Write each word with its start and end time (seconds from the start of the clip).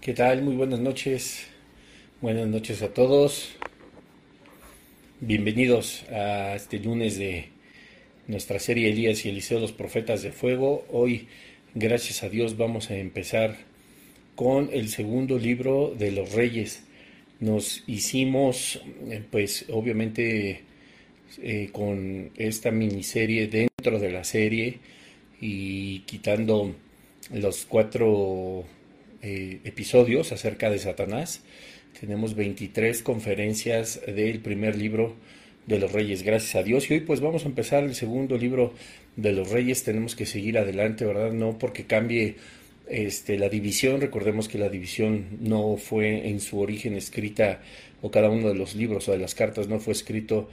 ¿Qué 0.00 0.14
tal? 0.14 0.40
Muy 0.40 0.56
buenas 0.56 0.80
noches. 0.80 1.46
Buenas 2.22 2.48
noches 2.48 2.80
a 2.80 2.88
todos. 2.88 3.50
Bienvenidos 5.20 6.04
a 6.08 6.54
este 6.54 6.78
lunes 6.78 7.18
de 7.18 7.50
nuestra 8.26 8.58
serie 8.60 8.88
Elías 8.88 9.26
y 9.26 9.28
Eliseo, 9.28 9.60
los 9.60 9.72
profetas 9.72 10.22
de 10.22 10.32
fuego. 10.32 10.86
Hoy, 10.88 11.28
gracias 11.74 12.22
a 12.22 12.30
Dios, 12.30 12.56
vamos 12.56 12.90
a 12.90 12.96
empezar 12.96 13.58
con 14.36 14.70
el 14.72 14.88
segundo 14.88 15.38
libro 15.38 15.94
de 15.94 16.12
los 16.12 16.32
reyes. 16.32 16.82
Nos 17.38 17.84
hicimos, 17.86 18.80
eh, 19.10 19.22
pues 19.30 19.66
obviamente, 19.68 20.62
eh, 21.42 21.68
con 21.72 22.30
esta 22.36 22.70
miniserie 22.70 23.48
dentro 23.48 23.98
de 23.98 24.10
la 24.12 24.24
serie 24.24 24.78
y 25.42 25.98
quitando 26.06 26.74
los 27.34 27.66
cuatro 27.66 28.64
eh, 29.22 29.60
episodios 29.64 30.32
acerca 30.32 30.70
de 30.70 30.78
Satanás. 30.78 31.42
Tenemos 31.98 32.34
23 32.34 33.02
conferencias 33.02 34.00
del 34.06 34.40
primer 34.40 34.76
libro 34.76 35.16
de 35.66 35.78
los 35.78 35.92
Reyes, 35.92 36.22
gracias 36.22 36.54
a 36.56 36.62
Dios. 36.62 36.90
Y 36.90 36.94
hoy 36.94 37.00
pues 37.00 37.20
vamos 37.20 37.44
a 37.44 37.48
empezar 37.48 37.84
el 37.84 37.94
segundo 37.94 38.38
libro 38.38 38.72
de 39.16 39.32
los 39.32 39.50
Reyes. 39.50 39.84
Tenemos 39.84 40.16
que 40.16 40.26
seguir 40.26 40.58
adelante, 40.58 41.04
¿verdad? 41.04 41.32
No 41.32 41.58
porque 41.58 41.84
cambie 41.84 42.36
este, 42.88 43.38
la 43.38 43.48
división. 43.48 44.00
Recordemos 44.00 44.48
que 44.48 44.58
la 44.58 44.68
división 44.68 45.38
no 45.40 45.76
fue 45.76 46.28
en 46.28 46.40
su 46.40 46.58
origen 46.58 46.94
escrita, 46.94 47.60
o 48.02 48.10
cada 48.10 48.30
uno 48.30 48.48
de 48.48 48.54
los 48.54 48.74
libros 48.74 49.08
o 49.08 49.12
de 49.12 49.18
las 49.18 49.34
cartas 49.34 49.68
no 49.68 49.78
fue 49.78 49.92
escrito 49.92 50.48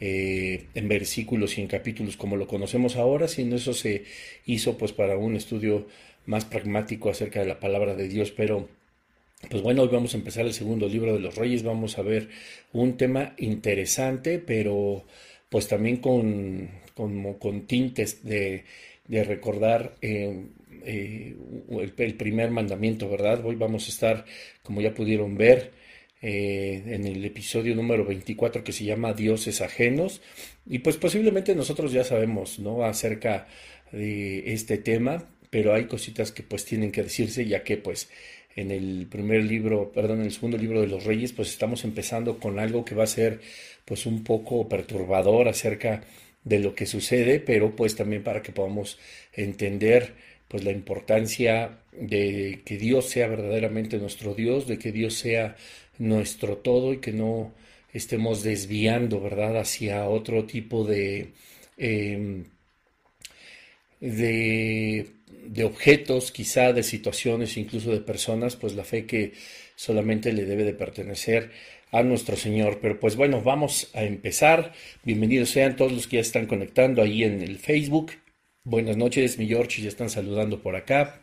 eh, 0.00 0.64
en 0.74 0.88
versículos 0.88 1.58
y 1.58 1.60
en 1.60 1.68
capítulos 1.68 2.16
como 2.16 2.36
lo 2.36 2.48
conocemos 2.48 2.96
ahora, 2.96 3.28
sino 3.28 3.56
eso 3.56 3.72
se 3.72 4.04
hizo 4.46 4.76
pues 4.78 4.92
para 4.92 5.16
un 5.16 5.36
estudio 5.36 5.86
más 6.26 6.44
pragmático 6.44 7.10
acerca 7.10 7.40
de 7.40 7.46
la 7.46 7.60
palabra 7.60 7.94
de 7.94 8.08
Dios, 8.08 8.30
pero 8.30 8.68
pues 9.50 9.62
bueno, 9.62 9.82
hoy 9.82 9.88
vamos 9.88 10.14
a 10.14 10.18
empezar 10.18 10.46
el 10.46 10.54
segundo 10.54 10.88
libro 10.88 11.12
de 11.12 11.20
los 11.20 11.34
reyes, 11.34 11.62
vamos 11.62 11.98
a 11.98 12.02
ver 12.02 12.28
un 12.72 12.96
tema 12.96 13.34
interesante, 13.38 14.38
pero 14.38 15.04
pues 15.48 15.68
también 15.68 15.96
con, 15.98 16.70
con, 16.94 17.66
tintes 17.66 18.24
de, 18.24 18.64
de 19.08 19.24
recordar 19.24 19.96
eh, 20.00 20.46
eh, 20.84 21.36
el, 21.70 22.14
primer 22.14 22.50
mandamiento, 22.50 23.08
¿verdad? 23.08 23.44
Hoy 23.44 23.56
vamos 23.56 23.86
a 23.86 23.90
estar, 23.90 24.24
como 24.62 24.80
ya 24.80 24.94
pudieron 24.94 25.36
ver, 25.36 25.72
eh, 26.22 26.82
en 26.86 27.06
el 27.06 27.24
episodio 27.24 27.74
número 27.74 28.04
24 28.04 28.62
que 28.62 28.72
se 28.72 28.84
llama 28.84 29.12
Dioses 29.12 29.60
ajenos, 29.60 30.22
y 30.66 30.78
pues 30.78 30.96
posiblemente 30.96 31.54
nosotros 31.54 31.92
ya 31.92 32.04
sabemos, 32.04 32.58
¿no? 32.60 32.84
Acerca 32.84 33.48
de 33.90 34.52
este 34.52 34.78
tema, 34.78 35.28
pero 35.52 35.74
hay 35.74 35.84
cositas 35.84 36.32
que 36.32 36.42
pues 36.42 36.64
tienen 36.64 36.92
que 36.92 37.02
decirse 37.02 37.44
ya 37.46 37.62
que 37.62 37.76
pues 37.76 38.08
en 38.56 38.70
el 38.70 39.06
primer 39.10 39.44
libro, 39.44 39.92
perdón, 39.92 40.20
en 40.20 40.26
el 40.26 40.32
segundo 40.32 40.56
libro 40.56 40.80
de 40.80 40.86
los 40.86 41.04
Reyes, 41.04 41.32
pues 41.34 41.50
estamos 41.50 41.84
empezando 41.84 42.38
con 42.38 42.58
algo 42.58 42.86
que 42.86 42.94
va 42.94 43.04
a 43.04 43.06
ser 43.06 43.40
pues 43.84 44.06
un 44.06 44.24
poco 44.24 44.66
perturbador 44.68 45.48
acerca 45.48 46.04
de 46.44 46.58
lo 46.58 46.74
que 46.74 46.86
sucede, 46.86 47.38
pero 47.38 47.76
pues 47.76 47.96
también 47.96 48.22
para 48.24 48.42
que 48.42 48.52
podamos 48.52 48.98
entender 49.34 50.14
pues 50.48 50.64
la 50.64 50.72
importancia 50.72 51.80
de 51.92 52.62
que 52.64 52.78
Dios 52.78 53.10
sea 53.10 53.28
verdaderamente 53.28 53.98
nuestro 53.98 54.34
Dios, 54.34 54.66
de 54.66 54.78
que 54.78 54.90
Dios 54.90 55.14
sea 55.14 55.56
nuestro 55.98 56.56
todo 56.58 56.94
y 56.94 56.98
que 56.98 57.12
no 57.12 57.52
estemos 57.92 58.42
desviando, 58.42 59.20
¿verdad?, 59.20 59.58
hacia 59.58 60.08
otro 60.08 60.46
tipo 60.46 60.84
de, 60.84 61.32
em, 61.76 62.44
de 64.02 65.64
objetos, 65.64 66.32
quizá 66.32 66.72
de 66.72 66.82
situaciones, 66.82 67.56
incluso 67.56 67.90
de 67.90 68.00
personas, 68.00 68.56
pues 68.56 68.74
la 68.74 68.84
fe 68.84 69.06
que 69.06 69.32
solamente 69.76 70.32
le 70.32 70.44
debe 70.44 70.64
de 70.64 70.74
pertenecer 70.74 71.50
a 71.92 72.02
nuestro 72.02 72.36
Señor. 72.36 72.78
Pero 72.80 72.98
pues 72.98 73.16
bueno, 73.16 73.42
vamos 73.42 73.90
a 73.94 74.02
empezar. 74.02 74.72
Bienvenidos 75.04 75.50
sean 75.50 75.76
todos 75.76 75.92
los 75.92 76.06
que 76.06 76.16
ya 76.16 76.22
están 76.22 76.46
conectando 76.46 77.02
ahí 77.02 77.22
en 77.22 77.42
el 77.42 77.58
Facebook. 77.58 78.12
Buenas 78.64 78.96
noches, 78.96 79.38
mi 79.38 79.46
George, 79.46 79.82
ya 79.82 79.88
están 79.88 80.10
saludando 80.10 80.62
por 80.62 80.76
acá. 80.76 81.20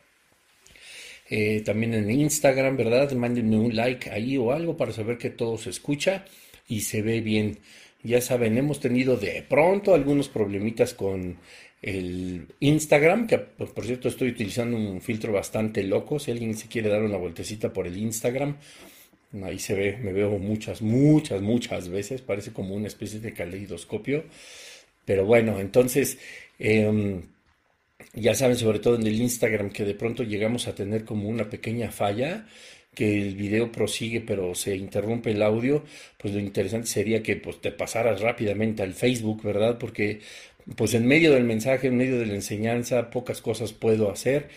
Eh, 1.30 1.62
también 1.64 1.94
en 1.94 2.10
Instagram, 2.10 2.78
¿verdad? 2.78 3.12
Mándenme 3.12 3.58
un 3.58 3.76
like 3.76 4.10
ahí 4.10 4.38
o 4.38 4.52
algo 4.52 4.78
para 4.78 4.92
saber 4.92 5.18
que 5.18 5.30
todo 5.30 5.58
se 5.58 5.70
escucha 5.70 6.26
y 6.68 6.82
se 6.82 7.02
ve 7.02 7.22
bien. 7.22 7.60
Ya 8.02 8.22
saben, 8.22 8.58
hemos 8.58 8.80
tenido 8.80 9.18
de 9.18 9.44
pronto 9.48 9.94
algunos 9.94 10.30
problemitas 10.30 10.94
con 10.94 11.38
el 11.82 12.48
Instagram, 12.60 13.28
que 13.28 13.38
por 13.38 13.86
cierto 13.86 14.10
estoy 14.10 14.30
utilizando 14.30 14.78
un 14.78 15.02
filtro 15.02 15.32
bastante 15.32 15.84
loco, 15.84 16.20
si 16.20 16.32
alguien 16.32 16.56
se 16.56 16.68
quiere 16.68 16.90
dar 16.90 17.02
una 17.04 17.18
vueltecita 17.18 17.72
por 17.72 17.88
el 17.88 17.98
Instagram, 17.98 18.58
ahí 19.44 19.60
se 19.60 19.76
ve, 19.76 19.98
me 19.98 20.12
veo 20.12 20.38
muchas, 20.40 20.82
muchas, 20.82 21.42
muchas 21.42 21.90
veces, 21.90 22.22
parece 22.22 22.52
como 22.52 22.76
una 22.76 22.88
especie 22.88 23.20
de 23.20 23.34
caleidoscopio, 23.34 24.26
pero 25.06 25.26
bueno, 25.26 25.60
entonces, 25.60 26.18
em, 26.58 27.22
ya 28.14 28.36
saben, 28.36 28.58
sobre 28.58 28.80
todo 28.80 28.96
en 28.96 29.08
el 29.08 29.22
Instagram, 29.22 29.70
que 29.72 29.86
de 29.86 29.96
pronto 29.96 30.24
llegamos 30.24 30.68
a 30.68 30.76
tener 30.76 31.06
como 31.06 31.30
una 31.30 31.50
pequeña 31.50 31.92
falla, 31.92 32.48
que 32.96 33.22
el 33.22 33.36
video 33.36 33.72
prosigue 33.72 34.22
pero 34.22 34.56
se 34.56 34.76
interrumpe 34.76 35.32
el 35.32 35.42
audio, 35.44 35.84
pues 36.18 36.34
lo 36.34 36.40
interesante 36.40 36.88
sería 36.88 37.24
que 37.24 37.36
pues, 37.38 37.62
te 37.62 37.72
pasaras 37.72 38.22
rápidamente 38.22 38.84
al 38.84 38.94
Facebook, 38.94 39.44
¿verdad? 39.44 39.78
Porque 39.78 40.20
pues 40.76 40.94
en 40.94 41.08
medio 41.08 41.34
del 41.34 41.44
mensaje, 41.44 41.88
en 41.88 41.98
medio 41.98 42.20
de 42.20 42.26
la 42.26 42.36
enseñanza, 42.36 43.10
pocas 43.10 43.42
cosas 43.42 43.74
puedo 43.74 44.12
hacer 44.12 44.50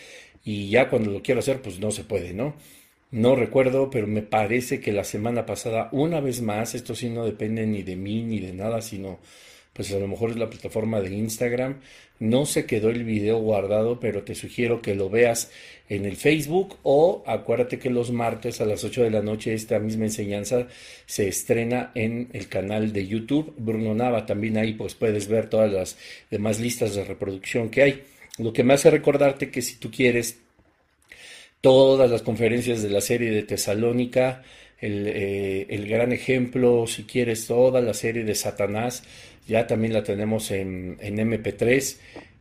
y 0.43 0.69
ya 0.69 0.89
cuando 0.89 1.11
lo 1.11 1.21
quiero 1.21 1.39
hacer, 1.39 1.61
pues 1.61 1.79
no 1.79 1.91
se 1.91 2.03
puede, 2.03 2.33
¿no? 2.33 2.55
No 3.11 3.35
recuerdo, 3.35 3.89
pero 3.89 4.07
me 4.07 4.23
parece 4.23 4.79
que 4.79 4.91
la 4.91 5.03
semana 5.03 5.45
pasada, 5.45 5.89
una 5.91 6.19
vez 6.19 6.41
más, 6.41 6.75
esto 6.75 6.95
sí 6.95 7.09
no 7.09 7.25
depende 7.25 7.65
ni 7.67 7.83
de 7.83 7.95
mí 7.95 8.23
ni 8.23 8.39
de 8.39 8.53
nada, 8.53 8.81
sino 8.81 9.19
pues 9.73 9.91
a 9.91 9.99
lo 9.99 10.07
mejor 10.07 10.29
es 10.29 10.37
la 10.37 10.49
plataforma 10.49 11.01
de 11.01 11.13
Instagram. 11.13 11.81
No 12.19 12.45
se 12.45 12.65
quedó 12.65 12.89
el 12.89 13.03
video 13.03 13.39
guardado, 13.39 13.99
pero 13.99 14.23
te 14.23 14.35
sugiero 14.35 14.81
que 14.81 14.95
lo 14.95 15.09
veas 15.09 15.51
en 15.89 16.05
el 16.05 16.15
Facebook 16.15 16.77
o 16.83 17.23
acuérdate 17.25 17.79
que 17.79 17.89
los 17.89 18.11
martes 18.11 18.61
a 18.61 18.65
las 18.65 18.83
8 18.83 19.03
de 19.03 19.09
la 19.09 19.21
noche 19.21 19.53
esta 19.53 19.79
misma 19.79 20.05
enseñanza 20.05 20.67
se 21.05 21.27
estrena 21.27 21.91
en 21.95 22.29
el 22.33 22.47
canal 22.47 22.93
de 22.93 23.07
YouTube. 23.07 23.53
Bruno 23.57 23.93
Nava 23.95 24.25
también 24.25 24.57
ahí 24.57 24.73
pues 24.73 24.93
puedes 24.93 25.27
ver 25.27 25.49
todas 25.49 25.71
las 25.71 25.97
demás 26.29 26.59
listas 26.59 26.95
de 26.95 27.03
reproducción 27.03 27.69
que 27.69 27.81
hay. 27.81 28.03
Lo 28.37 28.53
que 28.53 28.63
me 28.63 28.73
hace 28.75 28.89
recordarte 28.91 29.49
que 29.49 29.61
si 29.61 29.75
tú 29.75 29.91
quieres 29.91 30.39
todas 31.61 32.09
las 32.09 32.21
conferencias 32.21 32.83
de 32.83 32.89
la 32.89 33.01
serie 33.01 33.31
de 33.31 33.43
Tesalónica, 33.43 34.43
el, 34.79 35.07
eh, 35.07 35.65
el 35.69 35.87
gran 35.87 36.11
ejemplo, 36.11 36.85
si 36.87 37.03
quieres 37.03 37.47
toda 37.47 37.79
la 37.79 37.93
serie 37.93 38.23
de 38.23 38.35
Satanás, 38.35 39.03
ya 39.47 39.67
también 39.67 39.93
la 39.93 40.03
tenemos 40.03 40.51
en, 40.51 40.97
en 41.01 41.17
MP3, 41.17 41.97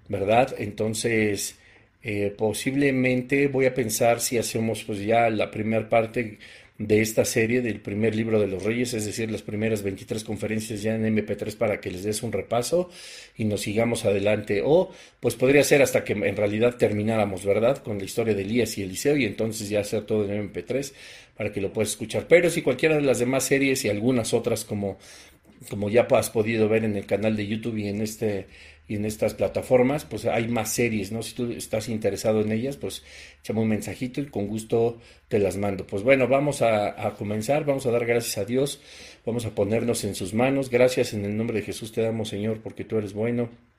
¿verdad? 0.09 0.55
Entonces, 0.59 1.57
eh, 2.03 2.35
posiblemente 2.37 3.47
voy 3.49 3.67
a 3.67 3.75
pensar 3.75 4.21
si 4.21 4.37
hacemos 4.39 4.83
pues 4.85 5.05
ya 5.05 5.31
la 5.31 5.51
primera 5.51 5.89
parte 5.89 6.39
de 6.79 7.01
esta 7.01 7.25
serie 7.25 7.63
del 7.63 7.81
primer 7.81 8.17
libro 8.17 8.41
de 8.41 8.49
los 8.49 8.65
reyes, 8.65 8.93
es 8.95 9.05
decir, 9.05 9.31
las 9.31 9.43
primeras 9.43 9.83
23 9.83 10.25
conferencias 10.25 10.83
ya 10.83 10.95
en 10.97 11.05
MP3 11.05 11.57
para 11.57 11.81
que 11.81 11.91
les 11.91 12.03
des 12.03 12.23
un 12.25 12.33
repaso 12.33 12.91
y 13.37 13.45
nos 13.45 13.61
sigamos 13.61 14.05
adelante. 14.05 14.63
O 14.65 14.91
pues 15.21 15.37
podría 15.37 15.63
ser 15.63 15.83
hasta 15.83 16.03
que 16.03 16.15
en 16.15 16.37
realidad 16.37 16.77
termináramos, 16.77 17.45
¿verdad? 17.45 17.79
Con 17.79 17.99
la 17.99 18.05
historia 18.05 18.35
de 18.35 18.43
Elías 18.43 18.77
y 18.79 18.83
Eliseo 18.83 19.17
y 19.17 19.27
entonces 19.27 19.69
ya 19.69 19.81
hacer 19.81 20.05
todo 20.05 20.25
en 20.25 20.53
MP3 20.53 20.93
para 21.37 21.53
que 21.53 21.61
lo 21.61 21.73
puedas 21.73 21.91
escuchar. 21.91 22.27
Pero 22.29 22.51
si 22.51 22.63
cualquiera 22.63 22.97
de 22.97 23.03
las 23.03 23.21
demás 23.21 23.45
series 23.45 23.85
y 23.85 23.89
algunas 23.89 24.35
otras 24.35 24.65
como 24.65 24.99
como 25.69 25.91
ya 25.91 26.07
has 26.11 26.31
podido 26.31 26.69
ver 26.69 26.85
en 26.85 26.97
el 26.97 27.07
canal 27.07 27.37
de 27.37 27.47
YouTube 27.47 27.77
y 27.79 27.89
en 27.89 28.01
este 28.01 28.49
y 28.89 28.97
en 28.97 29.05
estas 29.05 29.35
plataformas, 29.35 30.05
pues 30.05 30.27
hay 30.27 30.49
más 30.49 30.71
series, 30.73 31.13
¿no? 31.13 31.23
Si 31.23 31.35
tú 31.35 31.53
estás 31.53 31.89
interesado 31.89 32.41
en 32.41 32.53
ellas, 32.53 32.77
pues 32.77 33.03
échame 33.41 33.61
un 33.61 33.69
mensajito 33.69 34.21
y 34.21 34.27
con 34.27 34.49
gusto 34.49 34.99
te 35.29 35.39
las 35.39 35.57
mando. 35.57 35.87
Pues 35.87 36.03
bueno, 36.03 36.27
vamos 36.29 36.63
a, 36.63 37.07
a, 37.07 37.15
comenzar, 37.15 37.65
vamos 37.65 37.87
a 37.87 37.91
dar 37.91 38.05
gracias 38.05 38.39
a 38.39 38.45
Dios, 38.45 38.81
vamos 39.25 39.47
a 39.47 39.55
ponernos 39.55 40.05
en 40.05 40.15
sus 40.15 40.35
manos. 40.35 40.69
Gracias 40.69 41.15
en 41.15 41.25
el 41.25 41.37
nombre 41.37 41.61
de 41.61 41.67
Jesús 41.67 41.93
te 41.93 42.03
damos, 42.03 42.29
Señor, 42.29 42.61
porque 42.61 42.85
tú 42.85 42.99
eres 42.99 43.13
bueno 43.13 43.72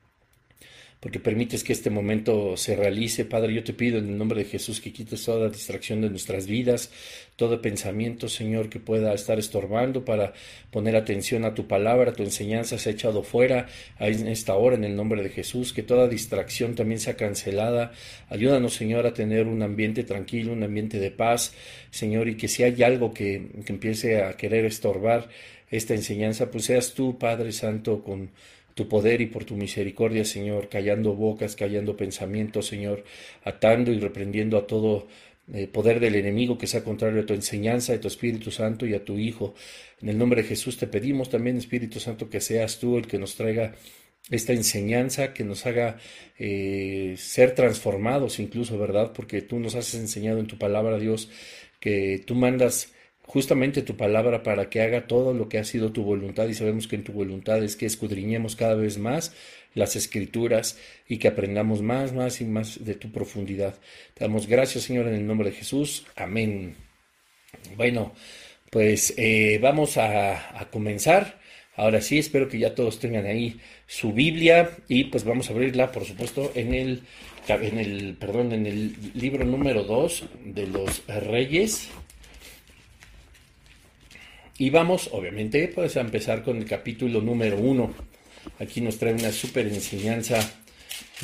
porque 1.03 1.19
permites 1.19 1.65
que 1.65 1.73
este 1.73 1.89
momento 1.89 2.55
se 2.55 2.77
realice. 2.77 3.25
Padre, 3.25 3.53
yo 3.53 3.61
te 3.61 3.73
pido 3.73 3.97
en 3.97 4.07
el 4.07 4.17
nombre 4.17 4.41
de 4.41 4.49
Jesús 4.49 4.79
que 4.79 4.93
quites 4.93 5.25
toda 5.25 5.49
distracción 5.49 5.99
de 5.99 6.09
nuestras 6.09 6.47
vidas, 6.47 6.91
todo 7.35 7.61
pensamiento, 7.61 8.29
Señor, 8.29 8.69
que 8.69 8.79
pueda 8.79 9.13
estar 9.13 9.37
estorbando 9.37 10.05
para 10.05 10.31
poner 10.71 10.95
atención 10.95 11.43
a 11.43 11.53
tu 11.53 11.67
palabra, 11.67 12.13
tu 12.13 12.23
enseñanza 12.23 12.77
se 12.77 12.87
ha 12.87 12.93
echado 12.93 13.21
fuera 13.21 13.67
en 13.99 14.29
esta 14.29 14.55
hora 14.55 14.77
en 14.77 14.85
el 14.85 14.95
nombre 14.95 15.21
de 15.21 15.27
Jesús, 15.27 15.73
que 15.73 15.83
toda 15.83 16.07
distracción 16.07 16.73
también 16.73 17.01
sea 17.01 17.17
cancelada. 17.17 17.91
Ayúdanos, 18.29 18.73
Señor, 18.73 19.05
a 19.05 19.13
tener 19.13 19.47
un 19.47 19.61
ambiente 19.61 20.05
tranquilo, 20.05 20.53
un 20.53 20.63
ambiente 20.63 20.99
de 20.99 21.11
paz, 21.11 21.53
Señor, 21.91 22.29
y 22.29 22.37
que 22.37 22.47
si 22.47 22.63
hay 22.63 22.81
algo 22.81 23.13
que 23.13 23.49
empiece 23.67 24.23
a 24.23 24.37
querer 24.37 24.63
estorbar 24.63 25.27
esta 25.69 25.95
enseñanza, 25.95 26.49
pues 26.49 26.63
seas 26.63 26.93
tú, 26.93 27.17
Padre 27.17 27.51
Santo, 27.51 28.01
con 28.05 28.29
tu 28.73 28.87
poder 28.87 29.21
y 29.21 29.27
por 29.27 29.45
tu 29.45 29.55
misericordia, 29.55 30.25
Señor, 30.25 30.69
callando 30.69 31.13
bocas, 31.13 31.55
callando 31.55 31.95
pensamientos, 31.95 32.67
Señor, 32.67 33.03
atando 33.43 33.91
y 33.91 33.99
reprendiendo 33.99 34.57
a 34.57 34.67
todo 34.67 35.07
eh, 35.53 35.67
poder 35.67 35.99
del 35.99 36.15
enemigo 36.15 36.57
que 36.57 36.67
sea 36.67 36.83
contrario 36.83 37.21
a 37.21 37.25
tu 37.25 37.33
enseñanza, 37.33 37.93
a 37.93 37.99
tu 37.99 38.07
Espíritu 38.07 38.49
Santo 38.49 38.85
y 38.85 38.93
a 38.93 39.03
tu 39.03 39.17
Hijo. 39.17 39.55
En 40.01 40.09
el 40.09 40.17
nombre 40.17 40.41
de 40.41 40.47
Jesús 40.47 40.77
te 40.77 40.87
pedimos 40.87 41.29
también, 41.29 41.57
Espíritu 41.57 41.99
Santo, 41.99 42.29
que 42.29 42.41
seas 42.41 42.79
tú 42.79 42.97
el 42.97 43.07
que 43.07 43.19
nos 43.19 43.35
traiga 43.35 43.75
esta 44.29 44.53
enseñanza, 44.53 45.33
que 45.33 45.43
nos 45.43 45.65
haga 45.65 45.97
eh, 46.39 47.15
ser 47.17 47.55
transformados 47.55 48.39
incluso, 48.39 48.77
¿verdad? 48.77 49.11
Porque 49.13 49.41
tú 49.41 49.59
nos 49.59 49.75
has 49.75 49.93
enseñado 49.95 50.39
en 50.39 50.47
tu 50.47 50.57
palabra, 50.57 50.97
Dios, 50.97 51.29
que 51.79 52.23
tú 52.25 52.35
mandas 52.35 52.92
justamente 53.25 53.81
tu 53.81 53.95
palabra 53.95 54.43
para 54.43 54.69
que 54.69 54.81
haga 54.81 55.07
todo 55.07 55.33
lo 55.33 55.49
que 55.49 55.57
ha 55.57 55.63
sido 55.63 55.91
tu 55.91 56.03
voluntad 56.03 56.47
y 56.47 56.53
sabemos 56.53 56.87
que 56.87 56.95
en 56.95 57.03
tu 57.03 57.13
voluntad 57.13 57.63
es 57.63 57.75
que 57.75 57.85
escudriñemos 57.85 58.55
cada 58.55 58.75
vez 58.75 58.97
más 58.97 59.33
las 59.73 59.95
escrituras 59.95 60.77
y 61.07 61.17
que 61.17 61.27
aprendamos 61.27 61.81
más, 61.81 62.13
más 62.13 62.41
y 62.41 62.45
más 62.45 62.83
de 62.83 62.95
tu 62.95 63.11
profundidad. 63.11 63.75
Te 64.13 64.25
damos 64.25 64.47
gracias, 64.47 64.83
Señor, 64.83 65.07
en 65.07 65.15
el 65.15 65.25
nombre 65.25 65.49
de 65.49 65.55
Jesús. 65.55 66.05
Amén. 66.15 66.75
Bueno, 67.75 68.13
pues 68.69 69.13
eh, 69.17 69.59
vamos 69.61 69.97
a, 69.97 70.67
comenzar. 70.71 71.39
Ahora 71.75 72.01
sí, 72.01 72.19
espero 72.19 72.47
que 72.47 72.59
ya 72.59 72.75
todos 72.75 72.99
tengan 72.99 73.25
ahí 73.25 73.59
su 73.87 74.13
Biblia 74.13 74.77
y 74.87 75.05
pues 75.05 75.23
vamos 75.23 75.49
a 75.49 75.53
abrirla, 75.53 75.91
por 75.91 76.05
supuesto, 76.05 76.51
en 76.53 76.73
el, 76.75 77.01
en 77.47 77.79
el, 77.79 78.15
perdón, 78.19 78.51
en 78.51 78.67
el 78.67 78.95
libro 79.15 79.43
número 79.43 79.83
2 79.83 80.25
de 80.45 80.67
los 80.67 81.03
Reyes. 81.07 81.89
Y 84.55 84.69
vamos, 84.69 85.09
obviamente, 85.11 85.67
pues 85.73 85.97
a 85.97 86.01
empezar 86.01 86.43
con 86.43 86.57
el 86.57 86.65
capítulo 86.65 87.21
número 87.21 87.57
1. 87.57 87.91
Aquí 88.59 88.81
nos 88.81 88.99
trae 88.99 89.13
una 89.13 89.31
súper 89.31 89.65
enseñanza 89.65 90.39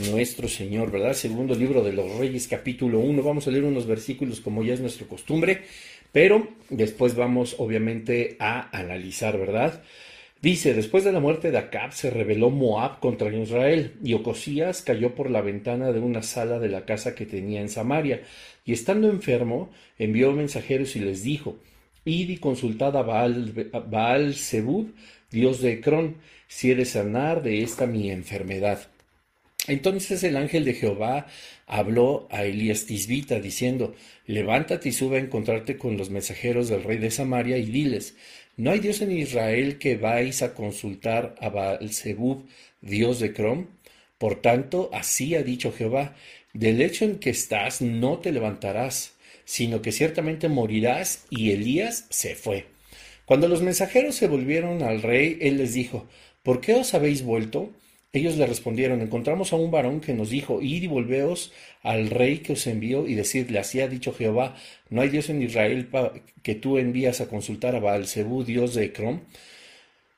nuestro 0.10 0.48
Señor, 0.48 0.90
¿verdad? 0.90 1.14
Segundo 1.14 1.54
libro 1.54 1.84
de 1.84 1.94
los 1.94 2.18
Reyes, 2.18 2.48
capítulo 2.48 3.00
1. 3.00 3.22
Vamos 3.22 3.48
a 3.48 3.52
leer 3.52 3.66
unos 3.66 3.86
versículos 3.86 4.42
como 4.42 4.64
ya 4.64 4.74
es 4.74 4.80
nuestra 4.80 5.06
costumbre, 5.06 5.62
pero 6.12 6.48
después 6.72 7.16
vamos, 7.16 7.56
obviamente, 7.60 8.36
a 8.40 8.76
analizar, 8.76 9.38
¿verdad? 9.38 9.84
Dice, 10.42 10.74
después 10.74 11.04
de 11.04 11.12
la 11.12 11.20
muerte 11.20 11.52
de 11.52 11.60
Acab 11.60 11.92
se 11.92 12.10
rebeló 12.10 12.50
Moab 12.50 13.00
contra 13.00 13.32
Israel, 13.32 13.94
y 14.04 14.14
Ocosías 14.14 14.82
cayó 14.82 15.14
por 15.14 15.30
la 15.30 15.42
ventana 15.42 15.92
de 15.92 16.00
una 16.00 16.24
sala 16.24 16.58
de 16.58 16.70
la 16.70 16.86
casa 16.86 17.14
que 17.14 17.28
tenía 17.28 17.62
en 17.62 17.70
Samaria, 17.70 18.24
y 18.66 18.74
estando 18.74 19.08
enfermo, 19.08 19.70
envió 20.00 20.32
mensajeros 20.32 20.96
y 20.96 21.02
les 21.02 21.22
dijo, 21.22 21.60
Id 22.06 22.30
y 22.30 22.38
consultad 22.38 22.96
a 22.98 23.04
Baal, 23.04 23.72
Baal 23.90 24.36
Zebub, 24.36 24.94
dios 25.32 25.62
de 25.62 25.74
Ecrón, 25.74 26.18
si 26.48 26.74
de 26.74 26.86
sanar 26.86 27.44
de 27.44 27.62
esta 27.62 27.86
mi 27.86 28.10
enfermedad. 28.10 28.88
Entonces 29.68 30.24
el 30.24 30.36
ángel 30.36 30.66
de 30.66 30.74
Jehová 30.74 31.28
habló 31.68 32.28
a 32.32 32.44
Elías 32.44 32.86
Tisbita, 32.86 33.40
diciendo, 33.40 33.94
Levántate 34.26 34.90
y 34.90 34.92
sube 34.92 35.18
a 35.18 35.22
encontrarte 35.22 35.78
con 35.78 35.96
los 35.98 36.10
mensajeros 36.10 36.70
del 36.70 36.84
rey 36.84 36.98
de 36.98 37.12
Samaria 37.12 37.58
y 37.58 37.66
diles, 37.66 38.16
¿no 38.58 38.72
hay 38.72 38.80
Dios 38.80 39.02
en 39.02 39.12
Israel 39.12 39.78
que 39.78 39.96
vais 39.96 40.42
a 40.42 40.56
consultar 40.56 41.36
a 41.40 41.50
Baal-Zebub, 41.50 42.48
Dios 42.82 43.20
de 43.20 43.34
Crom? 43.34 43.68
Por 44.18 44.42
tanto, 44.42 44.90
así 44.92 45.36
ha 45.36 45.44
dicho 45.44 45.72
Jehová, 45.72 46.16
del 46.54 46.82
hecho 46.82 47.06
en 47.06 47.20
que 47.20 47.30
estás 47.30 47.82
no 47.82 48.18
te 48.18 48.32
levantarás, 48.32 49.14
sino 49.50 49.82
que 49.82 49.92
ciertamente 49.92 50.48
morirás. 50.48 51.26
Y 51.32 51.50
Elías 51.50 52.06
se 52.12 52.36
fue. 52.36 52.68
Cuando 53.26 53.48
los 53.48 53.64
mensajeros 53.64 54.14
se 54.14 54.28
volvieron 54.28 54.84
al 54.84 55.02
rey, 55.02 55.40
él 55.42 55.58
les 55.58 55.74
dijo, 55.74 56.08
¿por 56.44 56.62
qué 56.62 56.76
os 56.76 56.94
habéis 56.94 57.24
vuelto? 57.24 57.72
Ellos 58.14 58.38
le 58.38 58.46
respondieron, 58.46 59.02
encontramos 59.02 59.52
a 59.52 59.56
un 59.56 59.72
varón 59.72 60.02
que 60.02 60.14
nos 60.14 60.30
dijo, 60.30 60.62
id 60.62 60.84
y 60.84 60.88
volveos 60.88 61.52
al 61.82 62.12
rey 62.12 62.40
que 62.40 62.54
os 62.54 62.68
envió 62.68 63.08
y 63.08 63.16
decidle, 63.16 63.58
así 63.58 63.82
ha 63.82 63.88
dicho 63.88 64.14
Jehová, 64.14 64.56
no 64.90 65.02
hay 65.02 65.10
Dios 65.10 65.32
en 65.32 65.42
Israel 65.42 65.90
que 66.44 66.54
tú 66.54 66.78
envías 66.78 67.20
a 67.20 67.28
consultar 67.28 67.76
a 67.76 67.80
Baal-Zebú, 67.80 68.44
Dios 68.44 68.76
de 68.76 68.86
Ecrón. 68.86 69.24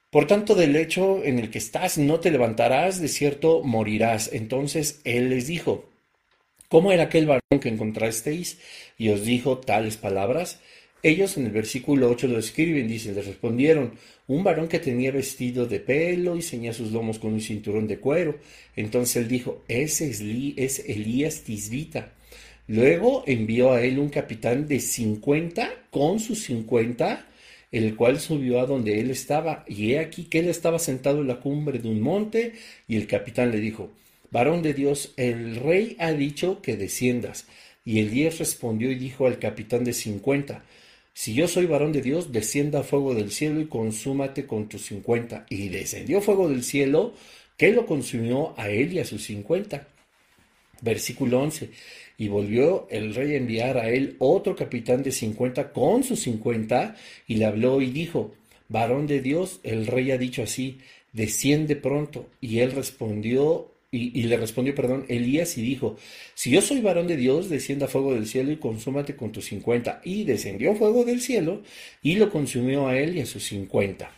Por 0.09 0.27
tanto, 0.27 0.55
del 0.55 0.75
hecho 0.75 1.23
en 1.23 1.39
el 1.39 1.49
que 1.49 1.57
estás 1.57 1.97
no 1.97 2.19
te 2.19 2.31
levantarás, 2.31 2.99
de 2.99 3.07
cierto 3.07 3.63
morirás. 3.63 4.29
Entonces 4.33 4.99
él 5.05 5.29
les 5.29 5.47
dijo, 5.47 5.90
¿cómo 6.71 6.93
era 6.93 7.03
aquel 7.03 7.25
varón 7.25 7.59
que 7.61 7.67
encontrasteis? 7.67 8.57
Y 8.97 9.09
os 9.09 9.25
dijo 9.25 9.57
tales 9.57 9.97
palabras. 9.97 10.61
Ellos 11.03 11.35
en 11.35 11.47
el 11.47 11.51
versículo 11.51 12.09
8 12.09 12.27
lo 12.29 12.39
escriben, 12.39 12.87
dicen, 12.87 13.13
les 13.13 13.27
respondieron, 13.27 13.95
un 14.27 14.43
varón 14.43 14.69
que 14.69 14.79
tenía 14.79 15.11
vestido 15.11 15.65
de 15.65 15.81
pelo 15.81 16.37
y 16.37 16.41
ceñía 16.41 16.71
sus 16.71 16.91
lomos 16.91 17.19
con 17.19 17.33
un 17.33 17.41
cinturón 17.41 17.87
de 17.87 17.99
cuero. 17.99 18.37
Entonces 18.77 19.17
él 19.17 19.27
dijo, 19.27 19.63
ese 19.67 20.09
es, 20.09 20.21
es 20.21 20.79
Elías 20.87 21.41
Tisbita. 21.41 22.13
Luego 22.67 23.25
envió 23.27 23.73
a 23.73 23.81
él 23.81 23.99
un 23.99 24.09
capitán 24.09 24.65
de 24.67 24.79
cincuenta 24.79 25.73
con 25.89 26.21
sus 26.21 26.43
cincuenta, 26.43 27.27
el 27.71 27.97
cual 27.97 28.21
subió 28.21 28.61
a 28.61 28.65
donde 28.65 29.01
él 29.01 29.11
estaba. 29.11 29.65
Y 29.67 29.91
he 29.91 29.99
aquí 29.99 30.23
que 30.23 30.39
él 30.39 30.47
estaba 30.47 30.79
sentado 30.79 31.19
en 31.19 31.27
la 31.27 31.41
cumbre 31.41 31.79
de 31.79 31.89
un 31.89 31.99
monte, 31.99 32.53
y 32.87 32.95
el 32.95 33.07
capitán 33.07 33.51
le 33.51 33.59
dijo, 33.59 33.91
varón 34.31 34.63
de 34.63 34.73
Dios, 34.73 35.13
el 35.17 35.57
rey 35.57 35.95
ha 35.99 36.11
dicho 36.13 36.61
que 36.61 36.77
desciendas. 36.77 37.45
Y 37.85 37.99
Elías 37.99 38.39
respondió 38.39 38.91
y 38.91 38.95
dijo 38.95 39.27
al 39.27 39.39
capitán 39.39 39.83
de 39.83 39.93
cincuenta, 39.93 40.63
si 41.13 41.33
yo 41.33 41.47
soy 41.47 41.65
varón 41.65 41.91
de 41.91 42.01
Dios, 42.01 42.31
descienda 42.31 42.83
fuego 42.83 43.13
del 43.13 43.31
cielo 43.31 43.59
y 43.59 43.67
consúmate 43.67 44.45
con 44.45 44.69
tus 44.69 44.85
cincuenta. 44.85 45.45
Y 45.49 45.69
descendió 45.69 46.21
fuego 46.21 46.49
del 46.49 46.63
cielo 46.63 47.13
que 47.57 47.71
lo 47.73 47.85
consumió 47.85 48.53
a 48.57 48.69
él 48.69 48.93
y 48.93 48.99
a 48.99 49.05
sus 49.05 49.23
cincuenta. 49.23 49.87
Versículo 50.81 51.41
11. 51.41 51.69
Y 52.17 52.27
volvió 52.27 52.87
el 52.89 53.13
rey 53.13 53.33
a 53.33 53.37
enviar 53.37 53.77
a 53.77 53.89
él 53.89 54.15
otro 54.19 54.55
capitán 54.55 55.03
de 55.03 55.11
cincuenta 55.11 55.71
con 55.73 56.03
sus 56.03 56.21
cincuenta, 56.21 56.95
y 57.27 57.35
le 57.35 57.45
habló 57.45 57.81
y 57.81 57.91
dijo, 57.91 58.33
varón 58.69 59.05
de 59.05 59.21
Dios, 59.21 59.59
el 59.63 59.87
rey 59.87 60.11
ha 60.11 60.17
dicho 60.17 60.43
así, 60.43 60.79
desciende 61.13 61.75
pronto. 61.75 62.29
Y 62.39 62.59
él 62.59 62.71
respondió 62.71 63.70
y, 63.93 64.23
le 64.23 64.37
respondió, 64.37 64.73
perdón, 64.73 65.05
Elías 65.09 65.57
y 65.57 65.61
dijo, 65.61 65.97
si 66.33 66.49
yo 66.49 66.61
soy 66.61 66.79
varón 66.79 67.07
de 67.07 67.17
Dios, 67.17 67.49
descienda 67.49 67.89
fuego 67.89 68.13
del 68.13 68.25
cielo 68.25 68.53
y 68.53 68.55
consúmate 68.55 69.17
con 69.17 69.33
tus 69.33 69.45
cincuenta. 69.45 69.99
Y 70.05 70.23
descendió 70.23 70.73
fuego 70.75 71.03
del 71.03 71.19
cielo 71.19 71.61
y 72.01 72.15
lo 72.15 72.29
consumió 72.29 72.87
a 72.87 72.97
él 72.97 73.17
y 73.17 73.21
a 73.21 73.25
sus 73.25 73.43
cincuenta. 73.43 74.11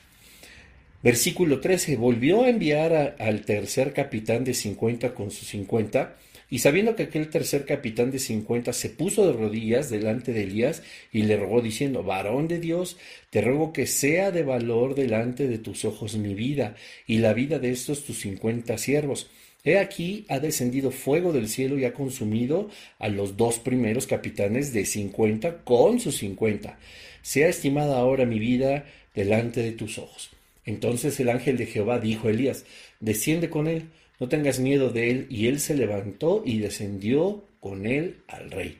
Versículo 1.01 1.59
13, 1.59 1.97
volvió 1.97 2.43
a 2.43 2.49
enviar 2.49 3.15
al 3.17 3.41
tercer 3.45 3.93
capitán 3.93 4.43
de 4.43 4.53
cincuenta 4.53 5.15
con 5.15 5.31
sus 5.31 5.47
cincuenta, 5.47 6.17
y 6.51 6.59
sabiendo 6.59 6.95
que 6.95 7.03
aquel 7.03 7.31
tercer 7.31 7.65
capitán 7.65 8.11
de 8.11 8.19
cincuenta 8.19 8.73
se 8.73 8.91
puso 8.91 9.25
de 9.25 9.33
rodillas 9.33 9.89
delante 9.89 10.33
de 10.33 10.43
Elías 10.43 10.83
y 11.11 11.23
le 11.23 11.35
rogó 11.35 11.61
diciendo, 11.61 12.03
varón 12.03 12.47
de 12.47 12.59
Dios, 12.59 12.97
te 13.31 13.41
ruego 13.41 13.73
que 13.73 13.87
sea 13.87 14.29
de 14.29 14.43
valor 14.43 14.93
delante 14.93 15.47
de 15.47 15.57
tus 15.57 15.83
ojos 15.83 16.15
mi 16.15 16.35
vida 16.35 16.75
y 17.07 17.17
la 17.17 17.33
vida 17.33 17.57
de 17.57 17.71
estos 17.71 18.05
tus 18.05 18.19
cincuenta 18.19 18.77
siervos 18.77 19.31
He 19.63 19.77
aquí 19.77 20.25
ha 20.27 20.39
descendido 20.39 20.91
fuego 20.91 21.31
del 21.31 21.47
cielo 21.47 21.77
y 21.77 21.85
ha 21.85 21.93
consumido 21.93 22.69
a 22.99 23.07
los 23.07 23.37
dos 23.37 23.59
primeros 23.59 24.07
capitanes 24.07 24.73
de 24.73 24.85
cincuenta 24.85 25.63
con 25.63 26.01
sus 26.01 26.17
cincuenta. 26.17 26.77
Sea 27.21 27.47
estimada 27.47 27.97
ahora 27.97 28.25
mi 28.25 28.39
vida 28.39 28.85
delante 29.15 29.61
de 29.61 29.71
tus 29.71 29.97
ojos. 29.97 30.31
Entonces 30.65 31.17
el 31.19 31.29
ángel 31.29 31.57
de 31.57 31.65
Jehová 31.65 31.99
dijo 31.99 32.27
a 32.27 32.31
Elías, 32.31 32.65
desciende 32.99 33.49
con 33.49 33.67
él, 33.67 33.83
no 34.19 34.27
tengas 34.27 34.59
miedo 34.59 34.89
de 34.89 35.11
él. 35.11 35.27
Y 35.29 35.47
él 35.47 35.61
se 35.61 35.75
levantó 35.75 36.43
y 36.45 36.59
descendió 36.59 37.45
con 37.61 37.85
él 37.85 38.17
al 38.27 38.51
rey. 38.51 38.79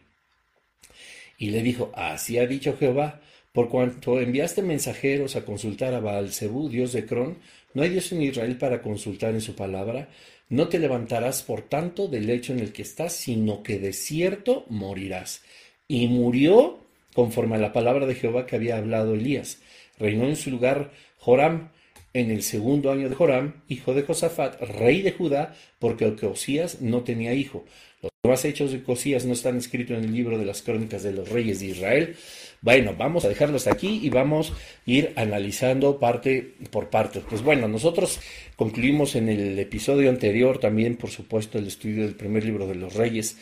Y 1.37 1.51
le 1.51 1.63
dijo, 1.63 1.91
así 1.95 2.37
ha 2.37 2.45
dicho 2.45 2.75
Jehová, 2.77 3.21
por 3.53 3.69
cuanto 3.69 4.19
enviaste 4.19 4.61
mensajeros 4.61 5.35
a 5.35 5.45
consultar 5.45 5.93
a 5.93 5.99
Baal-Zebú, 5.99 6.69
dios 6.69 6.91
de 6.91 7.05
Cron, 7.05 7.37
no 7.73 7.83
hay 7.83 7.89
Dios 7.89 8.11
en 8.11 8.21
Israel 8.21 8.57
para 8.57 8.81
consultar 8.81 9.33
en 9.33 9.41
su 9.41 9.55
palabra, 9.55 10.09
no 10.49 10.67
te 10.67 10.79
levantarás, 10.79 11.41
por 11.43 11.61
tanto, 11.61 12.07
del 12.07 12.27
lecho 12.27 12.53
en 12.53 12.59
el 12.59 12.73
que 12.73 12.81
estás, 12.81 13.13
sino 13.13 13.63
que 13.63 13.79
de 13.79 13.93
cierto 13.93 14.65
morirás. 14.69 15.41
Y 15.87 16.07
murió 16.07 16.79
conforme 17.13 17.55
a 17.55 17.59
la 17.59 17.73
palabra 17.73 18.05
de 18.05 18.15
Jehová 18.15 18.45
que 18.45 18.55
había 18.55 18.77
hablado 18.77 19.13
Elías. 19.13 19.59
Reinó 19.99 20.25
en 20.25 20.35
su 20.35 20.51
lugar 20.51 20.91
Joram 21.17 21.69
en 22.13 22.29
el 22.29 22.43
segundo 22.43 22.91
año 22.91 23.09
de 23.09 23.15
Joram, 23.15 23.63
hijo 23.67 23.93
de 23.93 24.03
Josafat, 24.03 24.61
rey 24.61 25.01
de 25.01 25.11
Judá, 25.11 25.55
porque 25.79 26.05
Ocosías 26.05 26.81
no 26.81 27.03
tenía 27.03 27.33
hijo. 27.33 27.65
Los 28.01 28.11
demás 28.21 28.45
hechos 28.45 28.71
de 28.71 28.79
Ocosías 28.79 29.25
no 29.25 29.33
están 29.33 29.57
escritos 29.57 29.97
en 29.97 30.05
el 30.05 30.13
libro 30.13 30.37
de 30.37 30.45
las 30.45 30.61
crónicas 30.61 31.01
de 31.03 31.13
los 31.13 31.29
reyes 31.29 31.59
de 31.59 31.67
Israel. 31.67 32.15
Bueno, 32.63 32.95
vamos 32.97 33.25
a 33.25 33.27
dejarlos 33.27 33.67
aquí 33.67 33.99
y 34.01 34.09
vamos 34.09 34.51
a 34.51 34.53
ir 34.85 35.11
analizando 35.17 35.99
parte 35.99 36.53
por 36.71 36.89
parte. 36.89 37.19
Pues 37.19 37.41
bueno, 37.41 37.67
nosotros 37.67 38.21
concluimos 38.55 39.17
en 39.17 39.27
el 39.27 39.59
episodio 39.59 40.09
anterior 40.09 40.59
también, 40.59 40.95
por 40.95 41.09
supuesto, 41.09 41.57
el 41.57 41.67
estudio 41.67 42.03
del 42.03 42.15
primer 42.15 42.45
libro 42.45 42.65
de 42.65 42.75
los 42.75 42.93
reyes, 42.93 43.35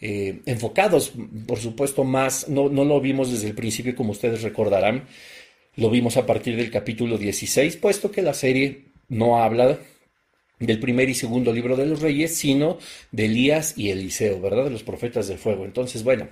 eh, 0.00 0.42
enfocados, 0.46 1.12
por 1.48 1.58
supuesto, 1.58 2.04
más, 2.04 2.48
no, 2.48 2.68
no 2.68 2.84
lo 2.84 3.00
vimos 3.00 3.32
desde 3.32 3.48
el 3.48 3.56
principio, 3.56 3.96
como 3.96 4.12
ustedes 4.12 4.42
recordarán, 4.42 5.08
lo 5.74 5.90
vimos 5.90 6.16
a 6.16 6.24
partir 6.24 6.54
del 6.54 6.70
capítulo 6.70 7.18
16, 7.18 7.78
puesto 7.78 8.12
que 8.12 8.22
la 8.22 8.32
serie 8.32 8.92
no 9.08 9.42
habla 9.42 9.76
del 10.60 10.78
primer 10.78 11.08
y 11.08 11.14
segundo 11.14 11.52
libro 11.52 11.74
de 11.74 11.86
los 11.86 12.00
reyes, 12.00 12.36
sino 12.36 12.78
de 13.10 13.24
Elías 13.24 13.76
y 13.76 13.90
Eliseo, 13.90 14.40
¿verdad? 14.40 14.66
De 14.66 14.70
los 14.70 14.84
profetas 14.84 15.26
de 15.26 15.36
fuego. 15.36 15.64
Entonces, 15.64 16.04
bueno, 16.04 16.28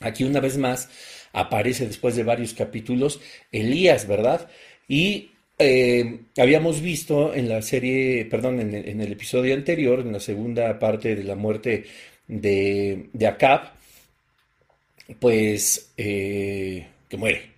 Aquí 0.00 0.24
una 0.24 0.40
vez 0.40 0.58
más 0.58 0.90
aparece 1.36 1.86
después 1.86 2.16
de 2.16 2.24
varios 2.24 2.54
capítulos 2.54 3.20
Elías, 3.52 4.08
¿verdad? 4.08 4.48
Y 4.88 5.32
eh, 5.58 6.20
habíamos 6.38 6.80
visto 6.80 7.34
en 7.34 7.48
la 7.48 7.60
serie, 7.60 8.24
perdón, 8.24 8.58
en 8.60 9.00
el, 9.00 9.12
episodio 9.12 9.54
anterior, 9.54 10.00
en 10.00 10.12
la 10.12 10.20
segunda 10.20 10.78
parte 10.78 11.14
de 11.14 11.24
la 11.24 11.34
muerte 11.34 11.84
de, 12.26 13.10
de 13.12 13.26
Acab, 13.26 13.72
pues 15.20 15.92
eh, 15.98 16.86
que 17.08 17.16
muere. 17.18 17.50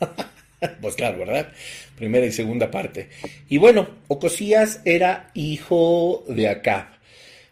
pues 0.80 0.94
claro, 0.94 1.18
¿verdad? 1.18 1.52
Primera 1.96 2.26
y 2.26 2.32
segunda 2.32 2.70
parte. 2.70 3.08
Y 3.48 3.58
bueno, 3.58 3.88
Ocosías 4.06 4.80
era 4.84 5.32
hijo 5.34 6.24
de 6.28 6.48
Acab. 6.48 6.86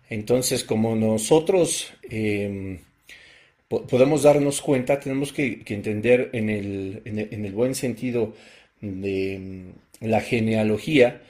Entonces, 0.09 0.63
como 0.63 0.95
nosotros 0.95 1.93
em, 3.81 3.87
podemos 3.87 4.23
darnos 4.23 4.61
cuenta, 4.61 5.01
tenemos 5.01 5.33
que, 5.33 5.63
entender 5.67 6.31
en 6.33 6.51
el, 6.51 7.03
en 7.05 7.45
el, 7.45 7.53
buen 7.53 7.75
sentido 7.75 8.35
de 8.81 9.35
em, 9.35 9.73
la 10.01 10.21
genealogía, 10.21 11.23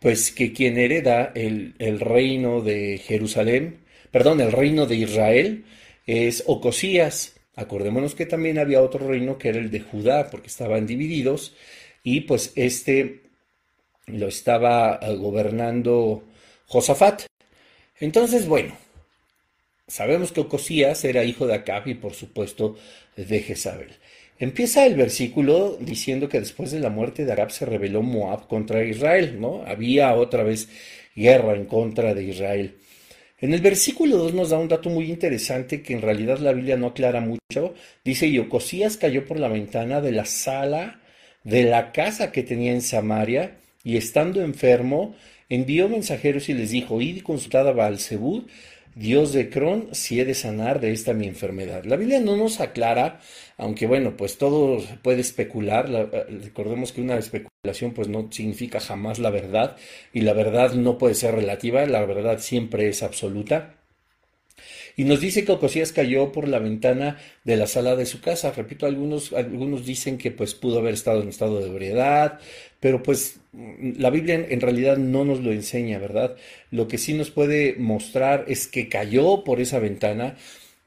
pues 0.00 0.32
que 0.32 0.52
quien 0.52 0.78
hereda 0.78 1.32
el, 1.34 1.74
el, 1.78 2.00
reino 2.00 2.60
de 2.60 2.98
Jerusalén, 2.98 3.78
perdón, 4.10 4.40
el 4.40 4.52
reino 4.52 4.86
de 4.86 4.96
Israel, 4.96 5.64
es 6.06 6.44
Ocosías. 6.46 7.34
Acordémonos 7.54 8.14
que 8.14 8.26
también 8.26 8.58
había 8.58 8.82
otro 8.82 9.06
reino 9.06 9.38
que 9.38 9.50
era 9.50 9.58
el 9.58 9.70
de 9.70 9.80
Judá, 9.80 10.30
porque 10.30 10.48
estaban 10.48 10.86
divididos, 10.86 11.54
y 12.02 12.22
pues 12.22 12.52
este 12.56 13.22
lo 14.06 14.28
estaba 14.28 14.98
eh, 15.00 15.14
gobernando 15.16 16.24
Josafat. 16.66 17.22
Entonces, 18.00 18.46
bueno, 18.46 18.76
sabemos 19.92 20.32
que 20.32 20.40
Ocosías 20.40 21.04
era 21.04 21.22
hijo 21.22 21.46
de 21.46 21.54
Acab 21.54 21.86
y 21.86 21.94
por 21.94 22.14
supuesto 22.14 22.76
de 23.14 23.40
Jezabel. 23.40 23.90
Empieza 24.38 24.86
el 24.86 24.94
versículo 24.96 25.76
diciendo 25.78 26.30
que 26.30 26.40
después 26.40 26.70
de 26.70 26.80
la 26.80 26.88
muerte 26.88 27.26
de 27.26 27.32
Acab 27.32 27.50
se 27.50 27.66
rebeló 27.66 28.00
Moab 28.00 28.48
contra 28.48 28.82
Israel, 28.84 29.38
¿no? 29.38 29.62
Había 29.66 30.14
otra 30.14 30.44
vez 30.44 30.70
guerra 31.14 31.54
en 31.54 31.66
contra 31.66 32.14
de 32.14 32.24
Israel. 32.24 32.76
En 33.38 33.52
el 33.52 33.60
versículo 33.60 34.16
2 34.16 34.32
nos 34.32 34.48
da 34.48 34.58
un 34.58 34.68
dato 34.68 34.88
muy 34.88 35.10
interesante 35.10 35.82
que 35.82 35.92
en 35.92 36.00
realidad 36.00 36.38
la 36.38 36.54
Biblia 36.54 36.78
no 36.78 36.86
aclara 36.86 37.20
mucho. 37.20 37.74
Dice, 38.02 38.26
y 38.28 38.38
Ocosías 38.38 38.96
cayó 38.96 39.26
por 39.26 39.38
la 39.38 39.48
ventana 39.48 40.00
de 40.00 40.12
la 40.12 40.24
sala 40.24 41.02
de 41.44 41.64
la 41.64 41.92
casa 41.92 42.32
que 42.32 42.42
tenía 42.42 42.72
en 42.72 42.80
Samaria, 42.80 43.58
y 43.84 43.96
estando 43.96 44.40
enfermo, 44.42 45.14
envió 45.48 45.88
mensajeros 45.88 46.48
y 46.48 46.54
les 46.54 46.70
dijo, 46.70 47.00
id 47.02 47.16
y 47.16 47.20
consultad 47.20 47.68
a 47.68 47.72
Baalzebud, 47.72 48.44
Dios 48.94 49.32
de 49.32 49.48
Cron, 49.48 49.88
si 49.92 50.20
he 50.20 50.24
de 50.24 50.34
sanar 50.34 50.80
de 50.80 50.92
esta 50.92 51.14
mi 51.14 51.26
enfermedad. 51.26 51.84
La 51.84 51.96
Biblia 51.96 52.20
no 52.20 52.36
nos 52.36 52.60
aclara, 52.60 53.20
aunque 53.56 53.86
bueno, 53.86 54.16
pues 54.16 54.38
todo 54.38 54.82
puede 55.02 55.20
especular. 55.20 55.88
Eh, 55.90 56.24
recordemos 56.42 56.92
que 56.92 57.00
una 57.00 57.16
especulación 57.16 57.92
pues 57.94 58.08
no 58.08 58.28
significa 58.30 58.80
jamás 58.80 59.18
la 59.18 59.30
verdad 59.30 59.76
y 60.12 60.20
la 60.20 60.34
verdad 60.34 60.74
no 60.74 60.98
puede 60.98 61.14
ser 61.14 61.34
relativa, 61.34 61.86
la 61.86 62.04
verdad 62.04 62.38
siempre 62.38 62.88
es 62.88 63.02
absoluta. 63.02 63.76
Y 64.96 65.04
nos 65.04 65.20
dice 65.20 65.44
que 65.44 65.52
Ocosías 65.52 65.92
cayó 65.92 66.32
por 66.32 66.48
la 66.48 66.58
ventana 66.58 67.18
de 67.44 67.56
la 67.56 67.66
sala 67.66 67.96
de 67.96 68.06
su 68.06 68.20
casa. 68.20 68.52
Repito, 68.52 68.86
algunos, 68.86 69.32
algunos 69.32 69.86
dicen 69.86 70.18
que 70.18 70.30
pues 70.30 70.54
pudo 70.54 70.80
haber 70.80 70.94
estado 70.94 71.22
en 71.22 71.28
estado 71.28 71.60
de 71.60 71.68
ebriedad, 71.68 72.40
pero 72.82 73.00
pues 73.00 73.36
la 73.52 74.10
Biblia 74.10 74.44
en 74.48 74.60
realidad 74.60 74.96
no 74.96 75.24
nos 75.24 75.40
lo 75.40 75.52
enseña, 75.52 76.00
¿verdad? 76.00 76.34
Lo 76.72 76.88
que 76.88 76.98
sí 76.98 77.14
nos 77.14 77.30
puede 77.30 77.76
mostrar 77.78 78.44
es 78.48 78.66
que 78.66 78.88
cayó 78.88 79.44
por 79.44 79.60
esa 79.60 79.78
ventana 79.78 80.34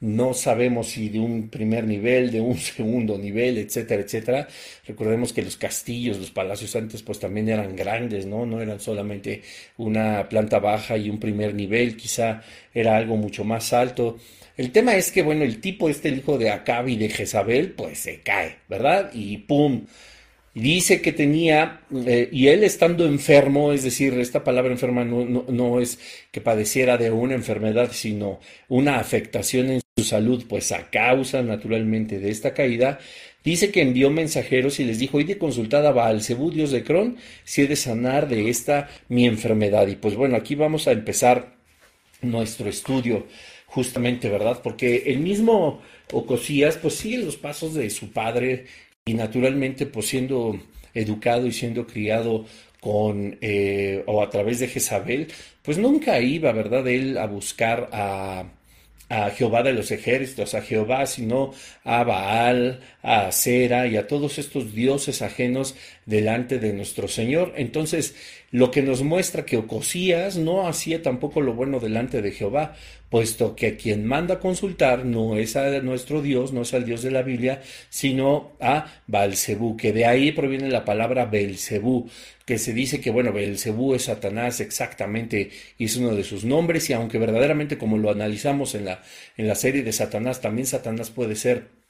no 0.02 0.34
sabemos 0.34 0.90
si 0.90 1.08
de 1.08 1.20
un 1.20 1.50
primer 1.50 1.86
nivel, 1.86 2.30
de 2.32 2.42
un 2.42 2.58
segundo 2.60 3.18
nivel, 3.18 3.58
etcétera, 3.58 4.02
etcétera. 4.02 4.48
Recordemos 4.86 5.32
que 5.32 5.42
los 5.42 5.56
castillos, 5.56 6.18
los 6.20 6.32
palacios 6.32 6.76
antes 6.76 7.02
pues 7.02 7.20
también 7.20 7.48
eran 7.48 7.76
grandes, 7.78 8.26
¿no? 8.26 8.46
No 8.46 8.62
eran 8.62 8.80
solamente 8.82 9.42
una 9.78 10.28
planta 10.28 10.60
baja 10.60 10.98
y 10.98 11.10
un 11.10 11.20
primer 11.20 11.56
nivel, 11.56 11.96
quizá 11.96 12.42
era 12.74 12.98
algo 12.98 13.16
mucho 13.16 13.46
más 13.46 13.72
alto. 13.72 14.18
El 14.58 14.72
tema 14.72 14.96
es 14.96 15.12
que, 15.12 15.22
bueno, 15.24 15.44
el 15.44 15.62
tipo 15.62 15.90
este, 15.90 16.10
el 16.10 16.18
hijo 16.20 16.38
de 16.38 16.50
Acab 16.50 16.88
y 16.90 16.98
de 16.98 17.10
Jezabel, 17.10 17.72
pues 17.72 18.00
se 18.00 18.22
cae, 18.22 18.58
¿verdad? 18.68 19.12
Y 19.14 19.38
¡pum! 19.40 19.86
Dice 20.56 21.02
que 21.02 21.12
tenía, 21.12 21.82
eh, 22.08 22.30
y 22.32 22.48
él 22.48 22.64
estando 22.64 23.06
enfermo, 23.06 23.74
es 23.74 23.84
decir, 23.84 24.14
esta 24.14 24.44
palabra 24.44 24.72
enferma 24.72 25.04
no, 25.04 25.26
no, 25.26 25.80
es 25.82 26.00
que 26.32 26.42
padeciera 26.42 26.98
de 26.98 27.12
una 27.12 27.36
enfermedad, 27.36 27.92
sino 27.92 28.40
una 28.70 28.98
afectación 28.98 29.70
en 29.70 29.82
su 29.98 30.06
salud, 30.06 30.46
pues 30.48 30.72
a 30.72 30.90
causa 30.90 31.44
naturalmente 31.44 32.20
de 32.20 32.32
esta 32.32 32.54
caída, 32.54 33.00
dice 33.44 33.70
que 33.70 33.82
envió 33.82 34.10
mensajeros 34.10 34.80
y 34.80 34.86
les 34.86 34.98
dijo, 34.98 35.20
de 35.20 35.38
consultar 35.38 35.86
a 35.86 35.92
Baalzebú, 35.92 36.52
Dios 36.52 36.72
de 36.72 36.84
Cron, 36.84 37.18
si 37.44 37.64
he 37.64 37.68
de 37.68 37.76
sanar 37.76 38.30
de 38.30 38.50
esta 38.50 38.90
mi 39.10 39.26
enfermedad. 39.26 39.88
Y 39.88 39.98
pues 39.98 40.16
bueno, 40.16 40.38
aquí 40.38 40.56
vamos 40.56 40.88
a 40.88 40.94
empezar 40.94 41.56
nuestro 42.22 42.70
estudio 42.70 43.28
justamente, 43.68 44.30
¿verdad? 44.30 44.62
Porque 44.64 45.04
el 45.08 45.20
mismo 45.20 45.82
Ocosías, 46.14 46.78
pues 46.78 46.96
sigue 46.96 47.18
los 47.18 47.36
pasos 47.36 47.74
de 47.74 47.90
su 47.90 48.12
padre 48.12 48.68
y 49.08 49.14
naturalmente 49.14 49.86
pues 49.86 50.08
siendo 50.08 50.60
educado 50.96 51.46
y 51.46 51.52
siendo 51.52 51.86
criado 51.86 52.46
con 52.80 53.38
eh, 53.40 54.04
o 54.08 54.24
a 54.24 54.32
través 54.32 54.58
de 54.60 54.68
Jezabel, 54.68 55.28
pues 55.62 55.78
nunca 55.78 56.20
iba, 56.20 56.52
¿verdad?, 56.52 56.88
él 56.88 57.20
a 57.20 57.28
buscar 57.28 57.88
a, 57.92 58.46
a 59.10 59.30
Jehová 59.30 59.62
de 59.62 59.74
los 59.74 59.92
ejércitos, 59.92 60.56
a 60.56 60.62
Jehová, 60.62 61.06
sino 61.06 61.54
a 61.84 62.04
Baal, 62.04 62.80
a 63.04 63.28
Acera 63.28 63.86
y 63.86 63.98
a 63.98 64.08
todos 64.08 64.40
estos 64.40 64.74
dioses 64.74 65.22
ajenos 65.22 65.76
delante 66.08 66.58
de 66.58 66.74
nuestro 66.74 67.08
Señor. 67.08 67.54
Entonces, 67.58 68.16
lo 68.50 68.72
que 68.72 68.82
nos 68.82 69.04
muestra 69.04 69.46
que 69.46 69.58
Ocosías 69.58 70.38
no 70.38 70.68
hacía 70.68 71.04
tampoco 71.04 71.42
lo 71.42 71.54
bueno 71.54 71.80
delante 71.80 72.24
de 72.24 72.32
Jehová, 72.32 72.76
puesto 73.10 73.56
que 73.56 73.78
quien 73.78 74.06
manda 74.06 74.36
a 74.36 74.40
consultar 74.40 75.06
no 75.06 75.38
es 75.38 75.56
a 75.56 75.80
nuestro 75.82 76.22
Dios, 76.22 76.54
no 76.54 76.64
es 76.64 76.74
al 76.74 76.86
Dios 76.86 77.02
de 77.02 77.12
la 77.12 77.22
Biblia, 77.22 77.62
sino 77.90 78.54
a 78.60 79.02
Balcebú, 79.08 79.78
que 79.78 79.94
de 79.94 80.06
ahí 80.06 80.32
proviene 80.32 80.70
la 80.70 80.86
palabra 80.86 81.26
Belcebú, 81.26 82.10
que 82.46 82.58
se 82.58 82.74
dice 82.74 83.02
que, 83.02 83.12
bueno, 83.12 83.34
Belcebú 83.34 83.96
es 83.96 84.04
Satanás 84.04 84.60
exactamente, 84.60 85.52
y 85.78 85.86
es 85.86 85.96
uno 85.98 86.16
de 86.16 86.24
sus 86.24 86.46
nombres, 86.46 86.90
y 86.90 86.94
aunque 86.94 87.18
verdaderamente 87.18 87.78
como 87.78 87.98
lo 87.98 88.12
analizamos 88.12 88.76
en 88.76 88.86
la, 88.86 89.02
en 89.38 89.48
la 89.48 89.56
serie 89.56 89.84
de 89.84 89.94
Satanás, 89.94 90.42
también 90.42 90.68
Satanás 90.68 91.10
puede 91.10 91.36
ser 91.36 91.85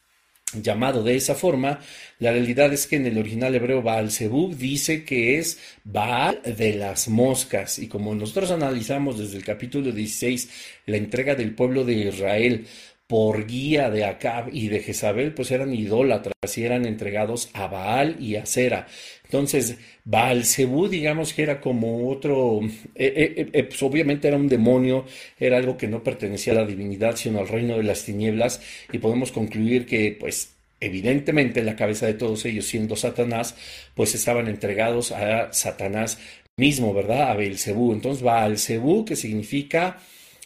llamado 0.54 1.04
de 1.04 1.16
esa 1.16 1.36
forma, 1.36 1.80
la 2.20 2.32
realidad 2.32 2.72
es 2.72 2.88
que 2.88 2.96
en 2.96 3.06
el 3.06 3.18
original 3.18 3.56
hebreo 3.56 3.82
Baal 3.82 4.12
Zebub 4.12 4.56
dice 4.56 5.04
que 5.04 5.38
es 5.38 5.60
Baal 5.84 6.42
de 6.44 6.76
las 6.76 7.08
moscas. 7.08 7.80
Y 7.80 7.88
como 7.88 8.14
nosotros 8.16 8.52
analizamos 8.52 9.18
desde 9.18 9.38
el 9.38 9.44
capítulo 9.44 9.92
16 9.92 10.50
la 10.86 10.98
entrega 10.98 11.36
del 11.36 11.56
pueblo 11.56 11.84
de 11.84 11.94
Israel 11.94 12.68
por 13.08 13.46
guía 13.46 13.90
de 13.90 14.04
Acab 14.06 14.50
y 14.52 14.68
de 14.68 14.80
Jezabel, 14.80 15.34
pues 15.34 15.52
eran 15.52 15.74
idólatras 15.74 16.58
y 16.58 16.64
eran 16.64 16.86
entregados 16.86 17.50
a 17.54 17.68
Baal 17.68 18.18
y 18.20 18.36
a 18.36 18.46
Sera. 18.46 18.88
Entonces, 19.24 19.78
Baal 20.04 20.46
Zebú, 20.46 20.88
digamos 20.88 21.34
que 21.34 21.44
era 21.44 21.62
como 21.62 22.10
otro, 22.10 22.62
eh, 22.96 23.14
eh, 23.38 23.50
eh, 23.54 23.64
pues 23.64 23.82
obviamente 23.84 24.28
era 24.28 24.38
un 24.38 24.48
demonio, 24.48 25.06
era 25.40 25.58
algo 25.58 25.78
que 25.78 25.88
no 25.88 26.04
pertenecía 26.04 26.54
a 26.54 26.58
la 26.58 26.66
divinidad, 26.66 27.16
sino 27.16 27.40
al 27.40 27.48
reino 27.48 27.78
de 27.78 27.84
las 27.84 28.06
tinieblas, 28.06 28.62
y 28.92 28.98
podemos 28.98 29.32
concluir 29.32 29.86
que, 29.86 30.16
pues, 30.20 30.56
evidentemente 30.80 31.64
la 31.64 31.76
cabeza 31.76 32.06
de 32.08 32.14
todos 32.16 32.46
ellos, 32.46 32.66
siendo 32.66 32.96
Satanás, 32.96 33.56
pues 33.96 34.16
estaban 34.16 34.48
entregados 34.48 35.12
a 35.12 35.52
Satanás 35.54 36.20
mismo, 36.58 36.94
¿verdad? 36.94 37.32
A 37.32 37.36
Belcebú. 37.36 37.94
Entonces, 37.94 38.24
Baal 38.24 38.58
Zebú, 38.58 39.06
que 39.06 39.16
significa 39.16 39.98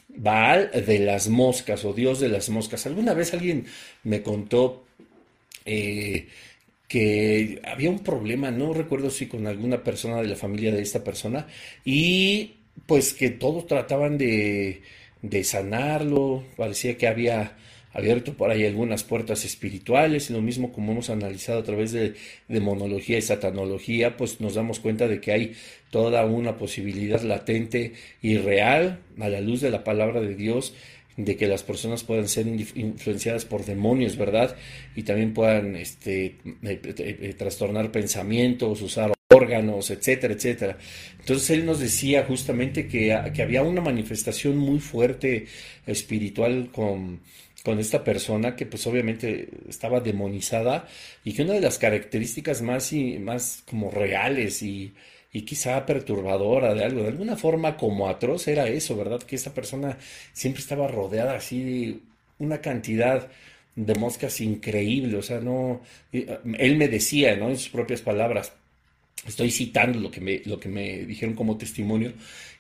Baal 0.10 0.72
de 0.72 1.00
las 1.00 1.30
moscas 1.30 1.86
o 1.86 1.94
Dios 1.94 2.20
de 2.20 2.30
las 2.30 2.50
moscas. 2.50 2.86
Alguna 2.86 3.14
vez 3.14 3.34
alguien 3.34 3.66
me 4.04 4.22
contó 4.22 4.86
que 5.66 7.62
había 7.64 7.90
un 7.90 8.00
problema, 8.00 8.52
no 8.52 8.74
recuerdo 8.74 9.12
si 9.12 9.28
con 9.28 9.46
alguna 9.48 9.84
persona 9.84 10.22
de 10.22 10.28
la 10.28 10.36
familia 10.36 10.74
de 10.74 10.82
esta 10.82 11.04
persona, 11.04 11.48
y 11.86 12.56
pues 12.88 13.14
que 13.14 13.30
todos 13.30 13.68
trataban 13.68 14.18
de, 14.18 14.82
de 15.22 15.44
sanarlo, 15.44 16.44
parecía 16.58 16.98
que 16.98 17.08
había 17.08 17.58
abierto 17.92 18.34
por 18.34 18.52
ahí 18.52 18.66
algunas 18.66 19.04
puertas 19.04 19.46
espirituales, 19.46 20.30
y 20.30 20.34
lo 20.34 20.42
mismo 20.42 20.72
como 20.72 20.92
hemos 20.92 21.10
analizado 21.10 21.60
a 21.60 21.64
través 21.64 21.92
de 21.92 22.14
demonología 22.48 23.18
y 23.18 23.22
satanología, 23.22 24.18
pues 24.18 24.40
nos 24.42 24.56
damos 24.56 24.80
cuenta 24.80 25.08
de 25.08 25.20
que 25.20 25.32
hay 25.32 25.54
toda 25.90 26.26
una 26.26 26.58
posibilidad 26.58 27.22
latente 27.22 27.94
y 28.22 28.38
real 28.38 29.00
a 29.20 29.30
la 29.30 29.42
luz 29.42 29.62
de 29.62 29.72
la 29.72 29.84
palabra 29.84 30.22
de 30.22 30.36
Dios 30.36 30.74
de 31.26 31.36
que 31.36 31.48
las 31.48 31.64
personas 31.64 32.06
puedan 32.06 32.30
ser 32.30 32.48
influenciadas 32.48 33.44
por 33.44 33.66
demonios, 33.66 34.16
¿verdad? 34.16 34.56
Y 34.96 35.04
también 35.04 35.34
puedan 35.34 35.76
este, 35.76 36.26
eh, 36.26 36.36
eh, 36.64 36.82
eh, 36.96 37.36
trastornar 37.38 37.92
pensamientos, 37.92 38.82
usar 38.82 39.12
órganos, 39.30 39.92
etcétera, 39.92 40.34
etcétera. 40.34 40.78
Entonces 41.20 41.50
él 41.50 41.66
nos 41.66 41.80
decía 41.80 42.24
justamente 42.24 42.88
que, 42.88 43.18
que 43.34 43.42
había 43.42 43.64
una 43.64 43.82
manifestación 43.82 44.58
muy 44.58 44.80
fuerte 44.80 45.46
espiritual 45.86 46.70
con, 46.72 47.20
con 47.64 47.80
esta 47.80 48.04
persona 48.04 48.56
que 48.56 48.66
pues 48.66 48.86
obviamente 48.88 49.50
estaba 49.68 50.00
demonizada 50.00 50.88
y 51.24 51.34
que 51.34 51.44
una 51.44 51.54
de 51.54 51.62
las 51.62 51.78
características 51.78 52.62
más 52.62 52.94
y 52.94 53.20
más 53.20 53.64
como 53.70 53.92
reales 53.92 54.62
y, 54.64 54.94
y 55.32 55.42
quizá 55.42 55.86
perturbadora 55.86 56.74
de 56.74 56.86
algo, 56.86 57.02
de 57.02 57.10
alguna 57.10 57.36
forma 57.36 57.78
como 57.78 58.08
atroz 58.08 58.48
era 58.48 58.68
eso, 58.68 58.96
¿verdad? 58.96 59.22
Que 59.22 59.36
esta 59.36 59.54
persona 59.54 59.98
siempre 60.34 60.62
estaba 60.62 60.88
rodeada 60.88 61.36
así 61.36 61.64
de 61.64 62.00
una 62.40 62.62
cantidad 62.62 63.30
de 63.76 63.96
moscas 63.96 64.42
increíble, 64.42 65.18
o 65.18 65.22
sea, 65.22 65.40
no, 65.40 65.82
él 66.12 66.78
me 66.78 66.88
decía, 66.88 67.36
¿no? 67.38 67.50
En 67.50 67.58
sus 67.58 67.70
propias 67.70 68.02
palabras, 68.02 68.54
estoy 69.26 69.52
citando 69.52 70.00
lo 70.00 70.12
que 70.12 70.22
me, 70.22 70.42
lo 70.46 70.60
que 70.60 70.70
me 70.70 71.06
dijeron 71.06 71.36
como 71.36 71.58
testimonio, 71.58 72.14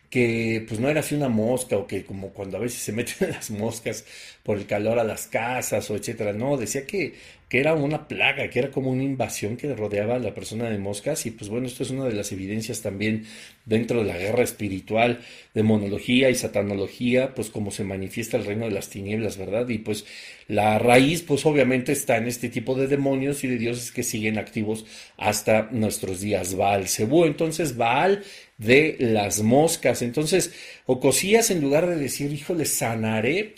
que 0.09 0.65
pues 0.67 0.79
no 0.79 0.89
era 0.89 1.01
así 1.01 1.15
una 1.15 1.29
mosca 1.29 1.77
o 1.77 1.87
que 1.87 2.03
como 2.05 2.29
cuando 2.33 2.57
a 2.57 2.59
veces 2.61 2.81
se 2.81 2.91
meten 2.91 3.29
las 3.31 3.51
moscas 3.51 4.05
por 4.43 4.57
el 4.57 4.65
calor 4.65 4.99
a 4.99 5.03
las 5.03 5.27
casas 5.27 5.89
o 5.89 5.95
etcétera, 5.95 6.33
no, 6.33 6.57
decía 6.57 6.85
que, 6.85 7.13
que 7.49 7.59
era 7.59 7.73
una 7.73 8.07
plaga, 8.07 8.47
que 8.49 8.59
era 8.59 8.71
como 8.71 8.91
una 8.91 9.03
invasión 9.03 9.57
que 9.57 9.73
rodeaba 9.75 10.15
a 10.15 10.19
la 10.19 10.35
persona 10.35 10.69
de 10.69 10.77
moscas 10.77 11.25
y 11.25 11.31
pues 11.31 11.49
bueno, 11.49 11.65
esto 11.65 11.81
es 11.81 11.89
una 11.89 12.05
de 12.05 12.13
las 12.13 12.31
evidencias 12.31 12.81
también 12.81 13.25
dentro 13.65 13.99
de 13.99 14.05
la 14.05 14.17
guerra 14.17 14.43
espiritual, 14.43 15.19
demonología 15.55 16.29
y 16.29 16.35
satanología, 16.35 17.33
pues 17.33 17.49
como 17.49 17.71
se 17.71 17.83
manifiesta 17.83 18.37
el 18.37 18.45
reino 18.45 18.65
de 18.65 18.71
las 18.71 18.89
tinieblas, 18.89 19.37
¿verdad? 19.37 19.67
Y 19.67 19.79
pues 19.79 20.05
la 20.47 20.77
raíz 20.77 21.23
pues 21.23 21.45
obviamente 21.45 21.91
está 21.91 22.17
en 22.17 22.27
este 22.27 22.49
tipo 22.49 22.75
de 22.75 22.87
demonios 22.87 23.43
y 23.43 23.47
de 23.47 23.57
dioses 23.57 23.91
que 23.91 24.03
siguen 24.03 24.37
activos 24.37 24.85
hasta 25.17 25.69
nuestros 25.71 26.21
días. 26.21 26.55
Baal 26.55 26.87
Cebú, 26.87 27.25
entonces 27.25 27.75
Baal 27.77 28.23
de 28.59 28.97
las 28.99 29.41
moscas. 29.41 30.03
Entonces, 30.03 30.53
Ocosías, 30.85 31.49
en 31.49 31.61
lugar 31.61 31.87
de 31.87 31.95
decir, 31.95 32.31
híjole, 32.31 32.65
sanaré, 32.65 33.55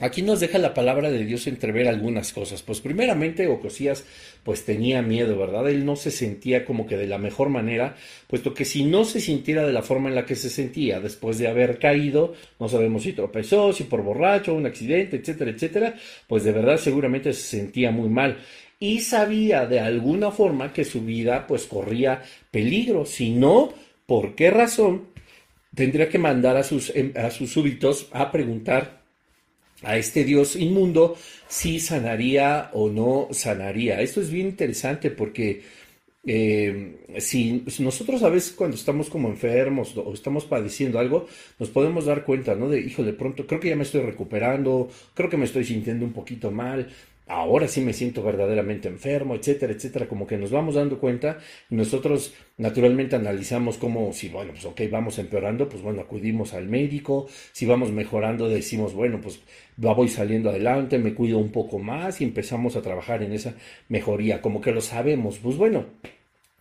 aquí 0.00 0.22
nos 0.22 0.40
deja 0.40 0.58
la 0.58 0.74
palabra 0.74 1.10
de 1.10 1.24
Dios 1.24 1.46
entrever 1.46 1.88
algunas 1.88 2.32
cosas. 2.32 2.62
Pues 2.62 2.80
primeramente, 2.80 3.46
Ocosías 3.46 4.04
pues 4.42 4.64
tenía 4.64 5.02
miedo, 5.02 5.38
¿verdad? 5.38 5.68
Él 5.68 5.84
no 5.84 5.96
se 5.96 6.10
sentía 6.10 6.64
como 6.64 6.86
que 6.86 6.96
de 6.96 7.06
la 7.06 7.18
mejor 7.18 7.48
manera, 7.48 7.96
puesto 8.26 8.54
que 8.54 8.64
si 8.64 8.84
no 8.84 9.04
se 9.04 9.20
sintiera 9.20 9.66
de 9.66 9.72
la 9.72 9.82
forma 9.82 10.08
en 10.08 10.14
la 10.14 10.24
que 10.24 10.36
se 10.36 10.50
sentía 10.50 11.00
después 11.00 11.38
de 11.38 11.48
haber 11.48 11.78
caído, 11.78 12.34
no 12.58 12.68
sabemos 12.68 13.02
si 13.02 13.12
tropezó, 13.12 13.72
si 13.72 13.84
por 13.84 14.02
borracho, 14.02 14.54
un 14.54 14.66
accidente, 14.66 15.16
etcétera, 15.16 15.50
etcétera, 15.50 15.94
pues 16.26 16.44
de 16.44 16.52
verdad 16.52 16.78
seguramente 16.78 17.32
se 17.32 17.58
sentía 17.58 17.90
muy 17.90 18.08
mal 18.08 18.38
y 18.80 19.00
sabía 19.00 19.66
de 19.66 19.80
alguna 19.80 20.30
forma 20.30 20.72
que 20.72 20.84
su 20.84 21.02
vida 21.02 21.46
pues 21.46 21.64
corría 21.64 22.22
peligro, 22.50 23.04
si 23.04 23.30
no, 23.30 23.74
¿Por 24.08 24.34
qué 24.34 24.50
razón 24.50 25.08
tendría 25.74 26.08
que 26.08 26.18
mandar 26.18 26.56
a 26.56 26.64
sus, 26.64 26.90
em, 26.96 27.12
a 27.14 27.30
sus 27.30 27.52
súbitos 27.52 28.08
a 28.10 28.32
preguntar 28.32 28.97
a 29.82 29.96
este 29.96 30.24
Dios 30.24 30.56
inmundo 30.56 31.16
si 31.48 31.80
sanaría 31.80 32.70
o 32.72 32.88
no 32.88 33.28
sanaría? 33.30 34.00
Esto 34.00 34.20
es 34.20 34.30
bien 34.30 34.48
interesante 34.48 35.10
porque 35.10 35.62
eh, 36.30 36.96
si 37.18 37.64
nosotros 37.78 38.22
a 38.22 38.28
veces 38.28 38.52
cuando 38.52 38.76
estamos 38.76 39.08
como 39.08 39.28
enfermos 39.28 39.96
o 39.96 40.12
estamos 40.12 40.44
padeciendo 40.44 40.98
algo, 40.98 41.26
nos 41.58 41.70
podemos 41.70 42.04
dar 42.04 42.24
cuenta, 42.24 42.54
¿no? 42.54 42.68
De, 42.68 42.80
hijo, 42.80 43.02
de 43.02 43.12
pronto 43.14 43.46
creo 43.46 43.60
que 43.60 43.70
ya 43.70 43.76
me 43.76 43.84
estoy 43.84 44.02
recuperando, 44.02 44.90
creo 45.14 45.30
que 45.30 45.36
me 45.36 45.46
estoy 45.46 45.64
sintiendo 45.64 46.04
un 46.04 46.12
poquito 46.12 46.50
mal, 46.50 46.88
ahora 47.28 47.68
sí 47.68 47.80
me 47.80 47.92
siento 47.92 48.22
verdaderamente 48.22 48.88
enfermo, 48.88 49.34
etcétera, 49.34 49.72
etcétera, 49.72 50.08
como 50.08 50.26
que 50.26 50.36
nos 50.36 50.50
vamos 50.50 50.74
dando 50.74 50.98
cuenta 50.98 51.38
nosotros 51.70 52.34
naturalmente 52.56 53.16
analizamos 53.16 53.76
como 53.76 54.12
si, 54.12 54.28
bueno, 54.28 54.52
pues 54.52 54.64
ok, 54.64 54.80
vamos 54.90 55.18
empeorando, 55.18 55.68
pues 55.68 55.82
bueno, 55.82 56.00
acudimos 56.00 56.54
al 56.54 56.66
médico, 56.66 57.28
si 57.52 57.66
vamos 57.66 57.92
mejorando 57.92 58.48
decimos, 58.48 58.94
bueno, 58.94 59.20
pues 59.20 59.40
voy 59.76 60.08
saliendo 60.08 60.50
adelante, 60.50 60.98
me 60.98 61.14
cuido 61.14 61.38
un 61.38 61.52
poco 61.52 61.78
más 61.78 62.20
y 62.20 62.24
empezamos 62.24 62.76
a 62.76 62.82
trabajar 62.82 63.22
en 63.22 63.32
esa 63.32 63.54
mejoría, 63.88 64.40
como 64.40 64.60
que 64.60 64.72
lo 64.72 64.80
sabemos, 64.80 65.38
pues 65.38 65.56
bueno, 65.56 65.86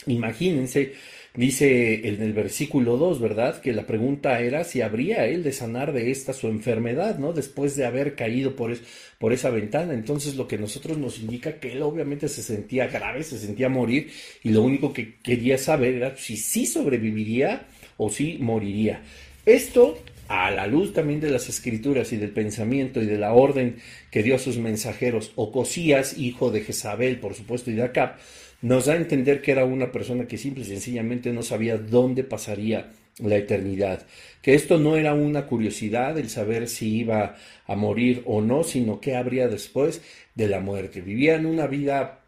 imagínense 0.05 0.93
Dice 1.37 2.07
en 2.07 2.19
el 2.23 2.33
versículo 2.33 2.97
2, 2.97 3.21
¿verdad? 3.21 3.61
Que 3.61 3.71
la 3.71 3.85
pregunta 3.85 4.39
era 4.39 4.63
si 4.63 4.81
habría 4.81 5.27
él 5.27 5.43
de 5.43 5.53
sanar 5.53 5.93
de 5.93 6.09
esta 6.09 6.33
su 6.33 6.47
enfermedad, 6.47 7.19
¿no? 7.19 7.31
Después 7.31 7.75
de 7.75 7.85
haber 7.85 8.15
caído 8.15 8.55
por, 8.55 8.75
por 9.19 9.33
esa 9.33 9.51
ventana. 9.51 9.93
Entonces 9.93 10.35
lo 10.35 10.47
que 10.47 10.57
nosotros 10.57 10.97
nos 10.97 11.19
indica 11.19 11.59
que 11.59 11.73
él 11.73 11.83
obviamente 11.83 12.27
se 12.27 12.41
sentía 12.41 12.87
grave, 12.87 13.21
se 13.21 13.37
sentía 13.37 13.69
morir 13.69 14.09
y 14.43 14.49
lo 14.49 14.63
único 14.63 14.91
que 14.91 15.17
quería 15.17 15.59
saber 15.59 15.93
era 15.93 16.17
si 16.17 16.37
sí 16.37 16.65
sobreviviría 16.65 17.67
o 17.97 18.09
si 18.09 18.39
moriría. 18.39 19.03
Esto 19.45 19.99
a 20.27 20.49
la 20.49 20.65
luz 20.65 20.91
también 20.91 21.19
de 21.19 21.29
las 21.29 21.49
escrituras 21.49 22.11
y 22.13 22.17
del 22.17 22.31
pensamiento 22.31 22.99
y 22.99 23.05
de 23.05 23.19
la 23.19 23.33
orden 23.33 23.77
que 24.09 24.23
dio 24.23 24.35
a 24.35 24.39
sus 24.39 24.57
mensajeros, 24.57 25.33
Ocosías, 25.35 26.17
hijo 26.17 26.49
de 26.49 26.61
Jezabel, 26.61 27.19
por 27.19 27.35
supuesto, 27.35 27.69
y 27.69 27.75
de 27.75 27.83
Acab, 27.83 28.17
nos 28.61 28.85
da 28.85 28.93
a 28.93 28.97
entender 28.97 29.41
que 29.41 29.51
era 29.51 29.65
una 29.65 29.91
persona 29.91 30.27
que 30.27 30.37
simple 30.37 30.63
y 30.63 30.67
sencillamente 30.67 31.31
no 31.31 31.43
sabía 31.43 31.77
dónde 31.77 32.23
pasaría 32.23 32.91
la 33.19 33.35
eternidad. 33.35 34.05
Que 34.41 34.53
esto 34.55 34.77
no 34.77 34.95
era 34.95 35.13
una 35.13 35.45
curiosidad 35.47 36.17
el 36.17 36.29
saber 36.29 36.67
si 36.67 36.97
iba 36.97 37.35
a 37.65 37.75
morir 37.75 38.23
o 38.25 38.41
no, 38.41 38.63
sino 38.63 38.99
qué 38.99 39.15
habría 39.15 39.47
después 39.47 40.01
de 40.35 40.47
la 40.47 40.59
muerte. 40.59 41.01
Vivían 41.01 41.45
una 41.45 41.67
vida, 41.67 42.21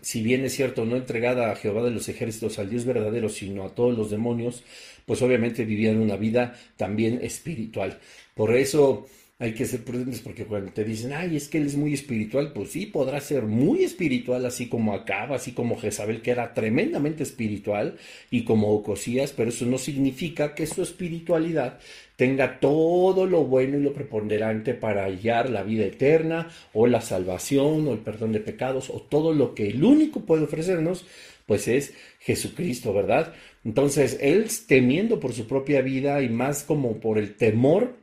si 0.00 0.22
bien 0.22 0.44
es 0.44 0.54
cierto, 0.54 0.84
no 0.84 0.96
entregada 0.96 1.50
a 1.50 1.56
Jehová 1.56 1.82
de 1.82 1.90
los 1.90 2.08
ejércitos, 2.08 2.58
al 2.58 2.70
Dios 2.70 2.84
verdadero, 2.84 3.28
sino 3.28 3.64
a 3.64 3.74
todos 3.74 3.96
los 3.96 4.10
demonios, 4.10 4.64
pues 5.06 5.22
obviamente 5.22 5.64
vivían 5.64 5.98
una 5.98 6.16
vida 6.16 6.54
también 6.76 7.20
espiritual. 7.22 7.98
Por 8.34 8.54
eso 8.54 9.06
hay 9.42 9.54
que 9.54 9.66
ser 9.66 9.82
prudentes 9.82 10.20
porque 10.20 10.44
cuando 10.44 10.70
te 10.70 10.84
dicen, 10.84 11.12
ay, 11.12 11.34
es 11.34 11.48
que 11.48 11.58
él 11.58 11.66
es 11.66 11.76
muy 11.76 11.92
espiritual, 11.92 12.52
pues 12.52 12.70
sí, 12.70 12.86
podrá 12.86 13.20
ser 13.20 13.42
muy 13.42 13.82
espiritual, 13.82 14.46
así 14.46 14.68
como 14.68 14.94
Acab, 14.94 15.32
así 15.32 15.50
como 15.50 15.76
Jezabel, 15.76 16.22
que 16.22 16.30
era 16.30 16.54
tremendamente 16.54 17.24
espiritual, 17.24 17.96
y 18.30 18.44
como 18.44 18.72
Ocosías, 18.72 19.32
pero 19.32 19.48
eso 19.48 19.66
no 19.66 19.78
significa 19.78 20.54
que 20.54 20.68
su 20.68 20.80
espiritualidad 20.80 21.80
tenga 22.14 22.60
todo 22.60 23.26
lo 23.26 23.42
bueno 23.42 23.78
y 23.78 23.82
lo 23.82 23.92
preponderante 23.92 24.74
para 24.74 25.06
hallar 25.06 25.50
la 25.50 25.64
vida 25.64 25.86
eterna, 25.86 26.48
o 26.72 26.86
la 26.86 27.00
salvación, 27.00 27.88
o 27.88 27.94
el 27.94 27.98
perdón 27.98 28.30
de 28.30 28.38
pecados, 28.38 28.90
o 28.90 29.02
todo 29.02 29.32
lo 29.32 29.56
que 29.56 29.70
el 29.70 29.82
único 29.82 30.20
puede 30.20 30.44
ofrecernos, 30.44 31.04
pues 31.46 31.66
es 31.66 31.94
Jesucristo, 32.20 32.94
¿verdad? 32.94 33.34
Entonces, 33.64 34.18
él 34.20 34.46
temiendo 34.68 35.18
por 35.18 35.32
su 35.32 35.48
propia 35.48 35.82
vida 35.82 36.22
y 36.22 36.28
más 36.28 36.62
como 36.62 37.00
por 37.00 37.18
el 37.18 37.34
temor 37.34 38.00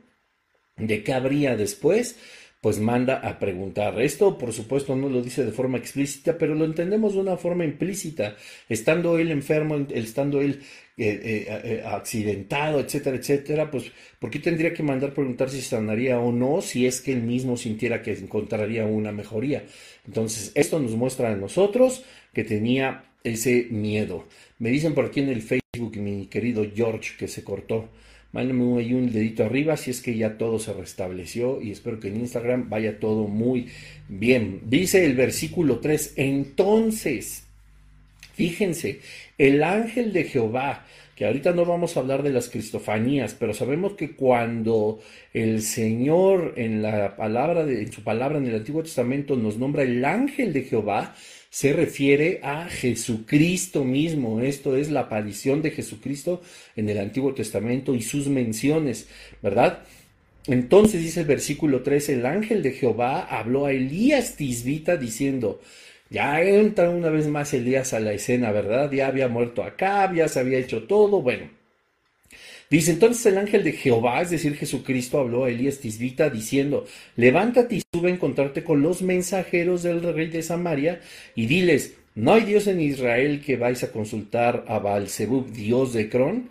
de 0.86 1.02
qué 1.02 1.12
habría 1.12 1.56
después, 1.56 2.16
pues 2.60 2.78
manda 2.78 3.16
a 3.16 3.38
preguntar. 3.38 4.00
Esto, 4.00 4.36
por 4.36 4.52
supuesto, 4.52 4.94
no 4.94 5.08
lo 5.08 5.22
dice 5.22 5.44
de 5.44 5.52
forma 5.52 5.78
explícita, 5.78 6.36
pero 6.36 6.54
lo 6.54 6.66
entendemos 6.66 7.14
de 7.14 7.20
una 7.20 7.36
forma 7.36 7.64
implícita. 7.64 8.36
Estando 8.68 9.18
él 9.18 9.30
enfermo, 9.30 9.86
estando 9.90 10.40
él 10.42 10.60
eh, 10.98 11.20
eh, 11.24 11.60
eh, 11.64 11.82
accidentado, 11.86 12.80
etcétera, 12.80 13.16
etcétera, 13.16 13.70
pues, 13.70 13.90
¿por 14.18 14.28
qué 14.28 14.38
tendría 14.38 14.74
que 14.74 14.82
mandar 14.82 15.14
preguntar 15.14 15.48
si 15.48 15.62
sanaría 15.62 16.20
o 16.20 16.32
no, 16.32 16.60
si 16.60 16.86
es 16.86 17.00
que 17.00 17.12
él 17.12 17.22
mismo 17.22 17.56
sintiera 17.56 18.02
que 18.02 18.12
encontraría 18.12 18.84
una 18.84 19.10
mejoría? 19.10 19.64
Entonces, 20.06 20.52
esto 20.54 20.78
nos 20.78 20.92
muestra 20.92 21.32
a 21.32 21.36
nosotros 21.36 22.04
que 22.34 22.44
tenía 22.44 23.04
ese 23.24 23.68
miedo. 23.70 24.26
Me 24.58 24.68
dicen 24.68 24.94
por 24.94 25.06
aquí 25.06 25.20
en 25.20 25.30
el 25.30 25.40
Facebook, 25.40 25.96
mi 25.96 26.26
querido 26.26 26.66
George, 26.74 27.16
que 27.18 27.28
se 27.28 27.42
cortó. 27.42 27.88
Mándame 28.32 28.78
ahí 28.78 28.94
un 28.94 29.12
dedito 29.12 29.44
arriba 29.44 29.76
si 29.76 29.90
es 29.90 30.00
que 30.00 30.16
ya 30.16 30.38
todo 30.38 30.60
se 30.60 30.72
restableció 30.72 31.60
y 31.60 31.72
espero 31.72 31.98
que 31.98 32.08
en 32.08 32.20
Instagram 32.20 32.70
vaya 32.70 33.00
todo 33.00 33.26
muy 33.26 33.68
bien. 34.08 34.60
Dice 34.66 35.04
el 35.04 35.16
versículo 35.16 35.80
3, 35.80 36.14
entonces, 36.16 37.44
fíjense, 38.34 39.00
el 39.36 39.64
ángel 39.64 40.12
de 40.12 40.24
Jehová, 40.24 40.86
que 41.16 41.26
ahorita 41.26 41.52
no 41.52 41.66
vamos 41.66 41.96
a 41.96 42.00
hablar 42.00 42.22
de 42.22 42.30
las 42.30 42.48
cristofanías, 42.48 43.34
pero 43.34 43.52
sabemos 43.52 43.94
que 43.94 44.12
cuando 44.12 45.00
el 45.34 45.60
Señor 45.60 46.54
en 46.56 46.82
la 46.82 47.16
palabra 47.16 47.66
de, 47.66 47.82
en 47.82 47.92
su 47.92 48.02
palabra 48.02 48.38
en 48.38 48.46
el 48.46 48.54
Antiguo 48.54 48.82
Testamento 48.82 49.34
nos 49.36 49.58
nombra 49.58 49.82
el 49.82 50.04
ángel 50.04 50.52
de 50.52 50.62
Jehová, 50.62 51.14
se 51.50 51.72
refiere 51.72 52.40
a 52.42 52.68
Jesucristo 52.68 53.84
mismo. 53.84 54.40
Esto 54.40 54.76
es 54.76 54.90
la 54.90 55.00
aparición 55.00 55.60
de 55.62 55.72
Jesucristo 55.72 56.40
en 56.76 56.88
el 56.88 56.98
Antiguo 56.98 57.34
Testamento 57.34 57.94
y 57.94 58.02
sus 58.02 58.28
menciones, 58.28 59.08
¿verdad? 59.42 59.82
Entonces 60.46 61.02
dice 61.02 61.20
el 61.20 61.26
versículo 61.26 61.82
13, 61.82 62.14
el 62.14 62.26
ángel 62.26 62.62
de 62.62 62.72
Jehová 62.72 63.22
habló 63.22 63.66
a 63.66 63.72
Elías 63.72 64.36
Tisbita 64.36 64.96
diciendo, 64.96 65.60
ya 66.08 66.40
entra 66.42 66.90
una 66.90 67.10
vez 67.10 67.26
más 67.26 67.52
Elías 67.52 67.92
a 67.92 68.00
la 68.00 68.12
escena, 68.12 68.52
¿verdad? 68.52 68.90
Ya 68.90 69.08
había 69.08 69.28
muerto 69.28 69.62
acá, 69.62 70.12
ya 70.14 70.28
se 70.28 70.40
había 70.40 70.58
hecho 70.58 70.84
todo, 70.84 71.20
bueno. 71.20 71.59
Dice 72.70 72.92
entonces 72.92 73.26
el 73.26 73.36
ángel 73.36 73.64
de 73.64 73.72
Jehová, 73.72 74.22
es 74.22 74.30
decir, 74.30 74.54
Jesucristo, 74.54 75.18
habló 75.18 75.44
a 75.44 75.50
Elías 75.50 75.78
Tisbita 75.78 76.30
diciendo, 76.30 76.86
levántate 77.16 77.74
y 77.74 77.82
sube 77.92 78.10
a 78.10 78.14
encontrarte 78.14 78.62
con 78.62 78.80
los 78.80 79.02
mensajeros 79.02 79.82
del 79.82 80.00
rey 80.14 80.28
de 80.28 80.40
Samaria 80.44 81.00
y 81.34 81.46
diles, 81.46 81.94
¿no 82.14 82.34
hay 82.34 82.44
Dios 82.44 82.68
en 82.68 82.80
Israel 82.80 83.42
que 83.44 83.56
vais 83.56 83.82
a 83.82 83.90
consultar 83.90 84.64
a 84.68 84.78
Baalzebub, 84.78 85.50
Dios 85.50 85.92
de 85.92 86.08
Cron? 86.08 86.48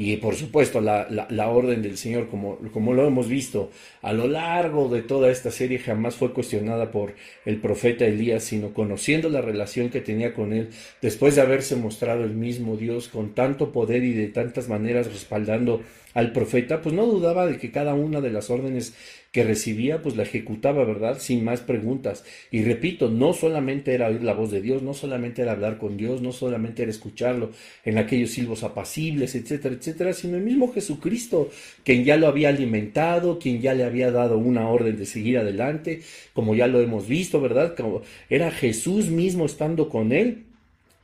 Y 0.00 0.16
por 0.18 0.36
supuesto 0.36 0.80
la, 0.80 1.08
la, 1.28 1.48
orden 1.48 1.82
del 1.82 1.96
Señor, 1.96 2.28
como, 2.28 2.56
como 2.72 2.94
lo 2.94 3.04
hemos 3.04 3.28
visto 3.28 3.72
a 4.00 4.12
lo 4.12 4.28
largo 4.28 4.88
de 4.88 5.02
toda 5.02 5.28
esta 5.28 5.50
serie, 5.50 5.80
jamás 5.80 6.14
fue 6.14 6.32
cuestionada 6.32 6.92
por 6.92 7.16
el 7.44 7.60
profeta 7.60 8.06
Elías, 8.06 8.44
sino 8.44 8.72
conociendo 8.72 9.28
la 9.28 9.40
relación 9.40 9.88
que 9.90 10.00
tenía 10.00 10.34
con 10.34 10.52
él, 10.52 10.68
después 11.02 11.34
de 11.34 11.42
haberse 11.42 11.74
mostrado 11.74 12.22
el 12.22 12.34
mismo 12.34 12.76
Dios 12.76 13.08
con 13.08 13.34
tanto 13.34 13.72
poder 13.72 14.04
y 14.04 14.12
de 14.12 14.28
tantas 14.28 14.68
maneras 14.68 15.12
respaldando 15.12 15.82
al 16.14 16.32
profeta, 16.32 16.80
pues 16.80 16.94
no 16.94 17.04
dudaba 17.04 17.46
de 17.46 17.58
que 17.58 17.72
cada 17.72 17.94
una 17.94 18.20
de 18.20 18.30
las 18.30 18.50
órdenes 18.50 18.94
que 19.32 19.44
recibía, 19.44 20.00
pues 20.00 20.16
la 20.16 20.22
ejecutaba, 20.22 20.84
¿verdad? 20.84 21.18
Sin 21.20 21.44
más 21.44 21.60
preguntas. 21.60 22.24
Y 22.50 22.62
repito, 22.62 23.10
no 23.10 23.34
solamente 23.34 23.92
era 23.92 24.08
oír 24.08 24.22
la 24.22 24.32
voz 24.32 24.50
de 24.50 24.62
Dios, 24.62 24.82
no 24.82 24.94
solamente 24.94 25.42
era 25.42 25.52
hablar 25.52 25.78
con 25.78 25.96
Dios, 25.96 26.22
no 26.22 26.32
solamente 26.32 26.82
era 26.82 26.90
escucharlo 26.90 27.50
en 27.84 27.98
aquellos 27.98 28.30
silbos 28.30 28.62
apacibles, 28.62 29.34
etcétera, 29.34 29.74
etcétera, 29.74 30.12
sino 30.14 30.36
el 30.36 30.42
mismo 30.42 30.72
Jesucristo, 30.72 31.50
quien 31.84 32.04
ya 32.04 32.16
lo 32.16 32.26
había 32.26 32.48
alimentado, 32.48 33.38
quien 33.38 33.60
ya 33.60 33.74
le 33.74 33.84
había 33.84 34.10
dado 34.10 34.38
una 34.38 34.68
orden 34.68 34.96
de 34.96 35.04
seguir 35.04 35.38
adelante, 35.38 36.00
como 36.32 36.54
ya 36.54 36.66
lo 36.66 36.80
hemos 36.80 37.06
visto, 37.06 37.40
¿verdad? 37.40 37.74
Como 37.76 38.02
era 38.30 38.50
Jesús 38.50 39.08
mismo 39.10 39.44
estando 39.44 39.88
con 39.90 40.12
él. 40.12 40.44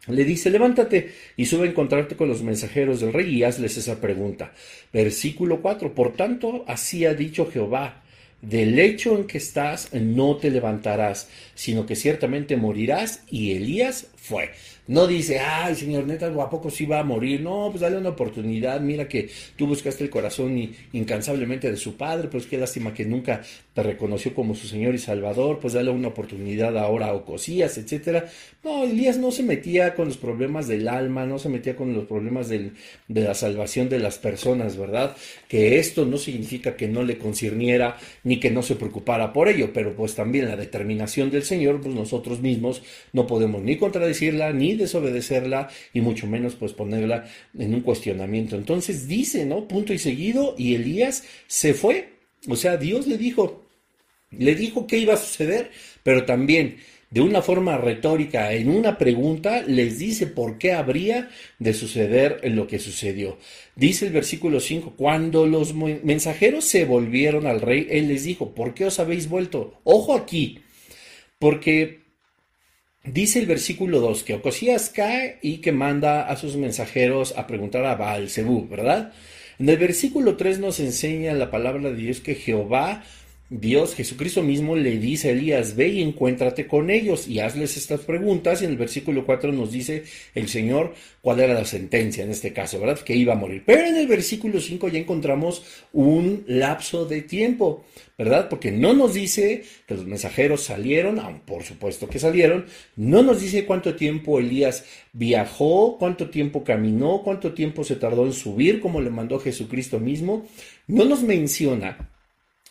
Le 0.07 0.25
dice, 0.25 0.51
levántate 0.51 1.13
y 1.37 1.47
sube 1.47 1.67
a 1.67 1.71
encontrarte 1.71 2.15
con 2.15 2.29
los 2.29 2.43
mensajeros 2.43 3.01
del 3.01 3.15
rey 3.15 3.35
y 3.35 3.43
hazles 3.43 3.79
esa 3.79 4.03
pregunta. 4.03 4.53
Versículo 4.93 5.63
4. 5.63 5.95
Por 5.95 6.13
tanto, 6.13 6.65
así 6.69 7.07
ha 7.07 7.15
dicho 7.15 7.51
Jehová, 7.51 8.04
del 8.49 8.77
lecho 8.77 9.17
en 9.17 9.27
que 9.27 9.39
estás 9.39 9.89
no 9.93 10.37
te 10.37 10.51
levantarás, 10.51 11.29
sino 11.55 11.87
que 11.87 11.97
ciertamente 11.97 12.57
morirás. 12.57 13.23
Y 13.31 13.53
Elías 13.53 14.09
fue. 14.17 14.51
No 14.87 15.07
dice, 15.07 15.39
ay, 15.39 15.75
señor, 15.75 16.07
neta, 16.07 16.27
¿a 16.27 16.51
poco 16.51 16.71
sí 16.71 16.85
va 16.85 17.01
a 17.01 17.05
morir? 17.05 17.41
No, 17.41 17.69
pues 17.71 17.81
dale 17.81 17.97
una 17.97 18.11
oportunidad. 18.11 18.81
Mira 18.83 19.09
que 19.09 19.31
tú 19.57 19.67
buscaste 19.67 20.05
el 20.05 20.11
corazón 20.11 20.75
incansablemente 20.93 21.71
de 21.71 21.77
su 21.79 21.97
padre, 21.97 22.29
pues 22.29 22.47
qué 22.47 22.59
lástima 22.59 22.93
que 22.93 23.07
nunca 23.07 23.41
te 23.73 23.83
reconoció 23.83 24.35
como 24.35 24.55
su 24.55 24.67
Señor 24.69 24.95
y 24.95 24.99
Salvador, 24.99 25.59
pues 25.59 25.73
dale 25.73 25.91
una 25.91 26.09
oportunidad 26.09 26.77
ahora 26.77 27.07
a 27.07 27.15
Ocosías, 27.15 27.79
etcétera. 27.79 28.27
No, 28.63 28.85
Elías 28.85 29.17
no 29.19 29.31
se 29.31 29.43
metía 29.43 29.95
con 29.95 30.09
los 30.09 30.17
problemas 30.19 30.69
del 30.69 30.87
alma, 30.87 31.25
no 31.25 31.39
se 31.39 31.49
metía 31.49 31.75
con 31.77 31.95
los 31.95 32.05
problemas 32.05 32.49
de 32.49 32.73
la 33.09 33.35
salvación 33.35 33.89
de 33.89 33.99
las 33.99 34.19
personas, 34.19 34.77
¿verdad? 34.77 35.17
Que 35.49 35.79
esto 35.79 36.05
no 36.05 36.19
significa 36.19 36.77
que 36.77 36.89
no 36.89 37.03
le 37.03 37.19
concierniera 37.19 37.97
ni 38.23 38.39
que 38.39 38.51
no 38.51 38.63
se 38.63 38.77
preocupara 38.77 39.33
por 39.33 39.49
ello, 39.49 39.71
pero 39.73 39.97
pues 39.97 40.15
también 40.15 40.47
la 40.47 40.57
determinación 40.57 41.31
del 41.31 41.43
Señor, 41.43 41.81
pues 41.81 41.95
nosotros 41.95 42.41
mismos 42.41 42.83
no 43.13 43.27
podemos 43.27 43.63
ni 43.63 43.77
contradecirla, 43.77 44.53
ni 44.53 44.74
desobedecerla 44.77 45.69
y 45.93 46.01
mucho 46.01 46.27
menos 46.27 46.55
pues 46.55 46.73
ponerla 46.73 47.27
en 47.59 47.75
un 47.75 47.81
cuestionamiento. 47.81 48.57
Entonces 48.57 49.09
dice, 49.09 49.47
¿no? 49.47 49.69
Punto 49.69 49.93
y 49.93 49.99
seguido, 49.99 50.55
y 50.59 50.75
Elías 50.75 51.25
se 51.47 51.75
fue. 51.75 52.15
O 52.49 52.57
sea, 52.57 52.77
Dios 52.77 53.07
le 53.07 53.19
dijo, 53.19 53.67
le 54.31 54.55
dijo 54.55 54.87
que 54.87 54.99
iba 54.99 55.15
a 55.15 55.19
suceder, 55.19 55.71
pero 56.03 56.25
también 56.25 56.77
de 57.15 57.21
una 57.21 57.43
forma 57.43 57.79
retórica, 57.79 58.53
en 58.53 58.69
una 58.69 58.99
pregunta, 58.99 59.63
les 59.63 60.01
dice 60.01 60.27
por 60.27 60.59
qué 60.59 60.73
habría 60.73 61.31
de 61.61 61.73
suceder 61.73 62.41
lo 62.51 62.67
que 62.67 62.81
sucedió. 62.81 63.39
Dice 63.77 64.07
el 64.07 64.13
versículo 64.13 64.59
5, 64.59 64.95
cuando 64.97 65.47
los 65.47 65.75
mensajeros 65.75 66.65
se 66.65 66.85
volvieron 66.85 67.47
al 67.47 67.61
rey, 67.61 67.87
él 67.89 68.09
les 68.09 68.25
dijo, 68.25 68.53
¿por 68.53 68.75
qué 68.75 68.87
os 68.87 68.99
habéis 68.99 69.29
vuelto? 69.29 69.81
Ojo 69.85 70.17
aquí, 70.17 70.59
porque 71.39 72.04
Dice 73.05 73.39
el 73.39 73.45
versículo 73.45 74.01
2 74.01 74.25
que 74.25 74.35
Ocosías 74.35 74.89
cae 74.89 75.39
y 75.43 75.59
que 75.59 75.73
manda 75.73 76.27
a 76.27 76.37
sus 76.37 76.57
mensajeros 76.57 77.35
a 77.37 77.47
preguntar 77.47 77.85
a 77.85 77.97
Baal 77.97 78.31
Zebú, 78.31 78.67
¿verdad? 78.67 79.13
En 79.59 79.69
el 79.69 79.77
versículo 79.77 80.37
3 80.37 80.59
nos 80.59 80.81
enseña 80.81 81.35
la 81.35 81.51
palabra 81.51 81.91
de 81.91 81.97
Dios 81.97 82.21
que 82.21 82.35
Jehová 82.35 83.05
Dios, 83.51 83.95
Jesucristo 83.95 84.43
mismo 84.43 84.75
le 84.75 84.97
dice 84.99 85.29
a 85.29 85.33
Elías, 85.33 85.77
ve 85.77 85.89
y 85.89 86.03
encuéntrate 86.03 86.67
con 86.67 86.89
ellos 86.89 87.29
y 87.29 87.41
hazles 87.41 87.77
estas 87.77 88.01
preguntas. 88.01 88.63
Y 88.63 88.65
en 88.65 88.71
el 88.71 88.79
versículo 88.79 89.27
4 89.27 89.53
nos 89.53 89.71
dice 89.71 90.05
el 90.35 90.49
Señor 90.49 90.95
cuál 91.21 91.41
era 91.41 91.53
la 91.53 91.67
sentencia 91.67 92.25
en 92.25 92.31
este 92.31 92.55
caso, 92.55 92.81
¿verdad? 92.81 93.01
Que 93.01 93.15
iba 93.15 93.35
a 93.35 93.37
morir. 93.37 93.63
Pero 93.67 93.85
en 93.85 93.97
el 93.97 94.07
versículo 94.07 94.61
5 94.61 94.89
ya 94.89 94.99
encontramos 94.99 95.63
un 95.93 96.45
lapso 96.47 97.05
de 97.05 97.21
tiempo, 97.21 97.85
¿verdad? 98.17 98.49
Porque 98.49 98.73
no 98.73 98.95
nos 98.95 99.13
dice 99.13 99.63
que 99.87 99.95
los 99.95 100.07
mensajeros 100.07 100.63
salieron, 100.63 101.19
aun 101.19 101.41
por 101.41 101.65
supuesto 101.65 102.09
que 102.09 102.19
salieron, 102.19 102.65
no 102.97 103.23
nos 103.23 103.43
dice 103.43 103.67
cuánto 103.67 103.95
tiempo 103.95 104.41
Elías 104.41 104.87
viajó, 105.13 105.99
cuánto 105.99 106.31
tiempo 106.31 106.65
caminó, 106.65 107.21
cuánto 107.23 107.53
tiempo 107.53 107.85
se 107.85 107.97
tardó 107.97 108.25
en 108.25 108.33
subir, 108.33 108.81
como 108.81 109.03
le 109.03 109.11
mandó 109.11 109.39
Jesucristo 109.39 110.01
mismo. 110.01 110.47
No 110.87 111.05
nos 111.05 111.23
menciona 111.23 112.09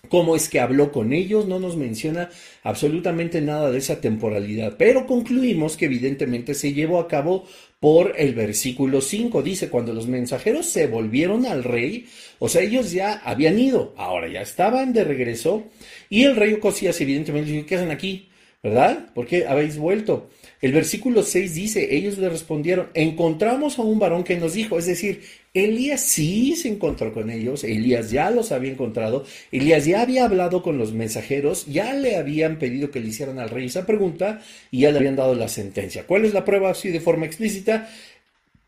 cómo 0.10 0.36
es 0.36 0.50
que 0.50 0.60
habló 0.60 0.92
con 0.92 1.14
ellos, 1.14 1.48
no 1.48 1.60
nos 1.60 1.76
menciona 1.76 2.30
absolutamente 2.62 3.42
nada 3.42 3.72
de 3.72 3.78
esa 3.78 4.00
temporalidad, 4.02 4.76
pero 4.78 5.08
concluimos 5.08 5.78
que 5.78 5.86
evidentemente 5.86 6.54
se 6.54 6.74
llevó 6.74 7.00
a 7.00 7.08
cabo 7.08 7.46
por 7.80 8.14
el 8.18 8.34
versículo 8.34 9.02
5. 9.02 9.42
Dice, 9.42 9.70
cuando 9.70 9.94
los 9.94 10.08
mensajeros 10.08 10.68
se 10.68 10.88
volvieron 10.88 11.46
al 11.46 11.64
rey, 11.64 12.08
o 12.40 12.48
sea, 12.48 12.62
ellos 12.62 12.92
ya 12.92 13.22
habían 13.26 13.60
ido, 13.60 13.94
ahora 13.98 14.28
ya 14.28 14.42
estaban 14.42 14.94
de 14.94 15.04
regreso, 15.04 15.64
y 16.10 16.24
el 16.24 16.36
rey 16.36 16.54
Ocosías 16.54 17.00
evidentemente 17.02 17.52
dijo, 17.52 17.66
¿qué 17.66 17.76
hacen 17.76 17.92
aquí? 17.92 18.30
¿Verdad? 18.64 19.14
¿Por 19.14 19.28
qué 19.28 19.46
habéis 19.46 19.78
vuelto? 19.78 20.30
El 20.62 20.72
versículo 20.72 21.24
6 21.24 21.54
dice, 21.54 21.98
ellos 21.98 22.18
le 22.18 22.30
respondieron, 22.30 22.88
encontramos 22.94 23.78
a 23.78 23.82
un 23.82 24.00
varón 24.00 24.24
que 24.24 24.38
nos 24.38 24.54
dijo, 24.54 24.80
es 24.80 24.86
decir, 24.86 25.22
Elías 25.54 26.00
sí 26.00 26.56
se 26.56 26.70
encontró 26.70 27.14
con 27.14 27.30
ellos, 27.30 27.66
Elías 27.66 28.10
ya 28.10 28.32
los 28.32 28.54
había 28.54 28.72
encontrado, 28.72 29.26
Elías 29.52 29.86
ya 29.86 30.02
había 30.02 30.24
hablado 30.24 30.64
con 30.64 30.78
los 30.78 30.94
mensajeros, 30.94 31.66
ya 31.66 31.94
le 31.94 32.16
habían 32.16 32.58
pedido 32.58 32.90
que 32.90 33.02
le 33.02 33.10
hicieran 33.10 33.38
al 33.38 33.50
rey 33.50 33.66
esa 33.66 33.86
pregunta 33.86 34.42
y 34.72 34.80
ya 34.80 34.92
le 34.92 35.00
habían 35.00 35.18
dado 35.18 35.36
la 35.36 35.50
sentencia. 35.50 36.08
¿Cuál 36.08 36.24
es 36.24 36.34
la 36.34 36.46
prueba 36.46 36.72
así 36.72 36.88
de 36.88 37.02
forma 37.02 37.26
explícita? 37.26 37.90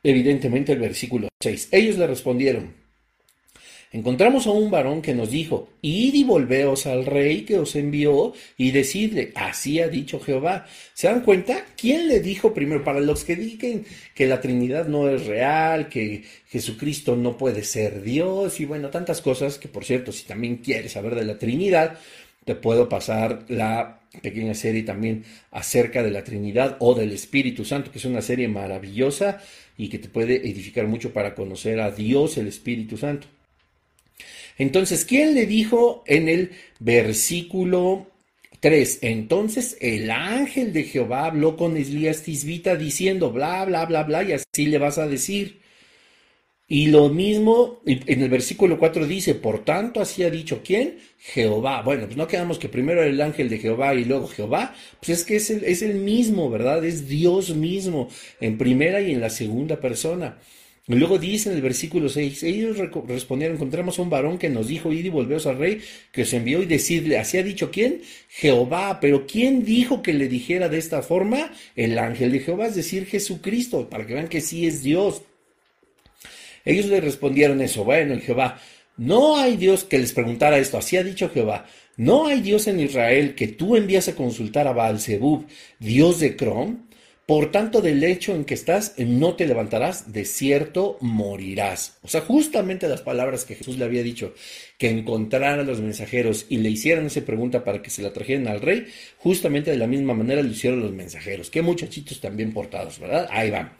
Evidentemente 0.03 0.73
el 0.73 0.79
versículo 0.79 1.29
6. 1.39 1.69
Ellos 1.71 1.97
le 1.97 2.05
respondieron, 2.05 2.85
encontramos 3.95 4.45
a 4.45 4.51
un 4.51 4.69
varón 4.69 5.01
que 5.01 5.13
nos 5.13 5.31
dijo, 5.31 5.69
id 5.81 6.13
y 6.13 6.23
volveos 6.25 6.86
al 6.86 7.05
rey 7.05 7.43
que 7.43 7.58
os 7.58 7.75
envió 7.75 8.34
y 8.58 8.71
decidle, 8.71 9.31
así 9.36 9.79
ha 9.79 9.88
dicho 9.88 10.19
Jehová. 10.19 10.65
¿Se 10.93 11.08
dan 11.08 11.21
cuenta? 11.21 11.65
¿Quién 11.77 12.10
le 12.10 12.19
dijo 12.19 12.53
primero? 12.53 12.84
Para 12.84 12.99
los 12.99 13.23
que 13.23 13.38
digan 13.38 13.86
que 14.13 14.27
la 14.27 14.41
Trinidad 14.41 14.88
no 14.88 15.10
es 15.10 15.25
real, 15.25 15.88
que 15.88 16.23
Jesucristo 16.49 17.15
no 17.15 17.38
puede 17.38 17.63
ser 17.63 18.01
Dios 18.01 18.60
y 18.60 18.65
bueno, 18.65 18.89
tantas 18.89 19.21
cosas 19.21 19.58
que 19.58 19.69
por 19.69 19.86
cierto, 19.86 20.12
si 20.12 20.25
también 20.25 20.58
quieres 20.58 20.91
saber 20.91 21.15
de 21.15 21.23
la 21.23 21.38
Trinidad, 21.38 21.97
te 22.43 22.55
puedo 22.55 22.89
pasar 22.89 23.45
la 23.47 24.01
pequeña 24.21 24.53
serie 24.53 24.84
también 24.84 25.23
acerca 25.51 26.03
de 26.03 26.12
la 26.12 26.23
Trinidad 26.23 26.75
o 26.79 26.95
del 26.95 27.13
Espíritu 27.13 27.63
Santo, 27.63 27.91
que 27.91 27.99
es 27.99 28.05
una 28.05 28.21
serie 28.21 28.47
maravillosa 28.47 29.41
y 29.77 29.88
que 29.88 29.99
te 29.99 30.10
puede 30.10 30.36
edificar 30.47 30.86
mucho 30.88 31.13
para 31.13 31.34
conocer 31.34 31.79
a 31.79 31.91
Dios, 31.91 32.38
el 32.38 32.47
Espíritu 32.47 32.97
Santo. 32.97 33.27
Entonces, 34.58 35.06
¿quién 35.06 35.34
le 35.34 35.46
dijo 35.46 36.04
en 36.08 36.30
el 36.30 36.52
versículo 36.80 38.08
3? 38.62 39.00
Entonces 39.02 39.78
el 39.82 40.10
ángel 40.12 40.74
de 40.74 40.84
Jehová 40.84 41.26
habló 41.26 41.58
con 41.58 41.76
Elías 41.78 42.24
Tisbita 42.24 42.76
diciendo, 42.76 43.32
bla, 43.32 43.65
bla, 43.65 43.86
bla, 43.86 44.04
bla, 44.04 44.24
y 44.24 44.34
así 44.34 44.68
le 44.68 44.78
vas 44.78 44.98
a 44.98 45.08
decir. 45.08 45.60
Y 46.68 46.88
lo 46.88 47.10
mismo 47.10 47.82
en 47.86 48.22
el 48.22 48.30
versículo 48.30 48.80
4 48.80 49.06
dice, 49.06 49.36
por 49.36 49.63
tanto 49.63 50.02
así 50.02 50.24
ha 50.24 50.32
dicho 50.32 50.62
quién? 50.65 50.98
Jehová. 51.20 51.84
Bueno, 51.84 52.06
pues 52.06 52.18
no 52.18 52.28
quedamos 52.28 52.58
que 52.58 52.70
primero 52.70 53.04
el 53.04 53.22
ángel 53.22 53.50
de 53.50 53.60
Jehová 53.60 53.94
y 53.94 54.04
luego 54.06 54.28
Jehová, 54.28 54.74
pues 55.00 55.20
es 55.20 55.26
que 55.26 55.36
es 55.36 55.52
el, 55.52 55.63
es 55.63 55.84
el 55.84 55.96
mismo, 55.96 56.50
¿verdad? 56.50 56.84
Es 56.84 57.08
Dios 57.08 57.54
mismo 57.56 58.10
en 58.41 58.58
primera 58.58 59.00
y 59.00 59.12
en 59.12 59.22
la 59.22 59.30
segunda 59.30 59.80
persona. 59.80 60.39
Luego 60.88 61.17
dice 61.17 61.50
en 61.50 61.56
el 61.56 61.63
versículo 61.63 62.10
6, 62.10 62.43
ellos 62.43 62.78
respondieron, 63.08 63.56
encontramos 63.56 63.98
a 63.98 64.04
un 64.04 64.10
varón 64.12 64.38
que 64.38 64.50
nos 64.50 64.67
dijo, 64.67 64.93
id 64.93 65.06
y 65.06 65.10
volveos 65.10 65.48
al 65.48 65.58
rey 65.58 65.82
que 66.12 66.21
os 66.21 66.34
envió 66.34 66.62
y 66.62 66.67
decirle, 66.67 67.17
así 67.17 67.39
ha 67.39 67.43
dicho 67.43 67.71
quién? 67.71 68.02
Jehová, 68.30 69.00
pero 69.00 69.26
¿quién 69.26 69.65
dijo 69.65 70.04
que 70.04 70.13
le 70.13 70.28
dijera 70.28 70.69
de 70.69 70.78
esta 70.78 71.02
forma? 71.02 71.52
El 71.76 71.98
ángel 71.98 72.32
de 72.32 72.39
Jehová, 72.39 72.67
es 72.67 72.76
decir, 72.76 73.08
Jesucristo, 73.08 73.89
para 73.89 74.06
que 74.06 74.13
vean 74.13 74.28
que 74.28 74.41
sí 74.41 74.67
es 74.67 74.84
Dios. 74.84 75.24
Ellos 76.63 76.86
le 76.86 77.02
respondieron 77.02 77.62
eso, 77.62 77.84
bueno, 77.84 78.19
Jehová, 78.19 78.60
no 78.98 79.38
hay 79.38 79.58
Dios 79.58 79.86
que 79.86 79.98
les 79.98 80.13
preguntara 80.13 80.60
esto, 80.60 80.78
así 80.78 80.98
ha 80.98 81.04
dicho 81.04 81.30
Jehová, 81.30 81.65
no 81.98 82.28
hay 82.28 82.41
Dios 82.41 82.67
en 82.67 82.80
Israel 82.80 83.34
que 83.34 83.48
tú 83.48 83.76
envías 83.76 84.08
a 84.08 84.15
consultar 84.15 84.67
a 84.67 84.74
Baal 84.74 85.00
Zebub, 85.00 85.48
Dios 85.80 86.19
de 86.19 86.36
Crom, 86.36 86.86
por 87.25 87.51
tanto, 87.51 87.81
del 87.81 88.03
hecho 88.03 88.35
en 88.35 88.45
que 88.45 88.53
estás, 88.53 88.93
no 88.99 89.35
te 89.35 89.47
levantarás, 89.47 90.13
de 90.13 90.25
cierto 90.25 90.97
morirás. 91.01 91.97
O 92.03 92.07
sea, 92.07 92.21
justamente 92.21 92.88
las 92.88 93.01
palabras 93.01 93.45
que 93.45 93.55
Jesús 93.55 93.79
le 93.79 93.85
había 93.85 94.03
dicho, 94.03 94.35
que 94.77 94.91
encontrara 94.91 95.55
a 95.55 95.63
los 95.63 95.81
mensajeros 95.81 96.45
y 96.49 96.57
le 96.57 96.69
hicieran 96.69 97.07
esa 97.07 97.21
pregunta 97.21 97.63
para 97.63 97.81
que 97.81 97.89
se 97.89 98.03
la 98.03 98.13
trajeran 98.13 98.47
al 98.47 98.61
rey, 98.61 98.85
justamente 99.17 99.71
de 99.71 99.77
la 99.77 99.88
misma 99.88 100.13
manera 100.13 100.43
lo 100.43 100.51
hicieron 100.51 100.81
los 100.81 100.91
mensajeros. 100.91 101.49
Qué 101.49 101.63
muchachitos 101.63 102.21
también 102.21 102.53
portados, 102.53 102.99
¿verdad? 102.99 103.27
Ahí 103.31 103.49
van. 103.49 103.73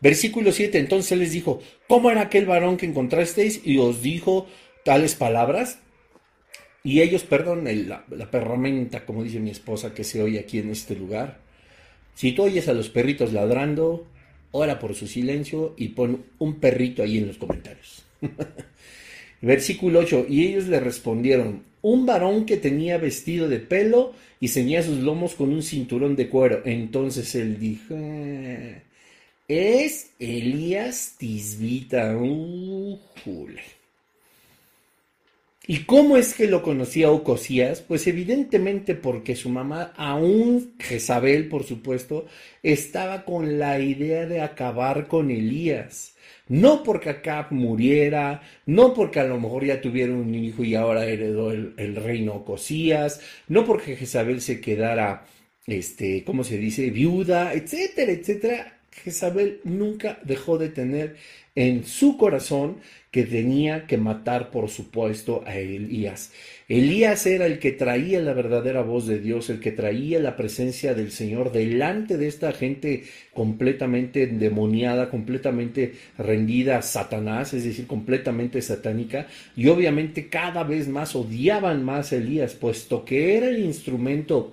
Versículo 0.00 0.50
7, 0.50 0.78
entonces 0.78 1.18
les 1.18 1.32
dijo, 1.32 1.60
¿cómo 1.88 2.10
era 2.10 2.22
aquel 2.22 2.46
varón 2.46 2.78
que 2.78 2.86
encontrasteis 2.86 3.60
y 3.62 3.76
os 3.76 4.00
dijo 4.00 4.46
tales 4.84 5.16
palabras? 5.16 5.80
Y 6.82 7.02
ellos, 7.02 7.24
perdón, 7.24 7.64
la, 7.88 8.06
la 8.08 8.30
perramenta, 8.30 9.04
como 9.04 9.22
dice 9.22 9.38
mi 9.38 9.50
esposa, 9.50 9.92
que 9.92 10.04
se 10.04 10.22
oye 10.22 10.38
aquí 10.38 10.60
en 10.60 10.70
este 10.70 10.94
lugar. 10.94 11.45
Si 12.16 12.32
tú 12.32 12.44
oyes 12.44 12.66
a 12.66 12.72
los 12.72 12.88
perritos 12.88 13.34
ladrando, 13.34 14.06
ora 14.50 14.78
por 14.78 14.94
su 14.94 15.06
silencio 15.06 15.74
y 15.76 15.88
pon 15.88 16.24
un 16.38 16.54
perrito 16.54 17.02
ahí 17.02 17.18
en 17.18 17.26
los 17.26 17.36
comentarios. 17.36 18.04
Versículo 19.42 19.98
8, 19.98 20.24
y 20.26 20.46
ellos 20.46 20.66
le 20.66 20.80
respondieron, 20.80 21.62
un 21.82 22.06
varón 22.06 22.46
que 22.46 22.56
tenía 22.56 22.96
vestido 22.96 23.50
de 23.50 23.58
pelo 23.58 24.14
y 24.40 24.48
ceñía 24.48 24.82
sus 24.82 25.00
lomos 25.00 25.34
con 25.34 25.52
un 25.52 25.62
cinturón 25.62 26.16
de 26.16 26.30
cuero. 26.30 26.62
Entonces 26.64 27.34
él 27.34 27.60
dijo, 27.60 27.94
es 29.46 30.10
Elías 30.18 31.16
Tisbita. 31.18 32.16
Uh, 32.16 32.98
¿Y 35.68 35.80
cómo 35.84 36.16
es 36.16 36.34
que 36.34 36.46
lo 36.46 36.62
conocía 36.62 37.10
Ocosías? 37.10 37.80
Pues 37.80 38.06
evidentemente 38.06 38.94
porque 38.94 39.34
su 39.34 39.48
mamá, 39.48 39.92
aún 39.96 40.74
Jezabel, 40.78 41.48
por 41.48 41.64
supuesto, 41.64 42.26
estaba 42.62 43.24
con 43.24 43.58
la 43.58 43.80
idea 43.80 44.26
de 44.26 44.40
acabar 44.42 45.08
con 45.08 45.30
Elías. 45.32 46.14
No 46.48 46.84
porque 46.84 47.10
Acab 47.10 47.50
muriera, 47.50 48.42
no 48.66 48.94
porque 48.94 49.18
a 49.18 49.24
lo 49.24 49.40
mejor 49.40 49.64
ya 49.64 49.80
tuviera 49.80 50.12
un 50.12 50.32
hijo 50.34 50.62
y 50.62 50.76
ahora 50.76 51.04
heredó 51.04 51.50
el, 51.50 51.74
el 51.76 51.96
reino 51.96 52.34
Ocosías, 52.34 53.20
no 53.48 53.64
porque 53.64 53.96
Jezabel 53.96 54.40
se 54.40 54.60
quedara, 54.60 55.26
este, 55.66 56.22
¿cómo 56.24 56.44
se 56.44 56.58
dice?, 56.58 56.90
viuda, 56.90 57.52
etcétera, 57.52 58.12
etcétera. 58.12 58.78
Jezabel 58.92 59.60
nunca 59.64 60.20
dejó 60.22 60.58
de 60.58 60.68
tener 60.68 61.16
en 61.56 61.84
su 61.84 62.16
corazón 62.16 62.78
que 63.16 63.24
tenía 63.24 63.86
que 63.86 63.96
matar, 63.96 64.50
por 64.50 64.68
supuesto, 64.68 65.42
a 65.46 65.56
Elías. 65.56 66.32
Elías 66.68 67.24
era 67.24 67.46
el 67.46 67.58
que 67.58 67.72
traía 67.72 68.20
la 68.20 68.34
verdadera 68.34 68.82
voz 68.82 69.06
de 69.06 69.20
Dios, 69.20 69.48
el 69.48 69.58
que 69.58 69.72
traía 69.72 70.20
la 70.20 70.36
presencia 70.36 70.92
del 70.92 71.10
Señor 71.10 71.50
delante 71.50 72.18
de 72.18 72.28
esta 72.28 72.52
gente 72.52 73.04
completamente 73.32 74.24
endemoniada, 74.24 75.08
completamente 75.08 75.94
rendida 76.18 76.76
a 76.76 76.82
Satanás, 76.82 77.54
es 77.54 77.64
decir, 77.64 77.86
completamente 77.86 78.60
satánica, 78.60 79.28
y 79.56 79.68
obviamente 79.68 80.28
cada 80.28 80.62
vez 80.62 80.86
más 80.86 81.16
odiaban 81.16 81.86
más 81.86 82.12
a 82.12 82.16
Elías, 82.16 82.52
puesto 82.52 83.06
que 83.06 83.38
era 83.38 83.48
el 83.48 83.60
instrumento 83.60 84.52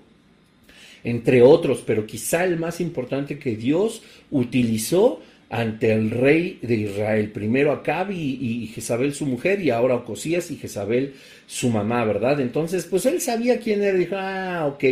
entre 1.04 1.42
otros, 1.42 1.84
pero 1.86 2.06
quizá 2.06 2.46
el 2.46 2.58
más 2.58 2.80
importante 2.80 3.38
que 3.38 3.58
Dios 3.58 4.04
utilizó 4.32 5.20
ante 5.54 5.92
el 5.94 6.10
rey 6.10 6.58
de 6.64 6.74
Israel. 6.74 7.30
Primero 7.30 7.72
Acab 7.72 8.12
y, 8.12 8.72
Jezabel 8.74 9.14
su 9.14 9.28
mujer 9.28 9.62
y 9.62 9.70
ahora 9.70 9.96
Ocosías 9.96 10.50
y 10.50 10.56
Jezabel 10.56 11.14
su 11.46 11.70
mamá, 11.70 12.04
¿verdad? 12.06 12.42
Entonces, 12.42 12.86
pues 12.86 13.06
él 13.06 13.22
sabía 13.22 13.60
quién 13.60 13.84
era, 13.84 13.96
dijo, 13.96 14.16
ah, 14.18 14.66
ok. 14.66 14.84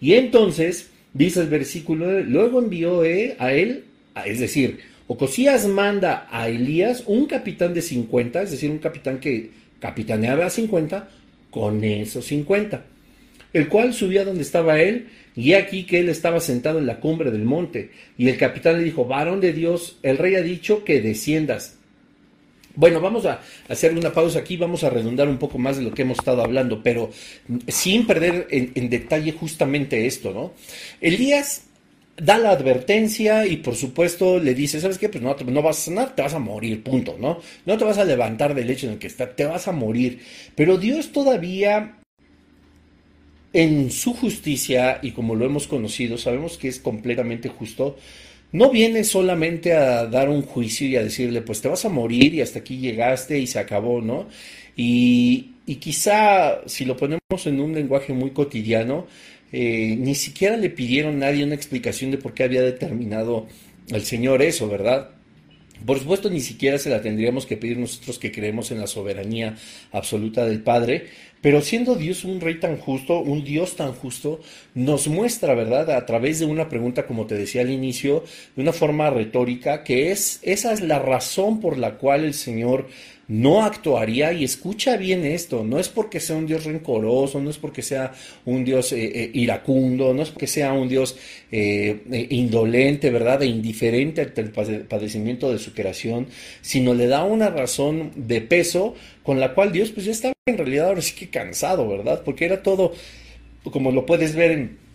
Y 0.00 0.12
entonces, 0.12 0.90
dice 1.12 1.40
el 1.40 1.48
versículo, 1.48 2.20
luego 2.20 2.60
envió 2.60 3.00
a 3.00 3.52
él, 3.52 3.84
es 4.24 4.38
decir, 4.38 4.78
Ocosías 5.08 5.66
manda 5.66 6.28
a 6.30 6.48
Elías 6.48 7.02
un 7.06 7.26
capitán 7.26 7.74
de 7.74 7.82
50, 7.82 8.42
es 8.42 8.52
decir, 8.52 8.70
un 8.70 8.78
capitán 8.78 9.18
que 9.18 9.50
capitaneaba 9.80 10.46
a 10.46 10.50
50, 10.50 11.08
con 11.50 11.82
esos 11.82 12.26
50, 12.26 12.84
el 13.56 13.68
cual 13.68 13.94
subía 13.94 14.22
donde 14.22 14.42
estaba 14.42 14.78
él 14.80 15.08
y 15.34 15.54
aquí 15.54 15.84
que 15.84 16.00
él 16.00 16.10
estaba 16.10 16.40
sentado 16.40 16.78
en 16.78 16.84
la 16.84 17.00
cumbre 17.00 17.30
del 17.30 17.44
monte, 17.44 17.90
y 18.18 18.28
el 18.28 18.36
capitán 18.36 18.76
le 18.76 18.84
dijo, 18.84 19.06
varón 19.06 19.40
de 19.40 19.54
Dios, 19.54 19.98
el 20.02 20.18
rey 20.18 20.34
ha 20.34 20.42
dicho 20.42 20.84
que 20.84 21.00
desciendas. 21.00 21.76
Bueno, 22.74 23.00
vamos 23.00 23.24
a 23.24 23.40
hacer 23.68 23.96
una 23.96 24.12
pausa 24.12 24.40
aquí, 24.40 24.58
vamos 24.58 24.84
a 24.84 24.90
redundar 24.90 25.26
un 25.26 25.38
poco 25.38 25.56
más 25.56 25.78
de 25.78 25.84
lo 25.84 25.92
que 25.92 26.02
hemos 26.02 26.18
estado 26.18 26.42
hablando, 26.42 26.82
pero 26.82 27.10
sin 27.66 28.06
perder 28.06 28.46
en, 28.50 28.90
detalle 28.90 29.32
justamente 29.32 30.06
esto, 30.06 30.32
¿no? 30.32 30.52
Elías 31.00 31.62
da 32.18 32.36
la 32.36 32.50
advertencia 32.50 33.46
y 33.46 33.56
por 33.56 33.74
supuesto 33.74 34.38
le 34.38 34.54
dice, 34.54 34.82
¿sabes 34.82 34.98
qué? 34.98 35.08
Pues 35.08 35.24
no, 35.24 35.34
no 35.34 35.62
vas 35.62 35.78
a 35.78 35.84
sanar, 35.86 36.14
te 36.14 36.20
vas 36.20 36.34
a 36.34 36.38
morir, 36.38 36.82
punto, 36.82 37.16
¿no? 37.18 37.40
No 37.64 37.78
te 37.78 37.84
vas 37.84 37.96
a 37.96 38.04
levantar 38.04 38.54
del 38.54 38.68
hecho 38.68 38.86
en 38.86 38.94
el 38.94 38.98
que 38.98 39.06
está, 39.06 39.34
te 39.34 39.46
vas 39.46 39.66
a 39.66 39.72
morir. 39.72 40.20
Pero 40.54 40.76
Dios 40.76 41.12
todavía 41.12 41.96
en 43.56 43.90
su 43.90 44.12
justicia, 44.12 44.98
y 45.00 45.12
como 45.12 45.34
lo 45.34 45.46
hemos 45.46 45.66
conocido, 45.66 46.18
sabemos 46.18 46.58
que 46.58 46.68
es 46.68 46.78
completamente 46.78 47.48
justo, 47.48 47.96
no 48.52 48.70
viene 48.70 49.02
solamente 49.02 49.72
a 49.72 50.04
dar 50.04 50.28
un 50.28 50.42
juicio 50.42 50.86
y 50.86 50.96
a 50.96 51.02
decirle, 51.02 51.40
pues 51.40 51.62
te 51.62 51.68
vas 51.68 51.86
a 51.86 51.88
morir 51.88 52.34
y 52.34 52.42
hasta 52.42 52.58
aquí 52.58 52.76
llegaste 52.76 53.38
y 53.38 53.46
se 53.46 53.58
acabó, 53.58 54.02
¿no? 54.02 54.28
Y, 54.76 55.52
quizá 55.80 56.60
si 56.66 56.84
lo 56.84 56.98
ponemos 56.98 57.46
en 57.46 57.60
un 57.60 57.72
lenguaje 57.72 58.12
muy 58.12 58.30
cotidiano, 58.32 59.06
eh, 59.52 59.96
ni 59.98 60.14
siquiera 60.14 60.58
le 60.58 60.68
pidieron 60.68 61.16
a 61.16 61.26
nadie 61.30 61.42
una 61.42 61.54
explicación 61.54 62.10
de 62.10 62.18
por 62.18 62.34
qué 62.34 62.44
había 62.44 62.62
determinado 62.62 63.46
el 63.88 64.02
Señor 64.02 64.42
eso, 64.42 64.68
¿verdad? 64.68 65.15
Por 65.84 65.98
supuesto, 65.98 66.30
ni 66.30 66.40
siquiera 66.40 66.78
se 66.78 66.90
la 66.90 67.02
tendríamos 67.02 67.46
que 67.46 67.56
pedir 67.56 67.78
nosotros 67.78 68.18
que 68.18 68.32
creemos 68.32 68.70
en 68.70 68.80
la 68.80 68.86
soberanía 68.86 69.56
absoluta 69.92 70.46
del 70.46 70.62
Padre, 70.62 71.06
pero 71.40 71.60
siendo 71.60 71.94
Dios 71.94 72.24
un 72.24 72.40
rey 72.40 72.58
tan 72.58 72.78
justo, 72.78 73.20
un 73.20 73.44
Dios 73.44 73.76
tan 73.76 73.92
justo, 73.92 74.40
nos 74.74 75.06
muestra, 75.06 75.54
¿verdad? 75.54 75.90
A 75.90 76.06
través 76.06 76.38
de 76.38 76.46
una 76.46 76.68
pregunta, 76.68 77.06
como 77.06 77.26
te 77.26 77.34
decía 77.34 77.60
al 77.60 77.70
inicio, 77.70 78.24
de 78.56 78.62
una 78.62 78.72
forma 78.72 79.10
retórica, 79.10 79.84
que 79.84 80.10
es, 80.10 80.40
esa 80.42 80.72
es 80.72 80.80
la 80.80 80.98
razón 80.98 81.60
por 81.60 81.78
la 81.78 81.98
cual 81.98 82.24
el 82.24 82.34
Señor 82.34 82.88
no 83.28 83.64
actuaría, 83.64 84.32
y 84.32 84.44
escucha 84.44 84.96
bien 84.96 85.24
esto, 85.24 85.64
no 85.64 85.78
es 85.78 85.88
porque 85.88 86.20
sea 86.20 86.36
un 86.36 86.46
Dios 86.46 86.64
rencoroso, 86.64 87.40
no 87.40 87.50
es 87.50 87.58
porque 87.58 87.82
sea 87.82 88.12
un 88.44 88.64
Dios 88.64 88.92
eh, 88.92 89.10
eh, 89.14 89.30
iracundo, 89.34 90.14
no 90.14 90.22
es 90.22 90.30
porque 90.30 90.46
sea 90.46 90.72
un 90.72 90.88
Dios 90.88 91.16
eh, 91.50 92.26
indolente, 92.30 93.10
¿verdad? 93.10 93.42
E 93.42 93.46
indiferente 93.46 94.22
ante 94.22 94.40
el 94.40 94.50
padecimiento 94.50 95.50
de 95.50 95.58
su 95.58 95.74
creación, 95.74 96.28
sino 96.60 96.94
le 96.94 97.08
da 97.08 97.24
una 97.24 97.50
razón 97.50 98.12
de 98.14 98.40
peso 98.40 98.94
con 99.22 99.40
la 99.40 99.54
cual 99.54 99.72
Dios 99.72 99.90
pues 99.90 100.06
ya 100.06 100.12
estaba 100.12 100.34
en 100.46 100.58
realidad 100.58 100.88
ahora 100.88 101.02
sí 101.02 101.14
que 101.16 101.28
cansado, 101.28 101.88
¿verdad? 101.88 102.22
Porque 102.24 102.44
era 102.44 102.62
todo, 102.62 102.92
como 103.64 103.90
lo 103.90 104.06
puedes 104.06 104.36
ver 104.36 104.52
en 104.52 104.85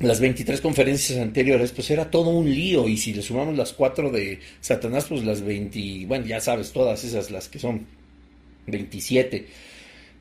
las 0.00 0.18
23 0.20 0.60
conferencias 0.60 1.18
anteriores, 1.18 1.72
pues 1.72 1.90
era 1.90 2.10
todo 2.10 2.30
un 2.30 2.50
lío. 2.50 2.88
Y 2.88 2.96
si 2.96 3.12
le 3.12 3.22
sumamos 3.22 3.56
las 3.56 3.72
cuatro 3.72 4.10
de 4.10 4.40
Satanás, 4.60 5.06
pues 5.08 5.24
las 5.24 5.42
20, 5.42 6.06
bueno, 6.06 6.26
ya 6.26 6.40
sabes, 6.40 6.72
todas 6.72 7.04
esas, 7.04 7.30
las 7.30 7.48
que 7.48 7.58
son 7.58 7.86
27, 8.66 9.46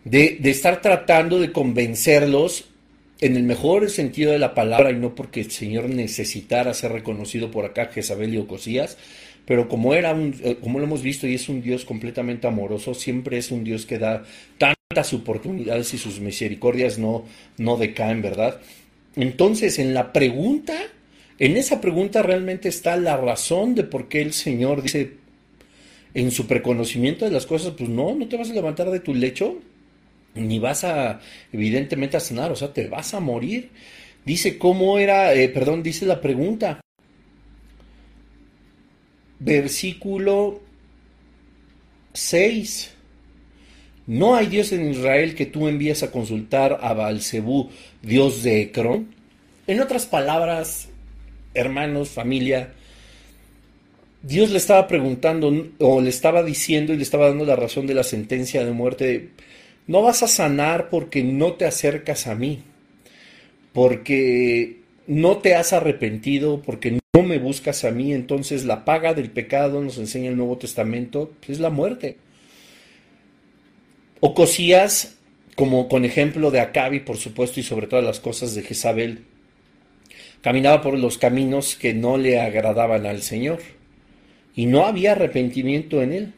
de, 0.03 0.37
de 0.39 0.49
estar 0.49 0.81
tratando 0.81 1.39
de 1.39 1.51
convencerlos 1.51 2.65
en 3.21 3.35
el 3.35 3.43
mejor 3.43 3.89
sentido 3.89 4.31
de 4.31 4.39
la 4.39 4.53
palabra 4.53 4.91
y 4.91 4.95
no 4.95 5.15
porque 5.15 5.41
el 5.41 5.51
Señor 5.51 5.89
necesitara 5.89 6.73
ser 6.73 6.91
reconocido 6.93 7.51
por 7.51 7.65
acá, 7.65 7.87
Jezabel 7.87 8.33
y 8.33 8.37
Ocosías, 8.37 8.97
pero 9.45 9.67
como 9.67 9.93
era 9.93 10.13
un, 10.13 10.35
eh, 10.43 10.57
como 10.61 10.79
lo 10.79 10.85
hemos 10.85 11.01
visto 11.01 11.27
y 11.27 11.35
es 11.35 11.49
un 11.49 11.61
Dios 11.61 11.83
completamente 11.83 12.47
amoroso, 12.47 12.93
siempre 12.93 13.37
es 13.37 13.51
un 13.51 13.63
Dios 13.63 13.85
que 13.85 13.97
da 13.97 14.23
tantas 14.57 15.13
oportunidades 15.13 15.93
y 15.93 15.97
sus 15.97 16.19
misericordias 16.19 16.97
no, 16.97 17.25
no 17.57 17.75
decaen, 17.75 18.21
¿verdad? 18.21 18.61
Entonces, 19.19 19.79
en 19.79 19.93
la 19.93 20.13
pregunta, 20.13 20.73
en 21.39 21.57
esa 21.57 21.81
pregunta 21.81 22.23
realmente 22.23 22.69
está 22.69 22.95
la 22.95 23.17
razón 23.17 23.75
de 23.75 23.83
por 23.83 24.07
qué 24.07 24.21
el 24.21 24.31
Señor 24.31 24.81
dice, 24.81 25.17
en 26.13 26.31
su 26.31 26.47
preconocimiento 26.47 27.25
de 27.25 27.31
las 27.31 27.45
cosas, 27.45 27.73
pues 27.77 27.89
no, 27.89 28.15
no 28.15 28.29
te 28.29 28.37
vas 28.37 28.49
a 28.49 28.53
levantar 28.53 28.89
de 28.89 29.01
tu 29.01 29.13
lecho, 29.13 29.57
ni 30.35 30.57
vas 30.57 30.85
a, 30.85 31.19
evidentemente, 31.51 32.15
a 32.15 32.21
sanar, 32.21 32.49
o 32.49 32.55
sea, 32.55 32.71
te 32.71 32.87
vas 32.87 33.13
a 33.13 33.19
morir. 33.19 33.71
Dice 34.23 34.57
cómo 34.57 34.97
era, 34.97 35.33
eh, 35.33 35.49
perdón, 35.49 35.83
dice 35.83 36.05
la 36.05 36.21
pregunta. 36.21 36.79
Versículo 39.39 40.61
6. 42.13 42.93
¿No 44.09 44.33
hay 44.33 44.47
Dios 44.47 44.71
en 44.71 44.89
Israel 44.89 45.35
que 45.35 45.45
tú 45.45 45.67
envías 45.67 46.01
a 46.01 46.09
consultar 46.09 46.79
a 46.81 46.95
Baalzebú, 46.95 47.69
Dios 48.01 48.41
de 48.41 48.61
Ecrón? 48.61 49.13
En 49.67 49.79
otras 49.81 50.07
palabras, 50.07 50.89
hermanos, 51.53 52.09
familia, 52.09 52.73
Dios 54.23 54.49
le 54.49 54.57
estaba 54.57 54.87
preguntando 54.87 55.53
o 55.77 56.01
le 56.01 56.09
estaba 56.09 56.41
diciendo 56.41 56.91
y 56.91 56.97
le 56.97 57.03
estaba 57.03 57.27
dando 57.27 57.45
la 57.45 57.55
razón 57.55 57.85
de 57.85 57.93
la 57.93 58.03
sentencia 58.03 58.65
de 58.65 58.71
muerte. 58.71 59.29
No 59.85 60.01
vas 60.01 60.23
a 60.23 60.27
sanar 60.27 60.89
porque 60.89 61.21
no 61.21 61.53
te 61.53 61.65
acercas 61.65 62.25
a 62.25 62.33
mí, 62.33 62.63
porque 63.73 64.77
no 65.05 65.37
te 65.37 65.53
has 65.53 65.71
arrepentido, 65.71 66.63
porque 66.63 66.97
no 67.13 67.21
me 67.21 67.37
buscas 67.37 67.85
a 67.85 67.91
mí. 67.91 68.11
Entonces 68.11 68.65
la 68.65 68.85
paga 68.85 69.13
del 69.13 69.29
pecado, 69.29 69.83
nos 69.83 69.99
enseña 69.99 70.31
el 70.31 70.37
Nuevo 70.37 70.57
Testamento, 70.57 71.31
es 71.47 71.59
la 71.59 71.69
muerte. 71.69 72.17
Ocosías, 74.21 75.15
como 75.55 75.87
con 75.87 76.03
ejemplo 76.03 76.51
de 76.51 76.59
Acabi, 76.59 76.99
por 76.99 77.17
supuesto, 77.17 77.59
y 77.59 77.63
sobre 77.63 77.87
todas 77.87 78.03
las 78.03 78.19
cosas 78.19 78.53
de 78.53 78.63
Jezabel, 78.63 79.23
caminaba 80.41 80.81
por 80.81 80.97
los 80.97 81.17
caminos 81.17 81.75
que 81.75 81.93
no 81.93 82.17
le 82.17 82.39
agradaban 82.39 83.05
al 83.05 83.21
Señor. 83.21 83.59
y 84.55 84.65
no 84.65 84.85
había 84.85 85.13
arrepentimiento 85.13 86.01
en 86.01 86.11
él. 86.11 86.33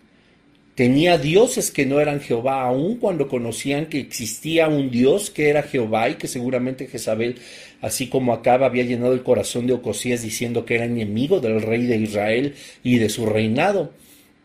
Tenía 0.76 1.18
dioses 1.18 1.72
que 1.72 1.88
no 1.88 2.00
eran 2.00 2.22
Jehová, 2.22 2.62
aun 2.64 2.98
cuando 2.98 3.28
conocían 3.28 3.88
que 3.88 4.00
existía 4.00 4.68
un 4.68 4.92
Dios 4.92 5.32
que 5.32 5.50
era 5.50 5.64
Jehová 5.64 6.10
y 6.10 6.16
que 6.16 6.28
seguramente 6.28 6.88
Jezabel, 6.88 7.40
así 7.82 8.08
como 8.10 8.34
acaba, 8.34 8.68
había 8.68 8.84
llenado 8.84 9.14
el 9.14 9.24
corazón 9.24 9.66
de 9.66 9.74
Ocosías 9.74 10.22
diciendo 10.22 10.66
que 10.66 10.76
era 10.76 10.86
enemigo 10.86 11.40
del 11.40 11.62
rey 11.64 11.86
de 11.88 11.98
Israel 11.98 12.54
y 12.84 13.00
de 13.00 13.10
su 13.10 13.26
reinado 13.26 13.92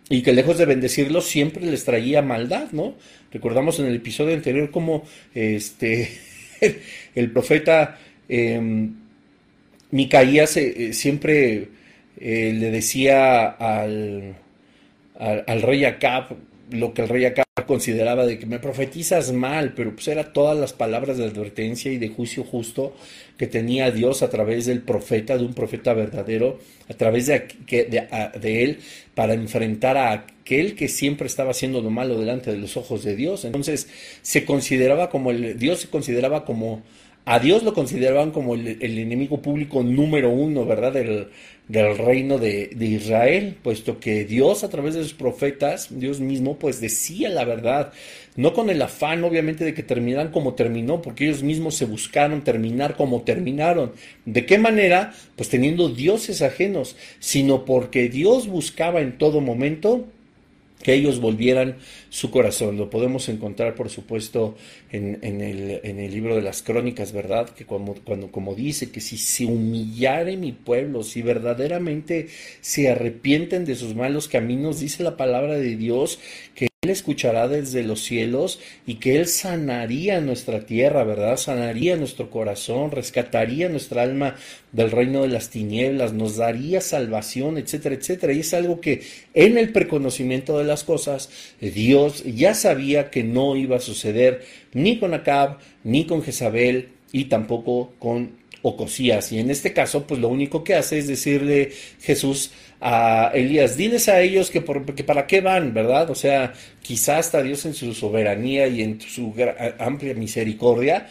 y 0.09 0.23
que 0.23 0.33
lejos 0.33 0.59
de 0.59 0.67
bendecirlos 0.67 1.27
siempre 1.27 1.67
les 1.67 1.85
traía 1.85 2.23
maldad, 2.23 2.69
¿no? 2.73 2.95
Recordamos 3.33 3.79
en 3.81 3.87
el 3.87 3.97
episodio 3.97 4.35
anterior 4.35 4.71
cómo 4.71 5.05
este, 5.35 6.11
el 7.15 7.31
profeta 7.31 7.99
em, 8.29 8.95
Micaías 9.91 10.57
eh, 10.57 10.93
siempre 10.93 11.69
eh, 12.19 12.53
le 12.55 12.71
decía 12.71 13.47
al, 13.49 14.37
al, 15.19 15.63
rey 15.63 15.85
Acab 15.85 16.37
lo 16.71 16.93
que 16.93 17.03
el 17.03 17.09
rey 17.09 17.25
Acab 17.25 17.47
consideraba 17.67 18.27
de 18.27 18.39
que 18.39 18.47
me 18.47 18.59
profetizas 18.59 19.33
mal, 19.33 19.73
pero 19.75 19.93
pues 19.93 20.09
era 20.09 20.33
todas 20.33 20.59
las 20.59 20.73
palabras 20.73 21.19
de 21.19 21.25
advertencia 21.25 21.93
y 21.93 21.99
de 21.99 22.09
juicio 22.09 22.45
justo 22.45 22.95
que 23.37 23.47
tenía 23.47 23.91
Dios 23.91 24.23
a 24.23 24.31
través 24.31 24.67
del 24.67 24.81
profeta, 24.83 25.37
de 25.37 25.45
un 25.45 25.55
profeta 25.55 25.93
verdadero, 25.93 26.59
a 26.89 26.95
través 26.95 27.27
de, 27.27 27.49
de, 27.69 28.63
él, 28.63 28.79
para 29.17 29.33
enfrentar 29.33 29.97
a 29.97 30.13
aquel 30.13 30.75
que 30.75 30.89
siempre 30.89 31.27
estaba 31.27 31.53
haciendo 31.53 31.81
lo 31.81 31.89
malo 31.89 32.21
delante 32.21 32.53
de 32.53 32.59
los 32.59 32.77
ojos 32.77 33.03
de 33.03 33.17
Dios. 33.17 33.47
Entonces 33.47 33.89
se 34.21 34.45
consideraba 34.45 35.09
como 35.09 35.31
el, 35.31 35.59
Dios 35.59 35.81
se 35.81 35.89
consideraba 35.89 36.45
como 36.45 36.83
a 37.25 37.39
Dios 37.41 37.63
lo 37.65 37.73
consideraban 37.73 38.31
como 38.31 38.55
el, 38.55 38.79
enemigo 38.81 39.41
público 39.41 39.83
número 39.83 40.31
uno, 40.31 40.67
¿verdad? 40.67 40.95
Del, 41.69 41.99
reino 41.99 42.39
de, 42.39 42.71
Israel, 42.81 43.57
puesto 43.63 43.99
que 43.99 44.25
Dios 44.25 44.63
a 44.63 44.69
través 44.69 44.95
de 44.95 45.03
sus 45.03 45.15
profetas, 45.15 45.89
Dios 45.91 46.21
mismo, 46.21 46.59
pues 46.59 46.81
decía 46.81 47.29
la 47.29 47.45
verdad, 47.45 47.93
no 48.37 48.53
con 48.53 48.71
el 48.71 48.81
afán 48.83 49.25
obviamente 49.25 49.65
de 49.65 49.75
que 49.75 49.83
terminaran 49.83 50.31
como 50.31 50.55
terminó, 50.55 51.03
porque 51.03 51.25
ellos 51.25 51.43
mismos 51.43 51.75
se 51.75 51.85
buscaron 51.85 52.45
terminar 52.45 52.97
como 52.97 53.23
terminaron. 53.23 53.93
¿De 54.25 54.47
qué 54.47 54.59
manera? 54.59 55.13
Pues 55.35 55.49
teniendo 55.49 55.89
dioses 55.89 56.43
ajenos, 56.43 56.97
sino 57.19 57.65
porque 57.65 58.09
Dios 58.09 58.47
buscaba 58.47 59.01
en 59.01 59.19
todo 59.19 59.41
momento 59.41 60.07
que 60.87 60.95
ellos 60.95 61.19
volvieran 61.19 61.79
su 62.11 62.31
corazón. 62.31 62.77
Lo 62.77 62.91
podemos 62.91 63.29
encontrar, 63.29 63.75
por 63.75 63.91
supuesto, 63.91 64.55
en, 64.93 65.19
el, 65.21 66.13
libro 66.13 66.37
de 66.37 66.43
las 66.43 66.63
crónicas, 66.63 67.11
¿verdad? 67.11 67.49
Que 67.49 67.67
cuando, 67.67 67.97
cuando, 68.05 68.31
como 68.31 68.55
dice, 68.55 68.93
que 68.93 69.01
si 69.01 69.19
se 69.19 69.47
humillare 69.47 70.37
mi 70.37 70.53
pueblo, 70.53 71.03
si 71.03 71.23
verdaderamente 71.23 72.29
se 72.61 72.89
arrepienten 72.89 73.65
de 73.65 73.75
sus 73.75 73.97
malos 73.97 74.29
caminos, 74.29 74.79
dice 74.79 75.03
la 75.03 75.17
palabra 75.17 75.55
de 75.55 75.75
Dios, 75.75 76.21
que 76.55 76.66
él 76.87 76.91
escuchará 76.91 77.49
desde 77.49 77.83
los 77.83 78.01
cielos 78.03 78.61
y 78.87 78.95
que 78.95 79.17
Él 79.17 79.27
sanaría 79.27 80.21
nuestra 80.21 80.65
tierra, 80.67 81.03
¿verdad? 81.03 81.37
Sanaría 81.37 81.97
nuestro 81.97 82.31
corazón, 82.31 82.93
rescataría 82.93 83.69
nuestra 83.69 84.03
alma 84.03 84.37
del 84.71 84.93
reino 84.93 85.23
de 85.23 85.29
las 85.29 85.51
tinieblas, 85.51 86.13
nos 86.13 86.37
daría 86.37 86.81
salvación, 86.81 87.59
etcétera, 87.59 87.97
etcétera. 87.97 88.33
Y 88.33 88.41
es 88.41 88.55
algo 88.55 88.81
que 88.81 89.03
en 89.35 89.59
el 89.59 89.73
preconocimiento 89.73 90.59
de 90.59 90.65
las 90.65 90.85
cosas, 90.85 91.29
Dios 91.61 92.23
ya 92.25 92.55
sabía 92.55 93.11
que 93.11 93.25
no 93.25 93.57
iba 93.57 93.77
a 93.77 93.81
suceder 93.81 94.45
ni 94.73 95.01
con 95.01 95.13
Acab, 95.13 95.59
ni 95.83 96.07
con 96.07 96.23
Jezabel 96.23 96.91
y 97.11 97.25
tampoco 97.25 97.95
con 97.99 98.46
Ocosías. 98.63 99.33
Y 99.33 99.39
en 99.39 99.51
este 99.51 99.73
caso, 99.73 100.07
pues 100.07 100.21
lo 100.21 100.29
único 100.29 100.65
que 100.65 100.75
hace 100.75 100.99
es 100.99 101.07
decirle 101.07 101.73
Jesús 102.01 102.51
a 102.81 103.31
Elías, 103.35 103.77
diles 103.77 104.09
a 104.09 104.21
ellos 104.21 104.51
que, 104.51 104.61
por, 104.61 104.95
que 104.95 105.05
para 105.05 105.27
qué 105.27 105.41
van, 105.41 105.73
¿verdad? 105.73 106.11
O 106.11 106.15
sea, 106.15 106.53
quizás 106.83 107.27
hasta 107.27 107.43
Dios 107.43 107.65
en 107.67 107.75
su 107.75 107.95
soberanía 107.95 108.67
y 108.69 108.83
en 108.83 109.01
su 109.01 109.35
amplia 109.79 110.15
misericordia, 110.15 111.09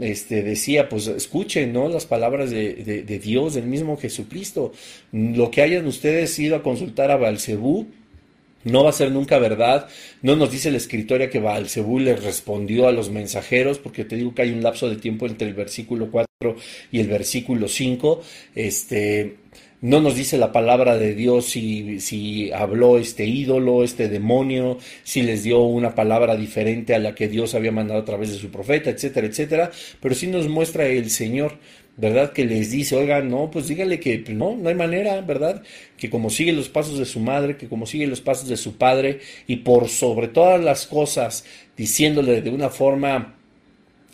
este, 0.00 0.42
decía, 0.42 0.88
pues 0.88 1.06
escuchen, 1.06 1.72
¿no? 1.72 1.88
Las 1.88 2.06
palabras 2.06 2.50
de, 2.50 2.74
de, 3.06 3.18
Dios, 3.18 3.54
del 3.54 3.64
mismo 3.64 3.96
Jesucristo. 3.96 4.72
Lo 5.12 5.50
que 5.50 5.62
hayan 5.62 5.86
ustedes 5.86 6.38
ido 6.38 6.56
a 6.56 6.62
consultar 6.62 7.10
a 7.10 7.16
Balcebú, 7.16 7.86
no 8.64 8.84
va 8.84 8.90
a 8.90 8.92
ser 8.92 9.10
nunca 9.10 9.38
verdad. 9.38 9.88
No 10.22 10.36
nos 10.36 10.50
dice 10.52 10.70
la 10.70 10.76
escritoria 10.76 11.30
que 11.30 11.40
Balcebú 11.40 12.00
le 12.00 12.16
respondió 12.16 12.86
a 12.86 12.92
los 12.92 13.10
mensajeros, 13.10 13.78
porque 13.78 14.04
te 14.04 14.16
digo 14.16 14.34
que 14.34 14.42
hay 14.42 14.50
un 14.50 14.62
lapso 14.62 14.88
de 14.90 14.96
tiempo 14.96 15.26
entre 15.26 15.48
el 15.48 15.54
versículo 15.54 16.10
4 16.10 16.27
y 16.92 17.00
el 17.00 17.08
versículo 17.08 17.66
5. 17.66 18.22
Este, 18.54 19.38
no 19.80 20.00
nos 20.00 20.14
dice 20.14 20.38
la 20.38 20.52
palabra 20.52 20.96
de 20.96 21.16
Dios 21.16 21.46
si, 21.46 21.98
si 21.98 22.52
habló 22.52 22.96
este 22.96 23.24
ídolo, 23.24 23.82
este 23.82 24.08
demonio, 24.08 24.78
si 25.02 25.22
les 25.22 25.42
dio 25.42 25.62
una 25.62 25.96
palabra 25.96 26.36
diferente 26.36 26.94
a 26.94 27.00
la 27.00 27.12
que 27.16 27.26
Dios 27.26 27.56
había 27.56 27.72
mandado 27.72 27.98
a 27.98 28.04
través 28.04 28.30
de 28.30 28.38
su 28.38 28.52
profeta, 28.52 28.88
etcétera, 28.88 29.26
etcétera, 29.26 29.72
pero 30.00 30.14
sí 30.14 30.28
nos 30.28 30.46
muestra 30.46 30.86
el 30.86 31.10
Señor, 31.10 31.58
¿verdad? 31.96 32.32
Que 32.32 32.44
les 32.44 32.70
dice, 32.70 32.94
oigan, 32.94 33.28
no, 33.28 33.50
pues 33.50 33.66
dígale 33.66 33.98
que 33.98 34.20
pues, 34.20 34.36
no, 34.36 34.56
no 34.56 34.68
hay 34.68 34.76
manera, 34.76 35.20
¿verdad? 35.22 35.64
Que 35.96 36.08
como 36.08 36.30
sigue 36.30 36.52
los 36.52 36.68
pasos 36.68 37.00
de 37.00 37.04
su 37.04 37.18
madre, 37.18 37.56
que 37.56 37.66
como 37.68 37.84
sigue 37.84 38.06
los 38.06 38.20
pasos 38.20 38.48
de 38.48 38.56
su 38.56 38.76
padre, 38.76 39.18
y 39.48 39.56
por 39.56 39.88
sobre 39.88 40.28
todas 40.28 40.62
las 40.62 40.86
cosas, 40.86 41.44
diciéndole 41.76 42.42
de 42.42 42.50
una 42.50 42.68
forma 42.68 43.37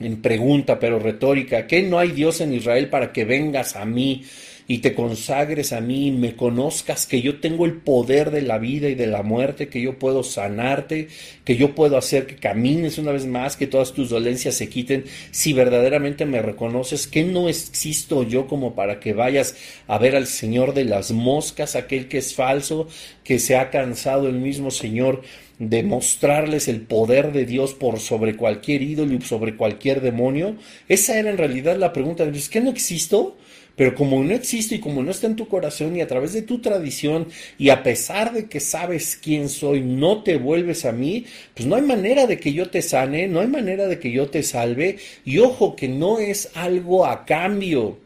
en 0.00 0.20
pregunta, 0.20 0.78
pero 0.78 0.98
retórica, 0.98 1.66
que 1.66 1.82
no 1.82 1.98
hay 1.98 2.10
Dios 2.10 2.40
en 2.40 2.52
Israel 2.52 2.88
para 2.88 3.12
que 3.12 3.24
vengas 3.24 3.76
a 3.76 3.84
mí 3.84 4.24
y 4.66 4.78
te 4.78 4.94
consagres 4.94 5.72
a 5.72 5.80
mí, 5.80 6.10
me 6.10 6.36
conozcas 6.36 7.06
que 7.06 7.20
yo 7.20 7.40
tengo 7.40 7.66
el 7.66 7.74
poder 7.74 8.30
de 8.30 8.42
la 8.42 8.58
vida 8.58 8.88
y 8.88 8.94
de 8.94 9.06
la 9.06 9.22
muerte, 9.22 9.68
que 9.68 9.82
yo 9.82 9.98
puedo 9.98 10.22
sanarte, 10.22 11.08
que 11.44 11.56
yo 11.56 11.74
puedo 11.74 11.98
hacer 11.98 12.26
que 12.26 12.36
camines 12.36 12.96
una 12.96 13.12
vez 13.12 13.26
más, 13.26 13.56
que 13.56 13.66
todas 13.66 13.92
tus 13.92 14.08
dolencias 14.08 14.54
se 14.54 14.68
quiten, 14.68 15.04
si 15.30 15.52
verdaderamente 15.52 16.24
me 16.24 16.40
reconoces 16.40 17.06
que 17.06 17.24
no 17.24 17.48
existo 17.48 18.22
yo 18.22 18.46
como 18.46 18.74
para 18.74 19.00
que 19.00 19.12
vayas 19.12 19.56
a 19.86 19.98
ver 19.98 20.16
al 20.16 20.26
Señor 20.26 20.72
de 20.72 20.84
las 20.84 21.12
moscas, 21.12 21.76
aquel 21.76 22.08
que 22.08 22.18
es 22.18 22.34
falso, 22.34 22.88
que 23.22 23.38
se 23.38 23.56
ha 23.56 23.70
cansado 23.70 24.28
el 24.28 24.36
mismo 24.36 24.70
Señor 24.70 25.22
de 25.58 25.82
mostrarles 25.82 26.68
el 26.68 26.80
poder 26.80 27.32
de 27.32 27.46
Dios 27.46 27.74
por 27.74 28.00
sobre 28.00 28.36
cualquier 28.36 28.82
ídolo 28.82 29.14
y 29.14 29.20
sobre 29.20 29.56
cualquier 29.56 30.00
demonio? 30.00 30.56
Esa 30.88 31.18
era 31.18 31.30
en 31.30 31.38
realidad 31.38 31.76
la 31.76 31.92
pregunta. 31.92 32.24
¿Es 32.24 32.48
que 32.48 32.60
no 32.60 32.70
existo? 32.70 33.36
Pero 33.76 33.94
como 33.94 34.22
no 34.22 34.32
existe 34.34 34.76
y 34.76 34.80
como 34.80 35.02
no 35.02 35.10
está 35.10 35.26
en 35.26 35.36
tu 35.36 35.48
corazón 35.48 35.96
y 35.96 36.00
a 36.00 36.06
través 36.06 36.32
de 36.32 36.42
tu 36.42 36.60
tradición 36.60 37.26
y 37.58 37.70
a 37.70 37.82
pesar 37.82 38.32
de 38.32 38.46
que 38.46 38.60
sabes 38.60 39.18
quién 39.20 39.48
soy, 39.48 39.80
no 39.80 40.22
te 40.22 40.36
vuelves 40.36 40.84
a 40.84 40.92
mí, 40.92 41.26
pues 41.54 41.66
no 41.66 41.74
hay 41.76 41.82
manera 41.82 42.26
de 42.26 42.38
que 42.38 42.52
yo 42.52 42.70
te 42.70 42.82
sane, 42.82 43.26
no 43.26 43.40
hay 43.40 43.48
manera 43.48 43.86
de 43.86 43.98
que 43.98 44.12
yo 44.12 44.28
te 44.28 44.42
salve. 44.42 44.98
Y 45.24 45.38
ojo 45.38 45.74
que 45.74 45.88
no 45.88 46.18
es 46.18 46.50
algo 46.54 47.06
a 47.06 47.24
cambio. 47.24 47.98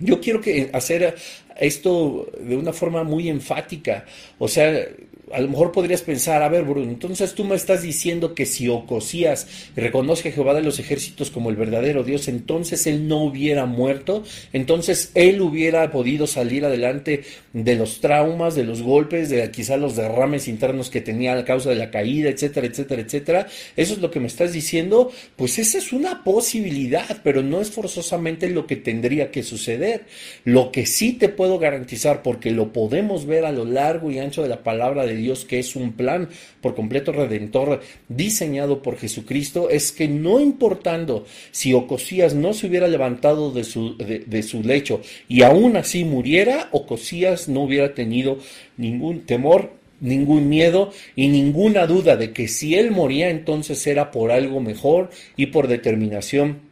Yo 0.00 0.20
quiero 0.20 0.40
que 0.40 0.70
hacer 0.72 1.14
esto 1.58 2.30
de 2.40 2.56
una 2.56 2.72
forma 2.72 3.04
muy 3.04 3.28
enfática. 3.28 4.06
O 4.38 4.48
sea, 4.48 4.86
a 5.32 5.40
lo 5.40 5.48
mejor 5.48 5.72
podrías 5.72 6.02
pensar, 6.02 6.42
a 6.42 6.48
ver, 6.48 6.64
Bruno, 6.64 6.90
entonces 6.90 7.34
tú 7.34 7.44
me 7.44 7.54
estás 7.54 7.82
diciendo 7.82 8.34
que 8.34 8.46
si 8.46 8.68
Ocosías 8.68 9.46
reconoce 9.76 10.28
a 10.28 10.32
Jehová 10.32 10.54
de 10.54 10.62
los 10.62 10.78
ejércitos 10.78 11.30
como 11.30 11.50
el 11.50 11.56
verdadero 11.56 12.04
Dios, 12.04 12.28
entonces 12.28 12.86
él 12.86 13.08
no 13.08 13.22
hubiera 13.22 13.66
muerto, 13.66 14.24
entonces 14.52 15.10
él 15.14 15.40
hubiera 15.40 15.90
podido 15.90 16.26
salir 16.26 16.64
adelante 16.64 17.22
de 17.52 17.76
los 17.76 18.00
traumas, 18.00 18.54
de 18.54 18.64
los 18.64 18.82
golpes, 18.82 19.30
de 19.30 19.50
quizá 19.50 19.76
los 19.76 19.96
derrames 19.96 20.48
internos 20.48 20.90
que 20.90 21.00
tenía 21.00 21.36
a 21.36 21.44
causa 21.44 21.70
de 21.70 21.76
la 21.76 21.90
caída, 21.90 22.30
etcétera, 22.30 22.66
etcétera, 22.66 23.02
etcétera. 23.02 23.46
Eso 23.76 23.94
es 23.94 24.00
lo 24.00 24.10
que 24.10 24.20
me 24.20 24.26
estás 24.26 24.52
diciendo, 24.52 25.10
pues 25.36 25.58
esa 25.58 25.78
es 25.78 25.92
una 25.92 26.24
posibilidad, 26.24 27.20
pero 27.22 27.42
no 27.42 27.60
es 27.60 27.70
forzosamente 27.70 28.48
lo 28.48 28.66
que 28.66 28.76
tendría 28.76 29.30
que 29.30 29.42
suceder. 29.42 30.06
Lo 30.44 30.72
que 30.72 30.86
sí 30.86 31.12
te 31.12 31.28
puedo 31.28 31.58
garantizar, 31.58 32.22
porque 32.22 32.50
lo 32.50 32.72
podemos 32.72 33.26
ver 33.26 33.44
a 33.44 33.52
lo 33.52 33.64
largo 33.64 34.10
y 34.10 34.18
ancho 34.18 34.42
de 34.42 34.48
la 34.48 34.62
palabra 34.62 35.06
de 35.06 35.19
Dios, 35.20 35.44
que 35.44 35.58
es 35.58 35.76
un 35.76 35.92
plan 35.92 36.28
por 36.60 36.74
completo 36.74 37.12
redentor 37.12 37.80
diseñado 38.08 38.82
por 38.82 38.96
Jesucristo, 38.96 39.70
es 39.70 39.92
que 39.92 40.08
no 40.08 40.40
importando 40.40 41.24
si 41.50 41.74
Ocosías 41.74 42.34
no 42.34 42.52
se 42.52 42.66
hubiera 42.66 42.88
levantado 42.88 43.52
de 43.52 43.64
su, 43.64 43.96
de, 43.96 44.42
su 44.42 44.62
lecho 44.62 45.00
y 45.28 45.42
aún 45.42 45.76
así 45.76 46.04
muriera, 46.04 46.68
Ocosías 46.72 47.48
no 47.48 47.62
hubiera 47.62 47.94
tenido 47.94 48.38
ningún 48.76 49.20
temor 49.20 49.78
ningún 50.00 50.48
miedo 50.48 50.92
y 51.14 51.28
ninguna 51.28 51.86
duda 51.86 52.16
de 52.16 52.32
que 52.32 52.48
si 52.48 52.74
él 52.74 52.90
moría 52.90 53.28
entonces 53.28 53.86
era 53.86 54.10
por 54.10 54.32
algo 54.32 54.60
mejor 54.60 55.10
y 55.36 55.46
por 55.46 55.68
determinación 55.68 56.69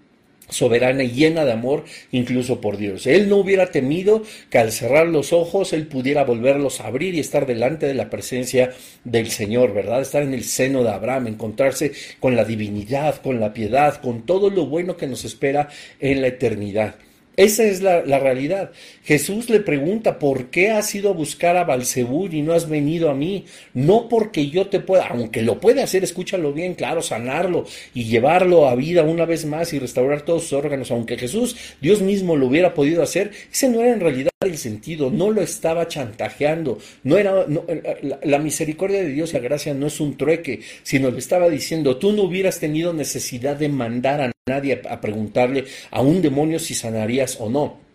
soberana 0.49 1.03
y 1.05 1.11
llena 1.11 1.44
de 1.44 1.53
amor, 1.53 1.84
incluso 2.12 2.61
por 2.61 2.76
Dios. 2.76 3.07
Él 3.07 3.28
no 3.28 3.36
hubiera 3.36 3.70
temido 3.70 4.22
que 4.51 4.59
al 4.59 4.72
cerrar 4.72 5.07
los 5.07 5.32
ojos 5.32 5.72
él 5.72 5.86
pudiera 5.86 6.24
volverlos 6.24 6.80
a 6.80 6.86
abrir 6.86 7.14
y 7.14 7.20
estar 7.20 7.46
delante 7.46 7.86
de 7.86 7.94
la 7.94 8.11
presencia 8.11 8.72
del 9.05 9.30
Señor, 9.30 9.74
¿verdad? 9.74 10.01
Estar 10.01 10.22
en 10.22 10.34
el 10.34 10.44
seno 10.44 10.82
de 10.82 10.90
Abraham, 10.90 11.28
encontrarse 11.28 11.92
con 12.20 12.36
la 12.36 12.44
divinidad, 12.44 13.20
con 13.22 13.40
la 13.40 13.53
piedad, 13.53 14.01
con 14.01 14.26
todo 14.26 14.51
lo 14.51 14.66
bueno 14.66 14.96
que 14.96 15.07
nos 15.07 15.24
espera 15.24 15.68
en 16.01 16.20
la 16.20 16.28
eternidad. 16.28 16.94
Esa 17.39 17.62
es 17.62 17.82
la, 17.82 18.03
realidad. 18.03 18.72
Jesús 19.05 19.49
le 19.49 19.61
pregunta, 19.61 20.18
¿por 20.18 20.47
qué 20.47 20.72
has 20.72 20.93
ido 20.97 21.11
a 21.11 21.12
buscar 21.12 21.57
a 21.57 21.62
Balcebú 21.62 22.26
y 22.26 22.43
no 22.43 22.53
has 22.53 22.68
venido 22.68 23.11
a 23.11 23.14
mí? 23.14 23.45
No 23.74 24.09
porque 24.09 24.49
yo 24.49 24.66
te 24.66 24.80
pueda, 24.80 25.07
aunque 25.07 25.43
lo 25.43 25.61
puede 25.61 25.80
hacer, 25.80 26.03
escúchalo 26.03 26.53
bien, 26.53 26.74
claro, 26.74 27.01
sanarlo 27.01 27.64
y 27.95 28.07
llevarlo 28.07 28.68
a 28.68 28.74
vida 28.74 29.05
una 29.05 29.24
vez 29.24 29.47
más 29.47 29.72
y 29.72 29.78
restaurar 29.78 30.22
todos 30.22 30.43
sus 30.43 30.55
órganos, 30.55 30.91
aunque 30.91 31.16
Jesús, 31.16 31.57
Dios 31.80 32.03
mismo 32.03 32.34
lo 32.34 32.49
hubiera 32.49 32.74
podido 32.74 33.05
hacer, 33.05 33.30
ese 33.53 33.68
no 33.68 33.82
era 33.82 33.93
en 33.93 34.01
realidad 34.01 34.30
el 34.49 34.59
sentido, 34.59 35.11
no 35.11 35.30
lo 35.30 35.42
estaba 35.42 35.88
chantajeando, 35.88 36.78
no 37.05 37.16
era 37.16 37.46
la, 37.46 38.20
la 38.22 38.38
misericordia 38.38 39.03
de 39.03 39.09
Dios 39.09 39.30
y 39.30 39.34
la 39.34 39.40
gracia 39.40 39.74
no 39.74 39.86
es 39.86 40.01
un 40.01 40.16
trueque, 40.16 40.61
sino 40.82 41.11
le 41.11 41.18
estaba 41.18 41.49
diciendo, 41.49 41.96
tú 41.96 42.12
no 42.12 42.22
hubieras 42.22 42.59
tenido 42.59 42.92
necesidad 42.92 43.57
de 43.57 43.68
mandar 43.68 44.20
a 44.20 44.32
nadie 44.46 44.82
a 44.88 45.01
preguntarle 45.01 45.64
a 45.90 46.01
un 46.01 46.22
demonio 46.22 46.59
si 46.59 46.74
sanarías 46.74 47.38
o 47.40 47.49
no 47.49 47.88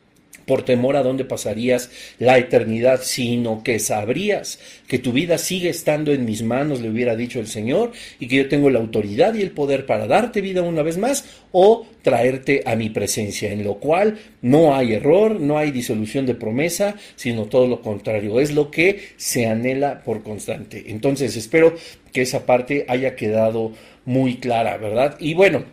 por 0.46 0.64
temor 0.64 0.96
a 0.96 1.04
dónde 1.04 1.26
pasarías 1.26 1.90
la 2.20 2.38
eternidad, 2.38 3.02
sino 3.04 3.64
que 3.64 3.80
sabrías 3.80 4.60
que 4.88 5.00
tu 5.00 5.12
vida 5.12 5.38
sigue 5.38 5.70
estando 5.70 6.12
en 6.12 6.26
mis 6.26 6.44
manos, 6.44 6.82
le 6.82 6.90
hubiera 6.90 7.16
dicho 7.16 7.40
el 7.40 7.48
Señor, 7.48 7.92
y 8.20 8.28
que 8.28 8.38
yo 8.38 8.50
tengo 8.50 8.70
la 8.70 8.80
autoridad 8.80 9.34
y 9.34 9.42
el 9.42 9.52
poder 9.52 9.86
para 9.86 10.08
darte 10.08 10.42
vida 10.42 10.62
una 10.62 10.84
vez 10.84 10.98
más 10.98 11.26
o 11.52 11.86
traerte 12.02 12.64
a 12.66 12.76
mi 12.76 12.90
presencia, 12.90 13.52
en 13.52 13.64
lo 13.64 13.76
cual 13.76 14.20
no 14.42 14.76
hay 14.76 14.94
error, 14.94 15.40
no 15.40 15.58
hay 15.58 15.72
disolución 15.72 16.26
de 16.26 16.36
promesa, 16.36 16.96
sino 17.16 17.46
todo 17.46 17.68
lo 17.68 17.82
contrario, 17.82 18.40
es 18.40 18.52
lo 18.52 18.72
que 18.72 19.02
se 19.18 19.48
anhela 19.48 20.04
por 20.04 20.24
constante. 20.24 20.86
Entonces, 20.88 21.36
espero 21.38 21.76
que 22.12 22.22
esa 22.22 22.46
parte 22.46 22.86
haya 22.88 23.16
quedado 23.16 23.72
muy 24.06 24.38
clara, 24.38 24.78
¿verdad? 24.78 25.16
Y 25.20 25.34
bueno, 25.34 25.64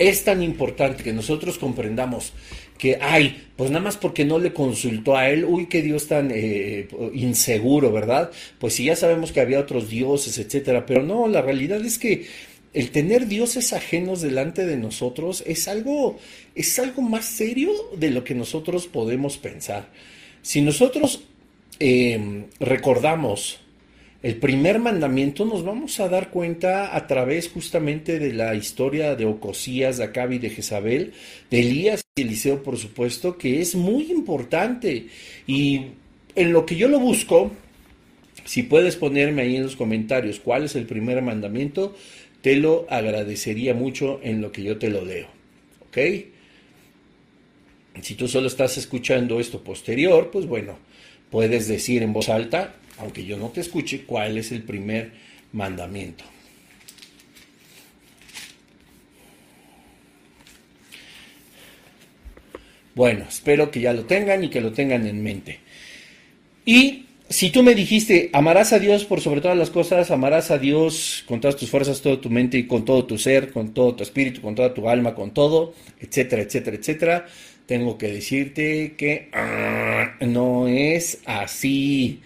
es 0.00 0.24
tan 0.24 0.42
importante 0.42 1.02
que 1.02 1.12
nosotros 1.12 1.58
comprendamos 1.58 2.32
que, 2.80 2.96
ay, 2.98 3.48
pues 3.56 3.70
nada 3.70 3.84
más 3.84 3.98
porque 3.98 4.24
no 4.24 4.38
le 4.38 4.54
consultó 4.54 5.14
a 5.14 5.28
él, 5.28 5.44
uy, 5.44 5.66
qué 5.66 5.82
Dios 5.82 6.08
tan 6.08 6.30
eh, 6.32 6.88
inseguro, 7.12 7.92
¿verdad? 7.92 8.30
Pues 8.58 8.72
si 8.74 8.86
ya 8.86 8.96
sabemos 8.96 9.32
que 9.32 9.40
había 9.40 9.60
otros 9.60 9.90
dioses, 9.90 10.38
etcétera, 10.38 10.86
pero 10.86 11.02
no, 11.02 11.28
la 11.28 11.42
realidad 11.42 11.84
es 11.84 11.98
que 11.98 12.26
el 12.72 12.90
tener 12.90 13.26
dioses 13.26 13.74
ajenos 13.74 14.22
delante 14.22 14.64
de 14.64 14.78
nosotros 14.78 15.44
es 15.46 15.68
algo, 15.68 16.18
es 16.54 16.78
algo 16.78 17.02
más 17.02 17.26
serio 17.26 17.70
de 17.98 18.10
lo 18.10 18.24
que 18.24 18.34
nosotros 18.34 18.86
podemos 18.86 19.36
pensar. 19.36 19.90
Si 20.40 20.62
nosotros 20.62 21.24
eh, 21.80 22.46
recordamos 22.60 23.60
el 24.22 24.36
primer 24.36 24.78
mandamiento 24.78 25.46
nos 25.46 25.64
vamos 25.64 25.98
a 25.98 26.08
dar 26.08 26.30
cuenta 26.30 26.94
a 26.94 27.06
través 27.06 27.48
justamente 27.48 28.18
de 28.18 28.34
la 28.34 28.54
historia 28.54 29.16
de 29.16 29.24
Ocosías, 29.24 29.96
de 29.96 30.04
Acabi, 30.04 30.38
de 30.38 30.50
Jezabel, 30.50 31.14
de 31.50 31.60
Elías 31.60 32.02
y 32.16 32.22
Eliseo, 32.22 32.62
por 32.62 32.76
supuesto, 32.76 33.38
que 33.38 33.62
es 33.62 33.74
muy 33.74 34.10
importante. 34.10 35.06
Y 35.46 35.86
en 36.34 36.52
lo 36.52 36.66
que 36.66 36.76
yo 36.76 36.88
lo 36.88 37.00
busco, 37.00 37.50
si 38.44 38.62
puedes 38.62 38.96
ponerme 38.96 39.42
ahí 39.42 39.56
en 39.56 39.62
los 39.62 39.76
comentarios 39.76 40.38
cuál 40.38 40.64
es 40.64 40.76
el 40.76 40.84
primer 40.84 41.22
mandamiento, 41.22 41.96
te 42.42 42.56
lo 42.56 42.86
agradecería 42.90 43.72
mucho 43.72 44.20
en 44.22 44.42
lo 44.42 44.52
que 44.52 44.62
yo 44.62 44.76
te 44.76 44.90
lo 44.90 45.02
leo. 45.02 45.28
¿Ok? 45.88 45.98
Si 48.02 48.14
tú 48.16 48.28
solo 48.28 48.48
estás 48.48 48.76
escuchando 48.76 49.40
esto 49.40 49.64
posterior, 49.64 50.30
pues 50.30 50.46
bueno, 50.46 50.78
puedes 51.30 51.68
decir 51.68 52.02
en 52.02 52.12
voz 52.12 52.28
alta, 52.28 52.74
aunque 53.00 53.24
yo 53.24 53.36
no 53.36 53.48
te 53.48 53.60
escuche, 53.60 54.04
cuál 54.04 54.38
es 54.38 54.52
el 54.52 54.62
primer 54.62 55.12
mandamiento. 55.52 56.24
Bueno, 62.94 63.24
espero 63.28 63.70
que 63.70 63.80
ya 63.80 63.92
lo 63.92 64.04
tengan 64.04 64.44
y 64.44 64.50
que 64.50 64.60
lo 64.60 64.72
tengan 64.72 65.06
en 65.06 65.22
mente. 65.22 65.60
Y 66.66 67.06
si 67.28 67.50
tú 67.50 67.62
me 67.62 67.74
dijiste, 67.74 68.28
amarás 68.32 68.72
a 68.72 68.78
Dios 68.78 69.04
por 69.04 69.20
sobre 69.20 69.40
todas 69.40 69.56
las 69.56 69.70
cosas, 69.70 70.10
amarás 70.10 70.50
a 70.50 70.58
Dios 70.58 71.24
con 71.26 71.40
todas 71.40 71.56
tus 71.56 71.70
fuerzas, 71.70 72.02
toda 72.02 72.20
tu 72.20 72.28
mente 72.28 72.58
y 72.58 72.66
con 72.66 72.84
todo 72.84 73.06
tu 73.06 73.16
ser, 73.16 73.52
con 73.52 73.72
todo 73.72 73.94
tu 73.94 74.02
espíritu, 74.02 74.42
con 74.42 74.54
toda 74.54 74.74
tu 74.74 74.88
alma, 74.88 75.14
con 75.14 75.32
todo, 75.32 75.72
etcétera, 76.00 76.42
etcétera, 76.42 76.76
etcétera, 76.76 77.26
tengo 77.66 77.96
que 77.96 78.08
decirte 78.08 78.94
que 78.98 79.28
ah, 79.32 80.16
no 80.20 80.66
es 80.66 81.20
así. 81.24 82.20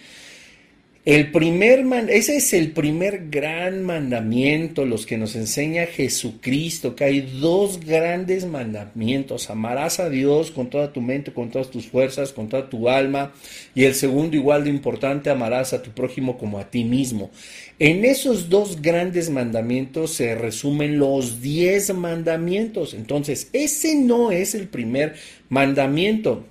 El 1.04 1.32
primer 1.32 1.84
ese 2.08 2.38
es 2.38 2.54
el 2.54 2.72
primer 2.72 3.28
gran 3.28 3.82
mandamiento, 3.82 4.86
los 4.86 5.04
que 5.04 5.18
nos 5.18 5.36
enseña 5.36 5.84
Jesucristo, 5.84 6.96
que 6.96 7.04
hay 7.04 7.20
dos 7.20 7.78
grandes 7.84 8.46
mandamientos, 8.46 9.50
amarás 9.50 10.00
a 10.00 10.08
Dios 10.08 10.50
con 10.50 10.70
toda 10.70 10.94
tu 10.94 11.02
mente, 11.02 11.34
con 11.34 11.50
todas 11.50 11.70
tus 11.70 11.88
fuerzas, 11.88 12.32
con 12.32 12.48
toda 12.48 12.70
tu 12.70 12.88
alma, 12.88 13.34
y 13.74 13.84
el 13.84 13.94
segundo 13.94 14.34
igual 14.34 14.64
de 14.64 14.70
importante, 14.70 15.28
amarás 15.28 15.74
a 15.74 15.82
tu 15.82 15.90
prójimo 15.90 16.38
como 16.38 16.58
a 16.58 16.70
ti 16.70 16.84
mismo. 16.84 17.30
En 17.78 18.06
esos 18.06 18.48
dos 18.48 18.80
grandes 18.80 19.28
mandamientos 19.28 20.14
se 20.14 20.34
resumen 20.34 20.98
los 20.98 21.42
diez 21.42 21.92
mandamientos, 21.92 22.94
entonces 22.94 23.50
ese 23.52 23.94
no 23.94 24.32
es 24.32 24.54
el 24.54 24.68
primer 24.68 25.16
mandamiento. 25.50 26.46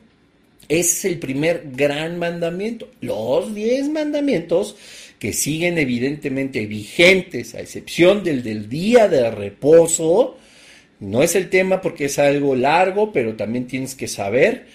Es 0.74 1.06
el 1.06 1.20
primer 1.20 1.70
gran 1.76 2.18
mandamiento. 2.18 2.90
Los 3.00 3.54
diez 3.54 3.90
mandamientos 3.90 4.76
que 5.20 5.32
siguen 5.32 5.78
evidentemente 5.78 6.66
vigentes, 6.66 7.54
a 7.54 7.60
excepción 7.60 8.24
del 8.24 8.42
del 8.42 8.70
día 8.70 9.08
de 9.08 9.30
reposo, 9.30 10.36
no 11.00 11.22
es 11.22 11.36
el 11.36 11.52
tema 11.52 11.80
porque 11.80 12.06
es 12.06 12.18
algo 12.18 12.56
largo, 12.56 13.12
pero 13.12 13.36
también 13.36 13.68
tienes 13.68 13.94
que 13.94 14.08
saber, 14.08 14.66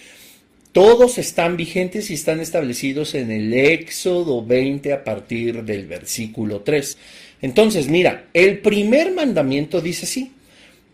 todos 0.71 1.19
están 1.19 1.57
vigentes 1.57 2.13
y 2.13 2.15
están 2.15 2.39
establecidos 2.39 3.17
en 3.17 3.33
el 3.33 3.53
Éxodo 3.53 4.47
20 4.47 4.93
a 4.93 5.03
partir 5.03 5.65
del 5.65 5.89
versículo 5.89 6.61
3. 6.61 6.97
Entonces, 7.43 7.89
mira, 7.89 8.29
el 8.35 8.61
primer 8.61 9.11
mandamiento 9.11 9.81
dice 9.81 10.07
así, 10.07 10.31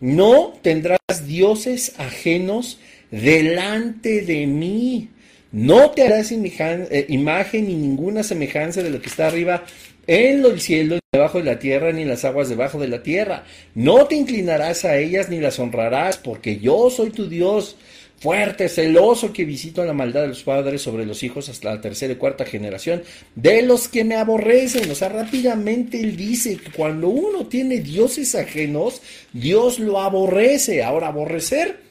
no 0.00 0.55
tendrás 0.62 0.98
dioses 1.26 1.92
ajenos 1.98 2.78
delante 3.22 4.22
de 4.22 4.46
mí. 4.46 5.08
No 5.52 5.92
te 5.92 6.02
harás 6.02 6.32
eh, 6.32 7.06
imagen 7.08 7.68
ni 7.68 7.74
ninguna 7.74 8.24
semejanza 8.24 8.82
de 8.82 8.90
lo 8.90 9.00
que 9.00 9.08
está 9.08 9.28
arriba 9.28 9.64
en 10.06 10.44
el 10.44 10.60
cielo, 10.60 10.98
debajo 11.12 11.38
de 11.38 11.44
la 11.44 11.58
tierra, 11.58 11.92
ni 11.92 12.04
las 12.04 12.24
aguas 12.24 12.48
debajo 12.48 12.80
de 12.80 12.88
la 12.88 13.02
tierra. 13.02 13.44
No 13.74 14.06
te 14.06 14.16
inclinarás 14.16 14.84
a 14.84 14.98
ellas 14.98 15.28
ni 15.28 15.40
las 15.40 15.58
honrarás, 15.60 16.18
porque 16.18 16.58
yo 16.58 16.90
soy 16.90 17.10
tu 17.10 17.28
Dios, 17.28 17.76
fuerte, 18.18 18.68
celoso, 18.68 19.32
que 19.32 19.44
visito 19.44 19.84
la 19.84 19.92
maldad 19.92 20.22
de 20.22 20.28
los 20.28 20.42
padres 20.42 20.82
sobre 20.82 21.06
los 21.06 21.22
hijos 21.22 21.48
hasta 21.48 21.72
la 21.72 21.80
tercera 21.80 22.14
y 22.14 22.16
cuarta 22.16 22.44
generación, 22.44 23.04
de 23.36 23.62
los 23.62 23.86
que 23.86 24.02
me 24.02 24.16
aborrecen. 24.16 24.90
O 24.90 24.94
sea, 24.96 25.08
rápidamente 25.08 26.00
él 26.00 26.16
dice 26.16 26.56
que 26.56 26.72
cuando 26.72 27.08
uno 27.08 27.46
tiene 27.46 27.78
dioses 27.78 28.34
ajenos, 28.34 29.00
Dios 29.32 29.78
lo 29.78 30.00
aborrece. 30.00 30.82
Ahora, 30.82 31.06
aborrecer 31.08 31.84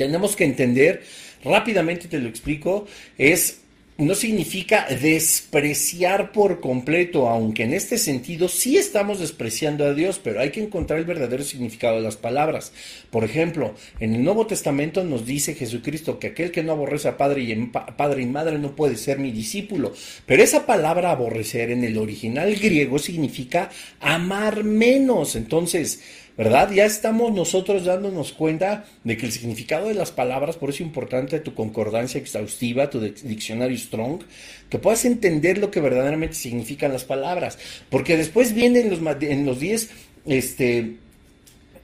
tenemos 0.00 0.34
que 0.34 0.44
entender, 0.44 1.02
rápidamente 1.44 2.08
te 2.08 2.18
lo 2.18 2.26
explico, 2.26 2.86
es 3.18 3.60
no 3.98 4.14
significa 4.14 4.86
despreciar 4.88 6.32
por 6.32 6.60
completo, 6.60 7.28
aunque 7.28 7.64
en 7.64 7.74
este 7.74 7.98
sentido 7.98 8.48
sí 8.48 8.78
estamos 8.78 9.20
despreciando 9.20 9.84
a 9.84 9.92
Dios, 9.92 10.18
pero 10.24 10.40
hay 10.40 10.52
que 10.52 10.62
encontrar 10.62 11.00
el 11.00 11.04
verdadero 11.04 11.42
significado 11.42 11.96
de 11.96 12.02
las 12.02 12.16
palabras. 12.16 12.72
Por 13.10 13.24
ejemplo, 13.24 13.74
en 13.98 14.14
el 14.14 14.24
Nuevo 14.24 14.46
Testamento 14.46 15.04
nos 15.04 15.26
dice 15.26 15.54
Jesucristo 15.54 16.18
que 16.18 16.28
aquel 16.28 16.50
que 16.50 16.62
no 16.62 16.72
aborrece 16.72 17.08
a 17.08 17.18
padre 17.18 17.42
y, 17.42 17.54
padre 17.66 18.22
y 18.22 18.26
madre 18.26 18.58
no 18.58 18.74
puede 18.74 18.96
ser 18.96 19.18
mi 19.18 19.32
discípulo, 19.32 19.92
pero 20.24 20.42
esa 20.42 20.64
palabra 20.64 21.10
aborrecer 21.10 21.70
en 21.70 21.84
el 21.84 21.98
original 21.98 22.54
griego 22.54 22.98
significa 22.98 23.68
amar 24.00 24.64
menos. 24.64 25.36
Entonces, 25.36 26.00
¿verdad? 26.40 26.70
Ya 26.72 26.86
estamos 26.86 27.34
nosotros 27.34 27.84
dándonos 27.84 28.32
cuenta 28.32 28.86
de 29.04 29.18
que 29.18 29.26
el 29.26 29.32
significado 29.32 29.88
de 29.88 29.94
las 29.94 30.10
palabras, 30.10 30.56
por 30.56 30.70
eso 30.70 30.76
es 30.76 30.86
importante 30.86 31.38
tu 31.38 31.52
concordancia 31.52 32.18
exhaustiva, 32.18 32.88
tu 32.88 32.98
diccionario 32.98 33.76
Strong, 33.76 34.22
que 34.70 34.78
puedas 34.78 35.04
entender 35.04 35.58
lo 35.58 35.70
que 35.70 35.82
verdaderamente 35.82 36.36
significan 36.36 36.94
las 36.94 37.04
palabras, 37.04 37.58
porque 37.90 38.16
después 38.16 38.54
vienen 38.54 38.88
los, 38.88 39.00
en 39.20 39.44
los 39.44 39.60
10 39.60 39.90
este, 40.24 40.96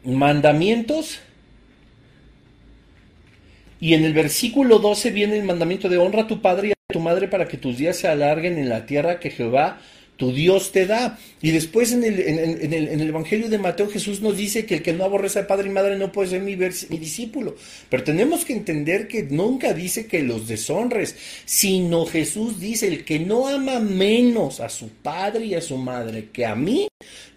mandamientos, 0.04 1.18
y 3.78 3.92
en 3.92 4.06
el 4.06 4.14
versículo 4.14 4.78
12 4.78 5.10
viene 5.10 5.36
el 5.36 5.44
mandamiento 5.44 5.90
de 5.90 5.98
honra 5.98 6.22
a 6.22 6.26
tu 6.26 6.40
padre 6.40 6.68
y 6.68 6.72
a 6.72 6.94
tu 6.94 7.00
madre 7.00 7.28
para 7.28 7.46
que 7.46 7.58
tus 7.58 7.76
días 7.76 7.98
se 7.98 8.08
alarguen 8.08 8.56
en 8.56 8.70
la 8.70 8.86
tierra 8.86 9.20
que 9.20 9.28
Jehová 9.28 9.80
tu 10.16 10.32
Dios 10.32 10.72
te 10.72 10.86
da. 10.86 11.18
Y 11.42 11.50
después 11.50 11.92
en 11.92 12.04
el, 12.04 12.18
en, 12.20 12.72
el, 12.72 12.88
en 12.88 13.00
el, 13.00 13.08
Evangelio 13.08 13.48
de 13.48 13.58
Mateo 13.58 13.88
Jesús 13.88 14.20
nos 14.20 14.36
dice 14.36 14.66
que 14.66 14.76
el 14.76 14.82
que 14.82 14.92
no 14.92 15.04
aborrece 15.04 15.38
a 15.38 15.46
padre 15.46 15.68
y 15.68 15.72
madre 15.72 15.96
no 15.96 16.10
puede 16.10 16.30
ser 16.30 16.42
mi, 16.42 16.56
mi, 16.56 16.98
discípulo. 16.98 17.56
Pero 17.88 18.02
tenemos 18.02 18.44
que 18.44 18.54
entender 18.54 19.06
que 19.08 19.24
nunca 19.24 19.72
dice 19.72 20.06
que 20.06 20.22
los 20.22 20.48
deshonres, 20.48 21.16
sino 21.44 22.06
Jesús 22.06 22.58
dice 22.58 22.88
el 22.88 23.04
que 23.04 23.18
no 23.18 23.46
ama 23.46 23.78
menos 23.78 24.60
a 24.60 24.68
su 24.68 24.88
padre 24.88 25.46
y 25.46 25.54
a 25.54 25.60
su 25.60 25.76
madre 25.76 26.28
que 26.32 26.46
a 26.46 26.54
mí, 26.54 26.88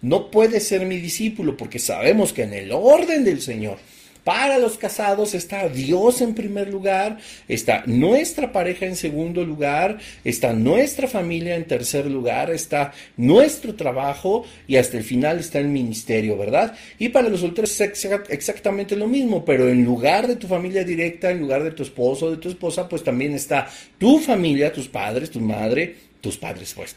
no 0.02 0.30
puede 0.30 0.60
ser 0.60 0.86
mi 0.86 0.96
discípulo, 0.96 1.56
porque 1.56 1.78
sabemos 1.78 2.32
que 2.32 2.42
en 2.42 2.54
el 2.54 2.72
orden 2.72 3.24
del 3.24 3.40
Señor, 3.40 3.78
Para 4.24 4.58
los 4.58 4.76
casados 4.76 5.34
está 5.34 5.68
Dios 5.68 6.20
en 6.20 6.34
primer 6.34 6.68
lugar, 6.68 7.18
está 7.48 7.82
nuestra 7.86 8.52
pareja 8.52 8.86
en 8.86 8.96
segundo 8.96 9.44
lugar, 9.44 9.98
está 10.24 10.52
nuestra 10.52 11.08
familia 11.08 11.56
en 11.56 11.66
tercer 11.66 12.06
lugar, 12.06 12.50
está 12.50 12.92
nuestro 13.16 13.74
trabajo 13.74 14.44
y 14.66 14.76
hasta 14.76 14.98
el 14.98 15.04
final 15.04 15.38
está 15.38 15.58
el 15.58 15.68
ministerio, 15.68 16.36
¿verdad? 16.36 16.74
Y 16.98 17.08
para 17.08 17.28
los 17.28 17.40
solteros 17.40 17.80
es 17.80 18.08
exactamente 18.28 18.96
lo 18.96 19.06
mismo, 19.06 19.44
pero 19.44 19.68
en 19.68 19.84
lugar 19.84 20.26
de 20.26 20.36
tu 20.36 20.46
familia 20.46 20.84
directa, 20.84 21.30
en 21.30 21.40
lugar 21.40 21.64
de 21.64 21.70
tu 21.70 21.82
esposo 21.82 22.26
o 22.26 22.30
de 22.30 22.36
tu 22.36 22.48
esposa, 22.48 22.88
pues 22.88 23.02
también 23.02 23.34
está 23.34 23.68
tu 23.98 24.18
familia, 24.18 24.72
tus 24.72 24.88
padres, 24.88 25.30
tu 25.30 25.40
madre, 25.40 25.96
tus 26.20 26.36
padres, 26.36 26.74
pues 26.74 26.94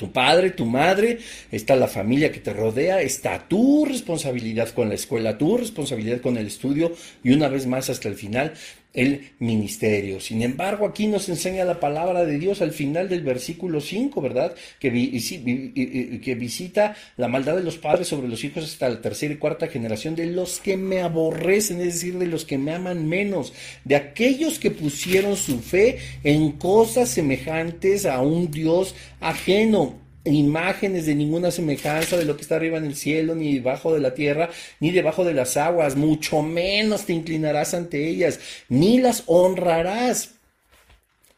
tu 0.00 0.12
padre, 0.12 0.48
tu 0.48 0.64
madre, 0.64 1.18
está 1.52 1.76
la 1.76 1.86
familia 1.86 2.32
que 2.32 2.40
te 2.40 2.54
rodea, 2.54 3.02
está 3.02 3.46
tu 3.46 3.84
responsabilidad 3.84 4.70
con 4.70 4.88
la 4.88 4.94
escuela, 4.94 5.36
tu 5.36 5.58
responsabilidad 5.58 6.22
con 6.22 6.38
el 6.38 6.46
estudio 6.46 6.94
y 7.22 7.34
una 7.34 7.48
vez 7.48 7.66
más 7.66 7.90
hasta 7.90 8.08
el 8.08 8.14
final 8.14 8.54
el 8.92 9.32
ministerio. 9.38 10.20
Sin 10.20 10.42
embargo, 10.42 10.86
aquí 10.86 11.06
nos 11.06 11.28
enseña 11.28 11.64
la 11.64 11.78
palabra 11.78 12.24
de 12.24 12.38
Dios 12.38 12.60
al 12.60 12.72
final 12.72 13.08
del 13.08 13.22
versículo 13.22 13.80
5, 13.80 14.20
¿verdad? 14.20 14.54
Que, 14.78 14.90
que, 16.22 16.34
visita 16.34 16.96
la 17.16 17.28
maldad 17.28 17.56
de 17.56 17.62
los 17.62 17.78
padres 17.78 18.08
sobre 18.08 18.28
los 18.28 18.42
hijos 18.42 18.64
hasta 18.64 18.88
la 18.88 19.00
tercera 19.00 19.34
y 19.34 19.36
cuarta 19.36 19.68
generación, 19.68 20.16
de 20.16 20.26
los 20.26 20.60
que 20.60 20.76
me 20.76 21.00
aborrecen, 21.00 21.80
es 21.80 21.94
decir, 21.94 22.18
de 22.18 22.26
los 22.26 22.44
que 22.44 22.58
me 22.58 22.72
aman 22.72 23.08
menos, 23.08 23.52
de 23.84 23.96
aquellos 23.96 24.58
que 24.58 24.70
pusieron 24.70 25.36
su 25.36 25.60
fe 25.60 25.98
en 26.24 26.52
cosas 26.52 27.08
semejantes 27.10 28.06
a 28.06 28.20
un 28.20 28.50
Dios 28.50 28.94
ajeno 29.20 30.09
imágenes 30.34 31.06
de 31.06 31.14
ninguna 31.14 31.50
semejanza 31.50 32.16
de 32.16 32.24
lo 32.24 32.36
que 32.36 32.42
está 32.42 32.56
arriba 32.56 32.78
en 32.78 32.84
el 32.84 32.96
cielo, 32.96 33.34
ni 33.34 33.54
debajo 33.54 33.94
de 33.94 34.00
la 34.00 34.14
tierra, 34.14 34.50
ni 34.80 34.90
debajo 34.90 35.24
de 35.24 35.34
las 35.34 35.56
aguas, 35.56 35.96
mucho 35.96 36.42
menos 36.42 37.06
te 37.06 37.12
inclinarás 37.12 37.74
ante 37.74 38.08
ellas, 38.08 38.40
ni 38.68 38.98
las 38.98 39.24
honrarás. 39.26 40.34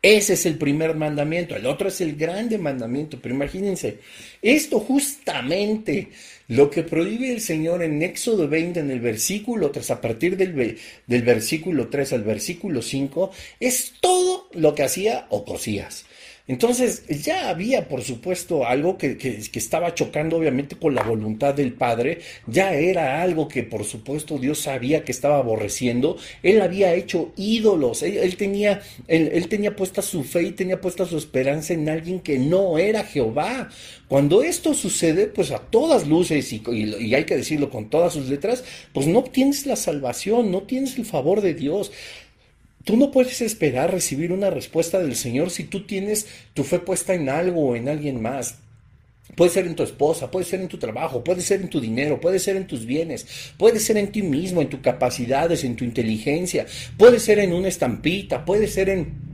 Ese 0.02 0.32
es 0.32 0.46
el 0.46 0.58
primer 0.58 0.96
mandamiento, 0.96 1.54
el 1.54 1.64
otro 1.64 1.86
es 1.86 2.00
el 2.00 2.16
grande 2.16 2.58
mandamiento, 2.58 3.20
pero 3.22 3.36
imagínense, 3.36 3.98
esto 4.42 4.80
justamente 4.80 6.08
lo 6.48 6.70
que 6.70 6.82
prohíbe 6.82 7.32
el 7.32 7.40
Señor 7.40 7.84
en 7.84 8.02
Éxodo 8.02 8.48
20, 8.48 8.80
en 8.80 8.90
el 8.90 8.98
versículo 8.98 9.70
3, 9.70 9.92
a 9.92 10.00
partir 10.00 10.36
del, 10.36 10.76
del 11.06 11.22
versículo 11.22 11.88
3 11.88 12.14
al 12.14 12.24
versículo 12.24 12.82
5, 12.82 13.30
es 13.60 13.92
todo 14.00 14.48
lo 14.52 14.74
que 14.74 14.82
hacía 14.82 15.26
Ocosías. 15.30 16.04
Entonces, 16.48 17.04
ya 17.22 17.48
había, 17.48 17.88
por 17.88 18.02
supuesto, 18.02 18.66
algo 18.66 18.98
que, 18.98 19.16
estaba 19.54 19.94
chocando, 19.94 20.36
obviamente, 20.36 20.74
con 20.76 20.94
la 20.94 21.02
voluntad 21.02 21.54
del 21.54 21.72
Padre. 21.72 22.20
Ya 22.48 22.74
era 22.74 23.22
algo 23.22 23.46
que, 23.46 23.62
por 23.62 23.84
supuesto, 23.84 24.38
Dios 24.38 24.58
sabía 24.58 25.04
que 25.04 25.12
estaba 25.12 25.38
aborreciendo. 25.38 26.16
Él 26.42 26.60
había 26.60 26.94
hecho 26.94 27.32
ídolos. 27.36 28.02
Él, 28.02 28.36
tenía, 28.36 28.82
él, 29.06 29.48
tenía 29.48 29.76
puesta 29.76 30.02
su 30.02 30.24
fe 30.24 30.42
y 30.42 30.52
tenía 30.52 30.80
puesta 30.80 31.06
su 31.06 31.16
esperanza 31.16 31.74
en 31.74 31.88
alguien 31.88 32.18
que 32.18 32.38
no 32.38 32.76
era 32.76 33.04
Jehová. 33.04 33.70
Cuando 34.08 34.42
esto 34.42 34.74
sucede, 34.74 35.28
pues 35.28 35.52
a 35.52 35.58
todas 35.58 36.08
luces, 36.08 36.52
y, 36.52 36.62
y 36.66 37.14
hay 37.14 37.24
que 37.24 37.36
decirlo 37.36 37.70
con 37.70 37.88
todas 37.88 38.12
sus 38.12 38.28
letras, 38.28 38.64
pues 38.92 39.06
no 39.06 39.22
tienes 39.22 39.64
la 39.64 39.76
salvación, 39.76 40.50
no 40.50 40.64
tienes 40.64 40.98
el 40.98 41.04
favor 41.04 41.40
de 41.40 41.54
Dios. 41.54 41.92
Tú 42.84 42.96
no 42.96 43.10
puedes 43.10 43.40
esperar 43.40 43.92
recibir 43.92 44.32
una 44.32 44.50
respuesta 44.50 44.98
del 44.98 45.14
Señor 45.14 45.50
si 45.50 45.64
tú 45.64 45.86
tienes 45.86 46.26
tu 46.54 46.64
fe 46.64 46.78
puesta 46.78 47.14
en 47.14 47.28
algo 47.28 47.68
o 47.68 47.76
en 47.76 47.88
alguien 47.88 48.20
más. 48.20 48.58
Puede 49.36 49.50
ser 49.50 49.66
en 49.66 49.76
tu 49.76 49.82
esposa, 49.82 50.30
puede 50.30 50.44
ser 50.44 50.60
en 50.60 50.68
tu 50.68 50.78
trabajo, 50.78 51.24
puede 51.24 51.40
ser 51.40 51.62
en 51.62 51.70
tu 51.70 51.80
dinero, 51.80 52.20
puede 52.20 52.38
ser 52.38 52.56
en 52.56 52.66
tus 52.66 52.84
bienes, 52.84 53.26
puede 53.56 53.78
ser 53.78 53.96
en 53.96 54.12
ti 54.12 54.20
mismo, 54.22 54.60
en 54.60 54.68
tus 54.68 54.80
capacidades, 54.80 55.64
en 55.64 55.76
tu 55.76 55.84
inteligencia, 55.84 56.66
puede 56.98 57.18
ser 57.18 57.38
en 57.38 57.52
una 57.52 57.68
estampita, 57.68 58.44
puede 58.44 58.66
ser 58.66 58.90
en 58.90 59.31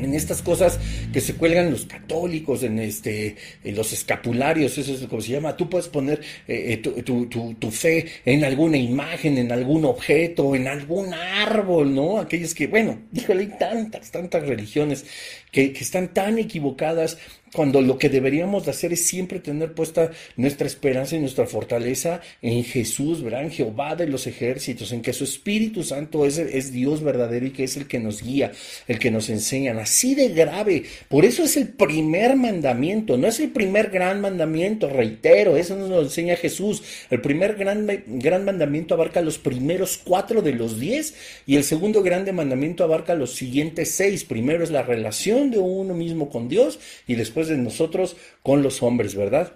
en 0.00 0.14
estas 0.14 0.42
cosas 0.42 0.78
que 1.12 1.20
se 1.20 1.34
cuelgan 1.34 1.70
los 1.70 1.86
católicos, 1.86 2.62
en 2.62 2.78
este, 2.78 3.36
en 3.64 3.74
los 3.74 3.92
escapularios, 3.92 4.78
eso 4.78 4.94
es 4.94 5.00
como 5.06 5.22
se 5.22 5.32
llama. 5.32 5.56
Tú 5.56 5.68
puedes 5.68 5.88
poner 5.88 6.20
eh, 6.46 6.80
eh, 6.84 7.02
tu, 7.02 7.70
fe 7.70 8.06
en 8.24 8.44
alguna 8.44 8.76
imagen, 8.76 9.38
en 9.38 9.52
algún 9.52 9.84
objeto, 9.84 10.54
en 10.54 10.68
algún 10.68 11.12
árbol, 11.14 11.94
¿no? 11.94 12.18
Aquellos 12.18 12.54
que, 12.54 12.66
bueno, 12.66 12.98
híjole, 13.12 13.42
hay 13.42 13.58
tantas, 13.58 14.10
tantas 14.10 14.46
religiones 14.46 15.04
que, 15.50 15.72
que 15.72 15.80
están 15.80 16.12
tan 16.14 16.38
equivocadas 16.38 17.18
cuando 17.52 17.80
lo 17.80 17.98
que 17.98 18.08
deberíamos 18.08 18.64
de 18.64 18.70
hacer 18.70 18.92
es 18.92 19.06
siempre 19.06 19.40
tener 19.40 19.72
puesta 19.72 20.10
nuestra 20.36 20.66
esperanza 20.66 21.16
y 21.16 21.20
nuestra 21.20 21.46
fortaleza 21.46 22.20
en 22.42 22.64
Jesús, 22.64 23.22
¿verdad? 23.22 23.44
En 23.44 23.50
Jehová 23.50 23.96
de 23.96 24.06
los 24.06 24.26
ejércitos, 24.26 24.92
en 24.92 25.02
que 25.02 25.12
su 25.12 25.24
Espíritu 25.24 25.82
Santo 25.82 26.26
es, 26.26 26.38
es 26.38 26.72
Dios 26.72 27.02
verdadero 27.02 27.46
y 27.46 27.50
que 27.50 27.64
es 27.64 27.76
el 27.76 27.86
que 27.86 27.98
nos 27.98 28.22
guía, 28.22 28.52
el 28.86 28.98
que 28.98 29.10
nos 29.10 29.28
enseña. 29.30 29.78
Así 29.80 30.14
de 30.14 30.28
grave. 30.28 30.84
Por 31.08 31.24
eso 31.24 31.44
es 31.44 31.56
el 31.56 31.68
primer 31.68 32.36
mandamiento, 32.36 33.16
no 33.16 33.26
es 33.26 33.40
el 33.40 33.50
primer 33.50 33.90
gran 33.90 34.20
mandamiento, 34.20 34.88
reitero, 34.88 35.56
eso 35.56 35.76
nos 35.76 35.88
lo 35.88 36.02
enseña 36.02 36.36
Jesús. 36.36 36.82
El 37.10 37.20
primer 37.20 37.54
gran, 37.56 37.86
gran 38.06 38.44
mandamiento 38.44 38.94
abarca 38.94 39.20
los 39.20 39.38
primeros 39.38 40.00
cuatro 40.02 40.42
de 40.42 40.52
los 40.52 40.78
diez 40.80 41.14
y 41.46 41.56
el 41.56 41.64
segundo 41.64 42.02
grande 42.02 42.32
mandamiento 42.32 42.84
abarca 42.84 43.14
los 43.14 43.34
siguientes 43.34 43.92
seis. 43.92 44.24
Primero 44.24 44.64
es 44.64 44.70
la 44.70 44.82
relación 44.82 45.50
de 45.50 45.58
uno 45.58 45.94
mismo 45.94 46.28
con 46.28 46.48
Dios 46.48 46.78
y 47.06 47.14
después 47.14 47.37
de 47.46 47.56
nosotros 47.56 48.16
con 48.42 48.64
los 48.64 48.82
hombres, 48.82 49.14
¿verdad? 49.14 49.52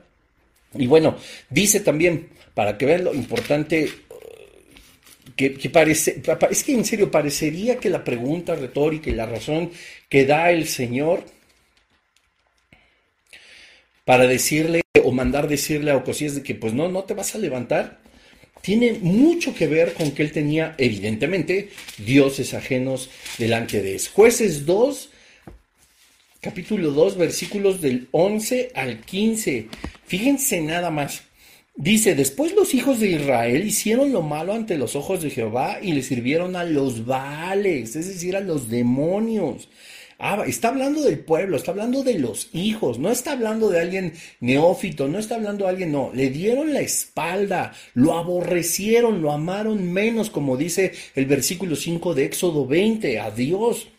Y 0.74 0.86
bueno, 0.86 1.16
dice 1.50 1.80
también, 1.80 2.28
para 2.54 2.78
que 2.78 2.86
vean 2.86 3.04
lo 3.04 3.14
importante, 3.14 3.90
que, 5.36 5.70
parece, 5.70 6.22
es 6.50 6.62
que 6.62 6.72
en 6.72 6.84
serio 6.84 7.10
parecería 7.10 7.78
que 7.78 7.90
la 7.90 8.04
pregunta 8.04 8.54
retórica 8.54 9.10
y 9.10 9.14
la 9.14 9.26
razón 9.26 9.70
que 10.08 10.24
da 10.24 10.50
el 10.52 10.68
Señor 10.68 11.24
para 14.04 14.26
decirle 14.26 14.82
o 15.02 15.10
mandar 15.10 15.48
decirle 15.48 15.90
a 15.90 15.96
Ocosías 15.96 16.34
de 16.34 16.42
que 16.42 16.54
pues 16.54 16.74
no, 16.74 16.88
no 16.88 17.04
te 17.04 17.14
vas 17.14 17.34
a 17.34 17.38
levantar, 17.38 18.00
tiene 18.60 18.92
mucho 19.00 19.54
que 19.54 19.66
ver 19.66 19.94
con 19.94 20.12
que 20.12 20.22
él 20.22 20.32
tenía 20.32 20.74
evidentemente 20.78 21.70
dioses 21.98 22.54
ajenos 22.54 23.10
delante 23.38 23.82
de 23.82 23.96
él. 23.96 24.00
Jueces 24.12 24.64
2, 24.64 25.10
capítulo 26.42 26.90
2, 26.90 27.18
versículos 27.18 27.80
del 27.80 28.08
11 28.10 28.72
al 28.74 28.98
15. 28.98 29.68
Fíjense 30.04 30.60
nada 30.60 30.90
más. 30.90 31.22
Dice, 31.76 32.16
después 32.16 32.52
los 32.56 32.74
hijos 32.74 32.98
de 32.98 33.12
Israel 33.12 33.64
hicieron 33.64 34.12
lo 34.12 34.22
malo 34.22 34.52
ante 34.52 34.76
los 34.76 34.96
ojos 34.96 35.22
de 35.22 35.30
Jehová 35.30 35.78
y 35.80 35.92
le 35.92 36.02
sirvieron 36.02 36.56
a 36.56 36.64
los 36.64 37.06
Baales, 37.06 37.94
es 37.94 38.08
decir, 38.08 38.34
a 38.34 38.40
los 38.40 38.68
demonios. 38.68 39.68
Ah, 40.18 40.42
está 40.44 40.68
hablando 40.68 41.02
del 41.02 41.20
pueblo, 41.20 41.56
está 41.56 41.70
hablando 41.70 42.02
de 42.02 42.18
los 42.18 42.50
hijos, 42.52 42.98
no 42.98 43.10
está 43.12 43.32
hablando 43.32 43.70
de 43.70 43.80
alguien 43.80 44.12
neófito, 44.40 45.06
no 45.06 45.20
está 45.20 45.36
hablando 45.36 45.64
de 45.64 45.70
alguien, 45.70 45.92
no, 45.92 46.10
le 46.12 46.30
dieron 46.30 46.74
la 46.74 46.80
espalda, 46.80 47.72
lo 47.94 48.18
aborrecieron, 48.18 49.22
lo 49.22 49.30
amaron 49.30 49.92
menos, 49.92 50.28
como 50.28 50.56
dice 50.56 50.92
el 51.14 51.26
versículo 51.26 51.76
5 51.76 52.14
de 52.14 52.24
Éxodo 52.24 52.66
20, 52.66 53.20
a 53.20 53.30
Dios. 53.30 53.91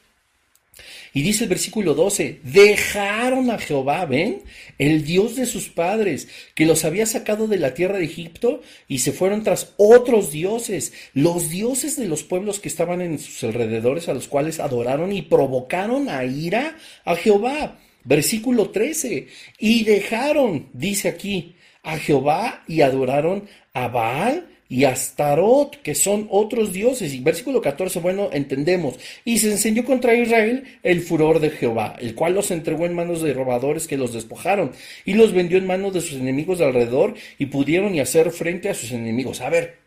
Y 1.13 1.21
dice 1.21 1.43
el 1.43 1.49
versículo 1.49 1.93
12, 1.93 2.41
dejaron 2.43 3.51
a 3.51 3.59
Jehová, 3.59 4.03
¿ven? 4.05 4.41
El 4.79 5.05
Dios 5.05 5.35
de 5.35 5.45
sus 5.45 5.69
padres, 5.69 6.27
que 6.55 6.65
los 6.65 6.85
había 6.85 7.05
sacado 7.05 7.47
de 7.47 7.57
la 7.57 7.75
tierra 7.75 7.99
de 7.99 8.05
Egipto 8.05 8.61
y 8.87 8.99
se 8.99 9.11
fueron 9.11 9.43
tras 9.43 9.73
otros 9.77 10.31
dioses, 10.31 10.91
los 11.13 11.49
dioses 11.49 11.97
de 11.97 12.07
los 12.07 12.23
pueblos 12.23 12.59
que 12.59 12.67
estaban 12.67 12.99
en 13.01 13.19
sus 13.19 13.43
alrededores, 13.43 14.09
a 14.09 14.13
los 14.15 14.27
cuales 14.27 14.59
adoraron 14.59 15.13
y 15.13 15.21
provocaron 15.21 16.09
a 16.09 16.25
ira 16.25 16.77
a 17.05 17.15
Jehová. 17.15 17.79
Versículo 18.03 18.71
13, 18.71 19.27
y 19.59 19.83
dejaron, 19.83 20.69
dice 20.73 21.09
aquí, 21.09 21.55
a 21.83 21.97
Jehová 21.97 22.63
y 22.67 22.81
adoraron 22.81 23.47
a 23.73 23.87
Baal 23.87 24.47
y 24.73 24.85
Astarot, 24.85 25.83
que 25.83 25.93
son 25.93 26.27
otros 26.31 26.73
dioses. 26.73 27.13
Y 27.13 27.19
versículo 27.19 27.61
14, 27.61 27.99
bueno, 27.99 28.29
entendemos. 28.33 28.95
Y 29.23 29.37
se 29.37 29.51
enseñó 29.51 29.85
contra 29.85 30.15
Israel 30.15 30.63
el 30.81 31.01
furor 31.01 31.39
de 31.39 31.51
Jehová, 31.51 31.95
el 31.99 32.15
cual 32.15 32.33
los 32.33 32.49
entregó 32.49 32.87
en 32.87 32.95
manos 32.95 33.21
de 33.21 33.35
robadores 33.35 33.87
que 33.87 33.97
los 33.97 34.13
despojaron, 34.13 34.71
y 35.05 35.13
los 35.13 35.31
vendió 35.31 35.59
en 35.59 35.67
manos 35.67 35.93
de 35.93 36.01
sus 36.01 36.13
enemigos 36.13 36.57
de 36.57 36.65
alrededor, 36.65 37.13
y 37.37 37.45
pudieron 37.45 37.93
y 37.93 37.99
hacer 37.99 38.31
frente 38.31 38.67
a 38.67 38.73
sus 38.73 38.91
enemigos. 38.91 39.41
A 39.41 39.51
ver, 39.51 39.83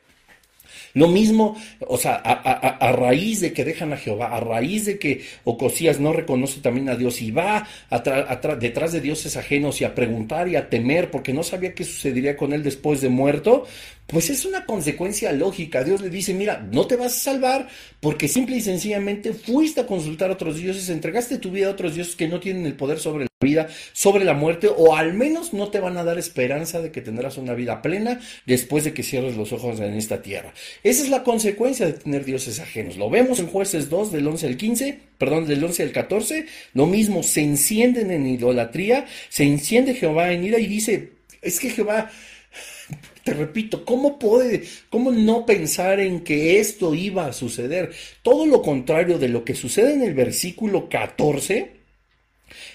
lo 0.97 1.09
mismo, 1.09 1.57
o 1.81 1.99
sea, 1.99 2.15
a, 2.15 2.93
raíz 2.93 3.43
de 3.43 3.53
que 3.53 3.67
dejan 3.67 3.93
a 3.93 3.99
Jehová, 3.99 4.35
a 4.35 4.41
raíz 4.41 4.87
de 4.87 4.99
que 4.99 5.21
Ocosías 5.45 6.01
no 6.01 6.15
reconoce 6.15 6.63
también 6.63 6.89
a 6.89 6.97
Dios 6.97 7.21
y 7.21 7.33
va 7.33 7.69
detrás 8.59 8.93
de 8.93 9.03
dioses 9.03 9.37
ajenos 9.37 9.79
y 9.83 9.85
a 9.85 9.95
preguntar 9.95 10.49
y 10.49 10.57
a 10.57 10.71
temer 10.71 11.11
porque 11.11 11.35
no 11.35 11.43
sabía 11.43 11.75
qué 11.75 11.85
sucedería 11.85 12.35
con 12.39 12.55
él 12.55 12.63
después 12.63 13.03
de 13.03 13.11
muerto, 13.11 13.67
pues 14.07 14.31
es 14.31 14.45
una 14.45 14.67
consecuencia 14.67 15.33
lógica. 15.33 15.85
Dios 15.85 16.01
le 16.01 16.11
dice, 16.11 16.35
mira, 16.35 16.67
no 16.73 16.87
te 16.87 16.97
vas 16.97 17.15
a 17.17 17.21
salvar 17.21 17.69
porque 18.01 18.29
simple 18.29 18.57
y 18.57 18.61
sencillamente 18.61 19.33
fuiste 19.33 19.81
a 19.81 19.87
consultar 19.87 20.31
a 20.31 20.35
otros 20.35 20.57
dioses, 20.57 20.89
entregaste 20.89 21.39
tu 21.39 21.51
vida 21.51 21.69
a 21.69 21.71
otros 21.71 21.95
dioses 21.95 22.17
que 22.17 22.29
no 22.29 22.41
tienen 22.41 22.67
el 22.67 22.75
poder 22.75 22.99
sobre 22.99 23.27
vida 23.39 23.69
sobre 23.93 24.25
la 24.25 24.33
muerte 24.33 24.67
o 24.75 24.97
al 24.97 25.13
menos 25.13 25.53
no 25.53 25.69
te 25.69 25.79
van 25.79 25.99
a 25.99 26.05
dar 26.05 26.19
esperanza 26.19 26.81
de 26.81 26.91
que 26.91 27.03
tendrás 27.03 27.37
una 27.37 27.53
vida 27.53 27.83
plena 27.83 28.19
después 28.47 28.85
de 28.85 28.95
que 28.95 29.03
cierres 29.03 29.37
los 29.37 29.53
ojos 29.53 29.79
en 29.81 29.93
esta 29.93 30.23
tierra. 30.23 30.55
Esa 30.83 31.03
es 31.03 31.11
la 31.11 31.23
consecuencia 31.23 31.85
de 31.85 31.93
tener 31.93 32.25
dioses 32.25 32.61
ajenos. 32.61 32.97
Lo 32.97 33.11
vemos 33.11 33.39
en 33.39 33.49
jueces 33.49 33.91
2 33.91 34.13
del 34.13 34.27
11 34.27 34.47
al 34.47 34.57
15, 34.57 35.01
perdón, 35.19 35.47
del 35.47 35.63
11 35.63 35.83
al 35.83 35.93
14. 35.93 36.47
Lo 36.73 36.87
mismo, 36.87 37.23
se 37.23 37.43
encienden 37.43 38.11
en 38.11 38.27
idolatría, 38.27 39.05
se 39.29 39.45
enciende 39.45 39.93
Jehová 39.93 40.33
en 40.33 40.45
ira 40.45 40.59
y 40.59 40.67
dice, 40.67 41.13
es 41.43 41.61
que 41.61 41.69
Jehová 41.69 42.11
te 43.27 43.35
repito, 43.35 43.85
¿cómo 43.85 44.21
puede, 44.21 44.63
cómo 44.89 45.11
no 45.11 45.45
pensar 45.45 45.99
en 45.99 46.21
que 46.21 46.61
esto 46.61 46.95
iba 46.95 47.27
a 47.27 47.33
suceder? 47.33 47.91
Todo 48.23 48.47
lo 48.47 48.63
contrario 48.63 49.19
de 49.19 49.29
lo 49.29 49.45
que 49.45 49.57
sucede 49.57 49.95
en 49.95 50.03
el 50.03 50.15
versículo 50.15 50.89
14, 50.89 51.73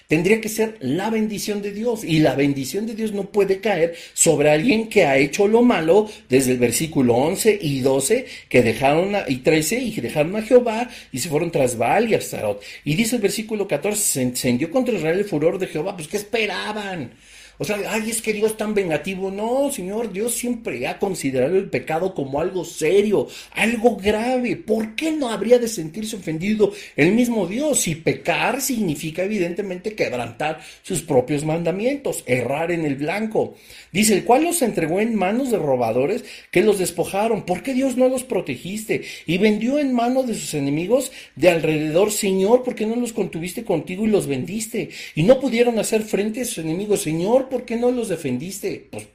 tendría 0.10 0.42
que 0.42 0.50
ser 0.50 0.76
la 0.82 1.10
bendición 1.10 1.62
de 1.62 1.72
Dios. 1.72 2.04
Y 2.04 2.20
la 2.20 2.36
bendición 2.36 2.86
de 2.86 2.96
Dios 2.96 3.14
no 3.14 3.32
puede 3.32 3.62
caer 3.62 3.96
sobre 4.14 4.50
alguien 4.50 4.90
que 4.90 5.06
ha 5.06 5.18
hecho 5.18 5.48
lo 5.48 5.62
malo 5.62 6.10
desde 6.28 6.52
el 6.52 6.58
versículo 6.58 7.16
11 7.16 7.58
y 7.62 7.80
12, 7.80 8.26
que 8.50 8.62
dejaron 8.62 9.16
a, 9.16 9.24
y 9.30 9.38
13 9.38 9.80
y 9.80 10.02
dejaron 10.02 10.36
a 10.36 10.42
Jehová 10.42 10.90
y 11.14 11.20
se 11.20 11.30
fueron 11.30 11.52
tras 11.52 11.78
Baal 11.78 12.10
y 12.10 12.16
Astarot. 12.16 12.62
Y 12.84 12.96
dice 12.96 13.16
el 13.16 13.22
versículo 13.22 13.70
14, 13.70 14.02
se 14.02 14.22
encendió 14.22 14.70
contra 14.70 14.94
Israel 14.96 15.20
el 15.20 15.26
furor 15.26 15.60
de 15.60 15.68
Jehová. 15.68 15.96
Pues 15.96 16.10
¿qué 16.10 16.18
esperaban? 16.18 17.14
O 17.62 17.64
sea, 17.64 17.78
ay, 17.90 18.10
es 18.10 18.24
que 18.24 18.34
Dios 18.34 18.58
tan 18.58 18.74
vengativo. 18.74 19.30
No, 19.30 19.72
Señor, 19.72 20.12
Dios 20.12 20.34
siempre 20.34 20.88
ha 20.88 20.98
considerado 20.98 21.56
el 21.58 21.70
pecado 21.70 22.16
como 22.16 22.42
algo 22.42 22.66
serio, 22.66 23.28
algo 23.52 23.98
grave. 23.98 24.56
¿Por 24.56 24.96
qué 24.96 25.12
no 25.12 25.30
habría 25.30 25.60
de 25.60 25.68
sentirse 25.68 26.16
ofendido 26.16 26.74
el 26.96 27.12
mismo 27.12 27.46
Dios? 27.46 27.82
Si 27.82 27.94
pecar 27.94 28.62
significa 28.62 29.22
evidentemente 29.22 29.94
quebrantar 29.94 30.60
sus 30.82 31.04
propios 31.04 31.46
mandamientos, 31.46 32.24
errar 32.26 32.72
en 32.72 32.84
el 32.84 32.96
blanco. 32.96 33.54
Dice, 33.92 34.16
el 34.16 34.24
cual 34.24 34.46
los 34.46 34.64
entregó 34.64 35.00
en 35.00 35.14
manos 35.14 35.52
de 35.52 35.60
robadores 35.60 36.26
que 36.50 36.64
los 36.64 36.80
despojaron. 36.80 37.46
¿Por 37.46 37.62
qué 37.62 37.76
Dios 37.76 37.96
no 37.96 38.10
los 38.10 38.24
protegiste? 38.24 39.04
Y 39.28 39.38
vendió 39.38 39.78
en 39.78 39.94
manos 39.94 40.26
de 40.26 40.34
sus 40.34 40.56
enemigos 40.56 41.12
de 41.36 41.52
alrededor, 41.52 42.12
Señor, 42.12 42.64
¿por 42.64 42.74
qué 42.74 42.88
no 42.88 42.96
los 42.96 43.14
contuviste 43.14 43.64
contigo 43.64 44.06
y 44.06 44.10
los 44.10 44.26
vendiste? 44.26 44.90
Y 45.14 45.22
no 45.22 45.40
pudieron 45.40 45.78
hacer 45.78 46.02
frente 46.02 46.42
a 46.42 46.46
sus 46.46 46.58
enemigos, 46.58 47.04
Señor, 47.04 47.51
¿por 47.52 47.66
qué 47.66 47.76
no 47.76 47.92
los 47.92 48.10
defendiste? 48.10 48.88
Pues 48.90 49.08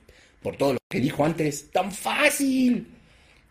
por 0.42 0.56
todo 0.56 0.74
lo 0.74 0.78
que 0.88 1.00
dijo 1.00 1.24
antes. 1.24 1.70
Tan 1.72 1.90
fácil, 1.90 2.86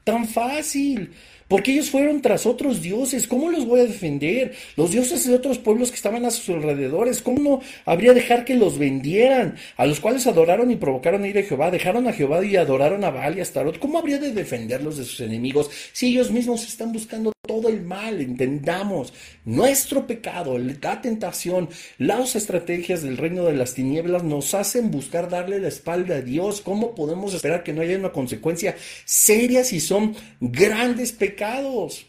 tan 0.05 0.25
fácil. 0.25 1.11
Porque 1.47 1.73
ellos 1.73 1.91
fueron 1.91 2.21
tras 2.21 2.47
otros 2.47 2.81
dioses. 2.81 3.27
¿Cómo 3.27 3.51
los 3.51 3.65
voy 3.65 3.81
a 3.81 3.85
defender? 3.85 4.55
Los 4.75 4.91
dioses 4.91 5.27
de 5.27 5.35
otros 5.35 5.59
pueblos 5.59 5.91
que 5.91 5.95
estaban 5.95 6.25
a 6.25 6.31
sus 6.31 6.49
alrededores. 6.49 7.21
¿Cómo 7.21 7.39
no 7.39 7.61
habría 7.85 8.13
dejar 8.13 8.45
que 8.45 8.55
los 8.55 8.79
vendieran? 8.79 9.55
A 9.77 9.85
los 9.85 9.99
cuales 9.99 10.25
adoraron 10.25 10.71
y 10.71 10.75
provocaron 10.75 11.23
a 11.23 11.27
ir 11.27 11.37
a 11.37 11.43
Jehová. 11.43 11.69
Dejaron 11.69 12.07
a 12.07 12.13
Jehová 12.13 12.43
y 12.43 12.55
adoraron 12.55 13.03
a 13.03 13.11
Baal 13.11 13.37
y 13.37 13.41
a 13.41 13.43
Astarot. 13.43 13.77
¿Cómo 13.77 13.99
habría 13.99 14.17
de 14.17 14.31
defenderlos 14.31 14.97
de 14.97 15.03
sus 15.03 15.19
enemigos 15.19 15.69
si 15.93 16.07
ellos 16.07 16.31
mismos 16.31 16.67
están 16.67 16.91
buscando 16.91 17.31
todo 17.47 17.69
el 17.69 17.83
mal? 17.83 18.21
Entendamos. 18.21 19.13
Nuestro 19.45 20.07
pecado, 20.07 20.57
la 20.57 21.01
tentación, 21.01 21.69
las 21.99 22.35
estrategias 22.35 23.03
del 23.03 23.17
reino 23.17 23.43
de 23.45 23.53
las 23.53 23.75
tinieblas 23.75 24.23
nos 24.23 24.55
hacen 24.55 24.89
buscar 24.89 25.29
darle 25.29 25.59
la 25.59 25.67
espalda 25.67 26.15
a 26.15 26.21
Dios. 26.21 26.61
¿Cómo 26.61 26.95
podemos 26.95 27.35
esperar 27.35 27.61
que 27.61 27.73
no 27.73 27.81
haya 27.81 27.99
una 27.99 28.11
consecuencia 28.11 28.75
seria 29.05 29.63
si 29.63 29.79
son 29.79 30.15
grandes 30.39 31.11
pecados? 31.11 31.34
Pecados. 31.35 32.05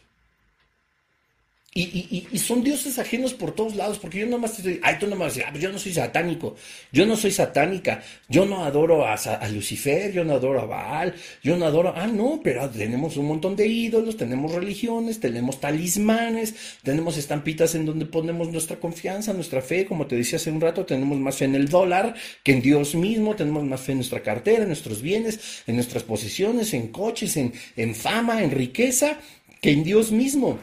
Y, 1.79 2.39
son 2.39 2.64
dioses 2.64 2.99
ajenos 2.99 3.35
por 3.35 3.53
todos 3.53 3.74
lados, 3.74 3.99
porque 3.99 4.20
yo 4.20 4.27
nomás 4.27 4.57
estoy, 4.57 4.81
ay, 4.83 4.97
tú 4.99 5.07
nomás, 5.07 5.37
ah, 5.45 5.49
pues 5.51 5.62
yo 5.62 5.70
no 5.70 5.79
soy 5.79 5.93
satánico, 5.93 6.57
yo 6.91 7.05
no 7.05 7.16
soy 7.16 7.33
satánica, 7.33 8.03
yo 8.31 8.47
no 8.47 8.64
adoro 8.64 9.05
a, 9.07 9.49
Lucifer, 9.49 10.11
yo 10.11 10.24
no 10.24 10.35
adoro 10.35 10.61
a 10.61 10.64
Baal, 10.64 11.14
yo 11.43 11.55
no 11.59 11.66
adoro, 11.66 11.93
ah, 11.95 12.07
no, 12.07 12.41
pero 12.43 12.70
tenemos 12.70 13.18
un 13.18 13.27
montón 13.27 13.57
de 13.57 13.66
ídolos, 13.66 14.16
tenemos 14.16 14.53
religiones, 14.53 15.20
tenemos 15.20 15.61
talismanes, 15.61 16.55
tenemos 16.83 17.18
estampitas 17.18 17.74
en 17.74 17.85
donde 17.85 18.07
ponemos 18.07 18.51
nuestra 18.51 18.77
confianza, 18.77 19.35
nuestra 19.35 19.61
fe, 19.61 19.85
como 19.85 20.07
te 20.07 20.16
decía 20.16 20.37
hace 20.37 20.51
un 20.51 20.62
rato, 20.62 20.87
tenemos 20.87 21.18
más 21.18 21.37
fe 21.37 21.45
en 21.45 21.57
el 21.57 21.68
dólar 21.68 22.14
que 22.43 22.53
en 22.53 22.62
Dios 22.62 22.95
mismo, 22.95 23.37
tenemos 23.37 23.64
más 23.64 23.83
fe 23.83 23.93
en 23.93 23.99
nuestra 23.99 24.22
cartera, 24.22 24.62
en 24.62 24.68
nuestros 24.68 25.03
bienes, 25.03 25.62
en 25.66 25.74
nuestras 25.74 26.05
posesiones, 26.05 26.72
en 26.72 26.89
coches, 26.89 27.37
en, 27.37 27.53
en 27.77 27.95
fama, 27.95 28.43
en 28.43 28.51
riqueza, 28.51 29.18
que 29.61 29.72
en 29.72 29.85
Dios 29.85 30.11
mismo. 30.11 30.59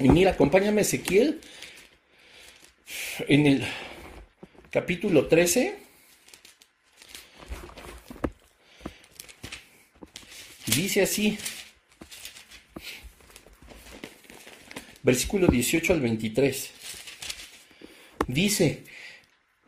Y 0.00 0.08
mira, 0.08 0.30
acompáñame 0.30 0.80
Ezequiel 0.80 1.40
en 3.28 3.46
el 3.46 3.66
capítulo 4.70 5.26
13. 5.26 5.74
Dice 10.74 11.02
así, 11.02 11.36
versículo 15.02 15.48
18 15.48 15.92
al 15.92 16.00
23. 16.00 16.70
Dice, 18.26 18.84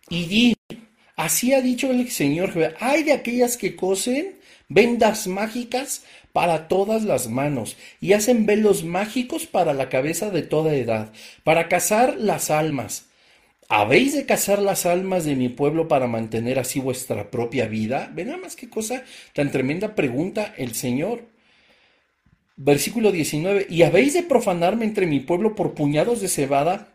y 0.08 0.24
di, 0.24 0.56
así 1.16 1.52
ha 1.52 1.60
dicho 1.60 1.90
el 1.90 2.10
Señor 2.10 2.54
Jehová, 2.54 2.72
hay 2.80 3.02
de 3.02 3.12
aquellas 3.12 3.58
que 3.58 3.76
cosen 3.76 4.38
vendas 4.68 5.26
mágicas 5.26 6.04
para 6.32 6.68
todas 6.68 7.04
las 7.04 7.28
manos, 7.28 7.76
y 8.00 8.14
hacen 8.14 8.46
velos 8.46 8.84
mágicos 8.84 9.46
para 9.46 9.74
la 9.74 9.88
cabeza 9.88 10.30
de 10.30 10.42
toda 10.42 10.74
edad, 10.74 11.12
para 11.44 11.68
cazar 11.68 12.16
las 12.18 12.50
almas. 12.50 13.06
¿Habéis 13.68 14.14
de 14.14 14.26
cazar 14.26 14.58
las 14.60 14.84
almas 14.84 15.24
de 15.24 15.34
mi 15.34 15.48
pueblo 15.48 15.88
para 15.88 16.06
mantener 16.06 16.58
así 16.58 16.78
vuestra 16.78 17.30
propia 17.30 17.66
vida? 17.68 18.10
Ven 18.14 18.26
nada 18.28 18.38
más 18.38 18.54
qué 18.54 18.68
cosa 18.68 19.02
tan 19.32 19.50
tremenda 19.50 19.94
pregunta 19.94 20.52
el 20.58 20.74
Señor. 20.74 21.24
Versículo 22.56 23.12
19. 23.12 23.68
¿Y 23.70 23.82
habéis 23.82 24.12
de 24.12 24.24
profanarme 24.24 24.84
entre 24.84 25.06
mi 25.06 25.20
pueblo 25.20 25.54
por 25.54 25.72
puñados 25.72 26.20
de 26.20 26.28
cebada 26.28 26.92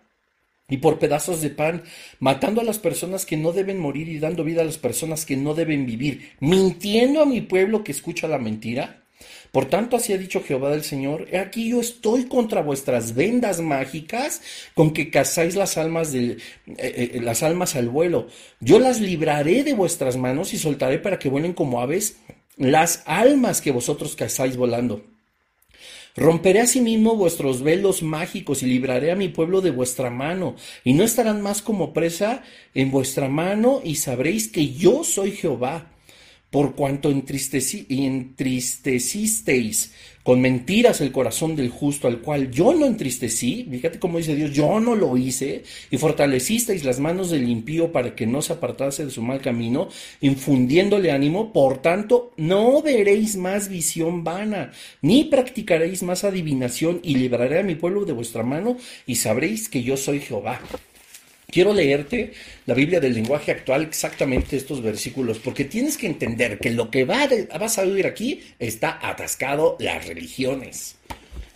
y 0.69 0.77
por 0.77 0.99
pedazos 0.99 1.41
de 1.41 1.49
pan, 1.49 1.81
matando 2.19 2.61
a 2.61 2.63
las 2.63 2.77
personas 2.77 3.25
que 3.25 3.37
no 3.37 3.53
deben 3.53 3.79
morir 3.79 4.07
y 4.07 4.19
dando 4.19 4.43
vida 4.43 4.61
a 4.61 4.65
las 4.65 4.77
personas 4.77 5.25
que 5.25 5.35
no 5.35 5.55
deben 5.55 5.85
vivir, 5.87 6.33
mintiendo 6.39 7.21
a 7.21 7.25
mi 7.25 7.41
pueblo 7.41 7.83
que 7.83 7.91
escucha 7.91 8.27
la 8.27 8.37
mentira? 8.37 9.06
Por 9.51 9.65
tanto, 9.65 9.95
así 9.97 10.13
ha 10.13 10.17
dicho 10.17 10.43
Jehová 10.43 10.71
del 10.71 10.83
Señor, 10.83 11.27
he 11.31 11.37
aquí 11.37 11.69
yo 11.69 11.79
estoy 11.79 12.25
contra 12.25 12.61
vuestras 12.61 13.15
vendas 13.15 13.61
mágicas 13.61 14.41
con 14.73 14.91
que 14.91 15.09
cazáis 15.09 15.55
las 15.55 15.77
almas, 15.77 16.13
eh, 16.13 16.37
eh, 16.77 17.19
las 17.21 17.43
almas 17.43 17.75
al 17.75 17.89
vuelo. 17.89 18.27
Yo 18.59 18.79
las 18.79 18.99
libraré 18.99 19.63
de 19.63 19.73
vuestras 19.73 20.17
manos 20.17 20.53
y 20.53 20.57
soltaré 20.57 20.99
para 20.99 21.19
que 21.19 21.29
vuelen 21.29 21.53
como 21.53 21.81
aves 21.81 22.17
las 22.57 23.03
almas 23.05 23.61
que 23.61 23.71
vosotros 23.71 24.15
cazáis 24.15 24.57
volando. 24.57 25.03
Romperé 26.17 26.61
asimismo 26.61 27.15
vuestros 27.15 27.61
velos 27.61 28.01
mágicos 28.01 28.63
y 28.63 28.65
libraré 28.65 29.11
a 29.11 29.15
mi 29.15 29.29
pueblo 29.29 29.61
de 29.61 29.69
vuestra 29.69 30.09
mano, 30.09 30.55
y 30.83 30.93
no 30.93 31.03
estarán 31.03 31.43
más 31.43 31.61
como 31.61 31.93
presa 31.93 32.41
en 32.73 32.89
vuestra 32.89 33.29
mano, 33.29 33.81
y 33.83 33.95
sabréis 33.95 34.47
que 34.47 34.73
yo 34.73 35.03
soy 35.03 35.31
Jehová 35.31 35.91
por 36.49 36.75
cuanto 36.75 37.09
entristecisteis 37.09 39.91
con 40.27 40.41
mentiras 40.41 40.99
el 40.99 41.13
corazón 41.13 41.55
del 41.55 41.69
justo 41.69 42.09
al 42.09 42.19
cual 42.19 42.51
yo 42.51 42.73
no 42.73 42.85
entristecí, 42.85 43.65
fíjate 43.71 43.97
cómo 43.97 44.17
dice 44.17 44.35
Dios, 44.35 44.51
yo 44.51 44.77
no 44.81 44.93
lo 44.93 45.15
hice, 45.15 45.63
y 45.89 45.97
fortalecisteis 45.97 46.83
las 46.83 46.99
manos 46.99 47.29
del 47.29 47.47
impío 47.47 47.93
para 47.93 48.13
que 48.13 48.27
no 48.27 48.41
se 48.41 48.51
apartase 48.51 49.05
de 49.05 49.11
su 49.11 49.21
mal 49.21 49.39
camino, 49.39 49.87
infundiéndole 50.19 51.11
ánimo, 51.11 51.53
por 51.53 51.81
tanto, 51.81 52.33
no 52.35 52.81
veréis 52.81 53.37
más 53.37 53.69
visión 53.69 54.25
vana, 54.25 54.73
ni 55.01 55.23
practicaréis 55.23 56.03
más 56.03 56.25
adivinación, 56.25 56.99
y 57.03 57.15
libraré 57.15 57.59
a 57.59 57.63
mi 57.63 57.75
pueblo 57.75 58.03
de 58.03 58.11
vuestra 58.11 58.43
mano, 58.43 58.75
y 59.05 59.15
sabréis 59.15 59.69
que 59.69 59.83
yo 59.83 59.95
soy 59.95 60.19
Jehová. 60.19 60.59
Quiero 61.49 61.73
leerte 61.73 62.33
la 62.65 62.73
Biblia 62.73 62.99
del 62.99 63.13
lenguaje 63.13 63.51
actual 63.51 63.83
exactamente 63.83 64.57
estos 64.57 64.81
versículos, 64.81 65.39
porque 65.39 65.63
tienes 65.63 65.97
que 65.97 66.05
entender 66.05 66.59
que 66.59 66.71
lo 66.71 66.91
que 66.91 67.05
vas 67.05 67.77
a 67.77 67.83
oír 67.83 68.05
aquí 68.05 68.43
está 68.59 68.99
atascado 69.01 69.77
las 69.79 70.05
religiones. 70.05 70.97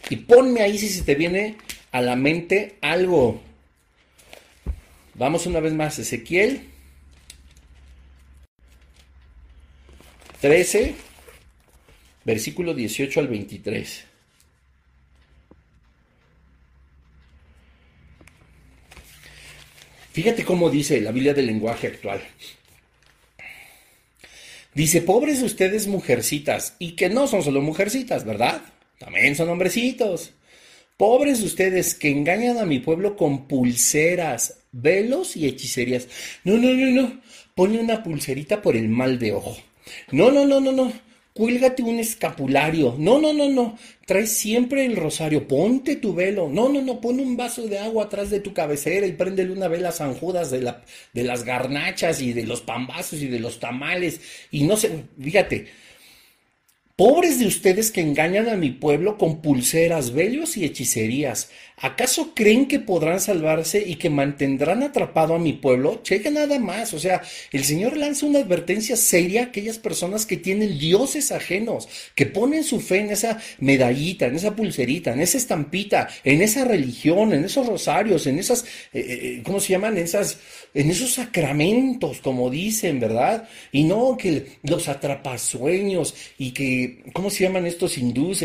Y 0.09 0.15
ponme 0.15 0.61
ahí 0.61 0.77
si 0.77 0.87
se 0.87 1.03
te 1.03 1.15
viene 1.15 1.57
a 1.91 2.01
la 2.01 2.15
mente 2.15 2.77
algo. 2.79 3.41
Vamos 5.15 5.45
una 5.45 5.59
vez 5.59 5.73
más, 5.73 5.99
Ezequiel 5.99 6.61
13, 10.39 10.95
versículo 12.23 12.73
18 12.73 13.19
al 13.19 13.27
23. 13.27 14.05
Fíjate 20.11 20.43
cómo 20.43 20.69
dice 20.69 20.99
la 21.01 21.11
Biblia 21.11 21.33
del 21.33 21.47
lenguaje 21.47 21.87
actual. 21.87 22.21
Dice, 24.73 25.01
pobres 25.01 25.41
ustedes 25.41 25.87
mujercitas, 25.87 26.75
y 26.79 26.93
que 26.93 27.09
no 27.09 27.27
son 27.27 27.43
solo 27.43 27.61
mujercitas, 27.61 28.25
¿verdad? 28.25 28.61
También 28.97 29.35
son 29.35 29.49
hombrecitos. 29.49 30.31
Pobres 30.97 31.41
ustedes 31.41 31.95
que 31.95 32.09
engañan 32.09 32.57
a 32.57 32.65
mi 32.65 32.79
pueblo 32.79 33.17
con 33.17 33.47
pulseras, 33.47 34.59
velos 34.71 35.35
y 35.35 35.47
hechicerías. 35.47 36.07
No, 36.43 36.57
no, 36.57 36.69
no, 36.69 37.01
no. 37.01 37.21
Pone 37.55 37.79
una 37.79 38.03
pulserita 38.03 38.61
por 38.61 38.75
el 38.75 38.87
mal 38.87 39.17
de 39.17 39.33
ojo. 39.33 39.57
No, 40.11 40.31
no, 40.31 40.45
no, 40.45 40.61
no, 40.61 40.71
no. 40.71 40.93
Cuélgate 41.33 41.81
un 41.81 41.97
escapulario. 41.99 42.95
No, 42.97 43.19
no, 43.19 43.31
no, 43.31 43.49
no. 43.49 43.77
Trae 44.05 44.27
siempre 44.27 44.85
el 44.85 44.97
rosario. 44.97 45.47
Ponte 45.47 45.95
tu 45.95 46.13
velo. 46.13 46.49
No, 46.49 46.67
no, 46.67 46.81
no. 46.81 46.99
Pon 46.99 47.19
un 47.21 47.37
vaso 47.37 47.67
de 47.67 47.79
agua 47.79 48.05
atrás 48.05 48.29
de 48.29 48.41
tu 48.41 48.53
cabecera 48.53 49.07
y 49.07 49.13
préndele 49.13 49.53
una 49.53 49.69
vela 49.69 49.89
a 49.89 49.91
de, 50.51 50.61
la, 50.61 50.83
de 51.13 51.23
las 51.23 51.43
garnachas 51.45 52.21
y 52.21 52.33
de 52.33 52.45
los 52.45 52.61
pambazos 52.61 53.21
y 53.21 53.27
de 53.27 53.39
los 53.39 53.59
tamales. 53.59 54.19
Y 54.51 54.63
no 54.63 54.75
sé, 54.75 55.05
fíjate, 55.21 55.67
Pobres 57.01 57.39
de 57.39 57.47
ustedes 57.47 57.89
que 57.89 58.01
engañan 58.01 58.47
a 58.47 58.55
mi 58.55 58.69
pueblo 58.69 59.17
con 59.17 59.41
pulseras, 59.41 60.13
velos 60.13 60.55
y 60.55 60.65
hechicerías. 60.65 61.49
¿Acaso 61.77 62.35
creen 62.35 62.67
que 62.67 62.79
podrán 62.79 63.19
salvarse 63.19 63.83
y 63.83 63.95
que 63.95 64.11
mantendrán 64.11 64.83
atrapado 64.83 65.33
a 65.33 65.39
mi 65.39 65.53
pueblo? 65.53 66.01
Cheque 66.03 66.29
nada 66.29 66.59
más. 66.59 66.93
O 66.93 66.99
sea, 66.99 67.23
el 67.51 67.63
Señor 67.63 67.97
lanza 67.97 68.27
una 68.27 68.37
advertencia 68.37 68.95
seria 68.95 69.41
a 69.41 69.45
aquellas 69.45 69.79
personas 69.79 70.27
que 70.27 70.37
tienen 70.37 70.77
dioses 70.77 71.31
ajenos, 71.31 71.89
que 72.13 72.27
ponen 72.27 72.63
su 72.63 72.79
fe 72.79 72.99
en 72.99 73.09
esa 73.09 73.39
medallita, 73.57 74.27
en 74.27 74.35
esa 74.35 74.55
pulserita, 74.55 75.13
en 75.13 75.21
esa 75.21 75.39
estampita, 75.39 76.07
en 76.23 76.43
esa 76.43 76.65
religión, 76.65 77.33
en 77.33 77.45
esos 77.45 77.65
rosarios, 77.65 78.27
en 78.27 78.37
esas, 78.37 78.63
eh, 78.93 78.99
eh, 78.99 79.03
eh, 79.09 79.41
¿cómo 79.43 79.59
se 79.59 79.69
llaman? 79.69 79.97
Esas, 79.97 80.37
en 80.75 80.91
esos 80.91 81.13
sacramentos, 81.13 82.21
como 82.21 82.51
dicen, 82.51 82.99
¿verdad? 82.99 83.49
Y 83.71 83.85
no 83.85 84.17
que 84.17 84.59
los 84.61 84.87
atrapasueños 84.87 86.13
y 86.37 86.51
que, 86.51 86.90
¿cómo 87.13 87.29
se 87.29 87.43
llaman 87.43 87.65
estos 87.65 87.97
hindúes? 87.97 88.43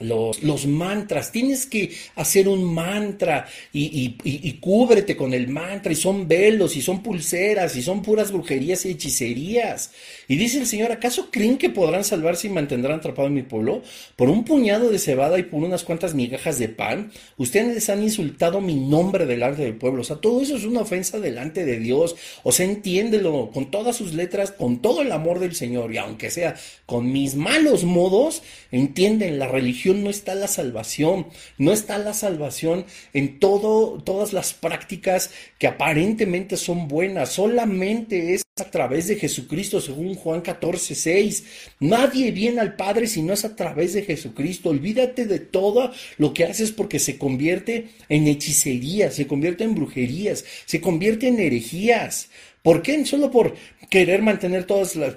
Los, 0.00 0.42
los, 0.42 0.66
mantras, 0.66 1.30
tienes 1.30 1.66
que 1.66 1.92
hacer 2.16 2.48
un 2.48 2.64
mantra 2.64 3.46
y, 3.72 4.16
y, 4.24 4.52
cúbrete 4.54 5.16
con 5.16 5.32
el 5.32 5.48
mantra 5.48 5.92
y 5.92 5.96
son 5.96 6.26
velos 6.26 6.76
y 6.76 6.82
son 6.82 7.02
pulseras 7.02 7.76
y 7.76 7.82
son 7.82 8.02
puras 8.02 8.32
brujerías 8.32 8.84
y 8.84 8.90
hechicerías. 8.90 9.92
Y 10.26 10.36
dice 10.36 10.58
el 10.58 10.66
Señor, 10.66 10.90
¿acaso 10.90 11.28
creen 11.30 11.58
que 11.58 11.70
podrán 11.70 12.04
salvarse 12.04 12.48
y 12.48 12.50
mantendrán 12.50 12.98
atrapado 12.98 13.28
en 13.28 13.34
mi 13.34 13.42
pueblo? 13.42 13.82
Por 14.16 14.30
un 14.30 14.44
puñado 14.44 14.90
de 14.90 14.98
cebada 14.98 15.38
y 15.38 15.44
por 15.44 15.62
unas 15.62 15.84
cuantas 15.84 16.14
migajas 16.14 16.58
de 16.58 16.68
pan, 16.68 17.12
ustedes 17.36 17.88
han 17.88 18.02
insultado 18.02 18.60
mi 18.60 18.74
nombre 18.74 19.26
delante 19.26 19.62
del 19.62 19.76
pueblo. 19.76 20.00
O 20.02 20.04
sea, 20.04 20.16
todo 20.16 20.40
eso 20.40 20.56
es 20.56 20.64
una 20.64 20.80
ofensa 20.80 21.20
delante 21.20 21.64
de 21.64 21.78
Dios. 21.78 22.16
O 22.42 22.52
sea, 22.52 22.66
entiéndelo 22.66 23.50
con 23.52 23.70
todas 23.70 23.96
sus 23.96 24.14
letras, 24.14 24.50
con 24.50 24.82
todo 24.82 25.02
el 25.02 25.12
amor 25.12 25.38
del 25.38 25.54
Señor 25.54 25.92
y 25.92 25.98
aunque 25.98 26.30
sea 26.30 26.56
con 26.86 27.12
mis 27.12 27.34
malos 27.34 27.84
modos, 27.84 28.42
entienden 28.74 29.38
la 29.38 29.46
religión 29.46 30.02
no 30.02 30.10
está 30.10 30.34
la 30.34 30.48
salvación, 30.48 31.28
no 31.58 31.72
está 31.72 31.96
la 31.98 32.12
salvación 32.12 32.84
en 33.12 33.38
todo, 33.38 34.02
todas 34.02 34.32
las 34.32 34.52
prácticas 34.52 35.30
que 35.58 35.68
aparentemente 35.68 36.56
son 36.56 36.88
buenas, 36.88 37.30
solamente 37.30 38.34
es 38.34 38.42
a 38.56 38.70
través 38.70 39.08
de 39.08 39.16
Jesucristo, 39.16 39.80
según 39.80 40.14
Juan 40.14 40.40
14, 40.40 40.94
6. 40.94 41.44
Nadie 41.80 42.30
viene 42.30 42.60
al 42.60 42.76
Padre 42.76 43.06
si 43.06 43.22
no 43.22 43.32
es 43.32 43.44
a 43.44 43.56
través 43.56 43.94
de 43.94 44.02
Jesucristo. 44.02 44.70
Olvídate 44.70 45.26
de 45.26 45.40
todo 45.40 45.90
lo 46.18 46.32
que 46.32 46.44
haces 46.44 46.70
porque 46.70 47.00
se 47.00 47.18
convierte 47.18 47.88
en 48.08 48.28
hechicería, 48.28 49.10
se 49.10 49.26
convierte 49.26 49.64
en 49.64 49.74
brujerías, 49.74 50.44
se 50.66 50.80
convierte 50.80 51.28
en 51.28 51.40
herejías. 51.40 52.28
¿Por 52.62 52.80
qué? 52.80 53.04
Solo 53.04 53.30
por 53.30 53.54
querer 53.90 54.22
mantener 54.22 54.64
todas 54.64 54.96
las... 54.96 55.16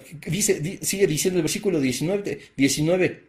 Sigue 0.81 1.07
diciendo 1.07 1.39
el 1.39 1.43
versículo 1.43 1.79
19, 1.79 2.39
19 2.57 3.26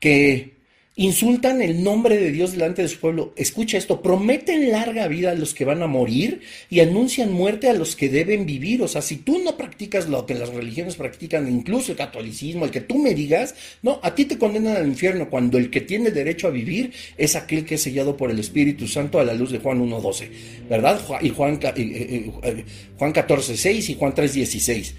que 0.00 0.56
insultan 0.98 1.60
el 1.60 1.84
nombre 1.84 2.16
de 2.16 2.32
Dios 2.32 2.52
delante 2.52 2.80
de 2.80 2.88
su 2.88 2.98
pueblo. 2.98 3.34
Escucha 3.36 3.76
esto, 3.76 4.00
prometen 4.00 4.70
larga 4.72 5.06
vida 5.08 5.32
a 5.32 5.34
los 5.34 5.52
que 5.52 5.66
van 5.66 5.82
a 5.82 5.86
morir 5.86 6.40
y 6.70 6.80
anuncian 6.80 7.30
muerte 7.32 7.68
a 7.68 7.74
los 7.74 7.94
que 7.96 8.08
deben 8.08 8.46
vivir. 8.46 8.80
O 8.82 8.88
sea, 8.88 9.02
si 9.02 9.16
tú 9.16 9.38
no 9.44 9.58
practicas 9.58 10.08
lo 10.08 10.24
que 10.24 10.34
las 10.34 10.48
religiones 10.48 10.96
practican, 10.96 11.52
incluso 11.52 11.92
el 11.92 11.98
catolicismo, 11.98 12.64
el 12.64 12.70
que 12.70 12.80
tú 12.80 12.96
me 12.98 13.14
digas, 13.14 13.54
no, 13.82 14.00
a 14.02 14.14
ti 14.14 14.24
te 14.24 14.38
condenan 14.38 14.76
al 14.76 14.86
infierno 14.86 15.28
cuando 15.28 15.58
el 15.58 15.70
que 15.70 15.82
tiene 15.82 16.10
derecho 16.10 16.48
a 16.48 16.50
vivir 16.50 16.92
es 17.18 17.36
aquel 17.36 17.66
que 17.66 17.74
es 17.74 17.82
sellado 17.82 18.16
por 18.16 18.30
el 18.30 18.38
Espíritu 18.38 18.88
Santo 18.88 19.20
a 19.20 19.24
la 19.24 19.34
luz 19.34 19.52
de 19.52 19.58
Juan 19.58 19.86
1.12, 19.86 20.30
¿verdad? 20.70 20.98
Y 21.20 21.28
Juan, 21.28 21.60
Juan 21.60 23.12
14.6 23.12 23.90
y 23.90 23.94
Juan 23.96 24.14
3.16. 24.14 24.94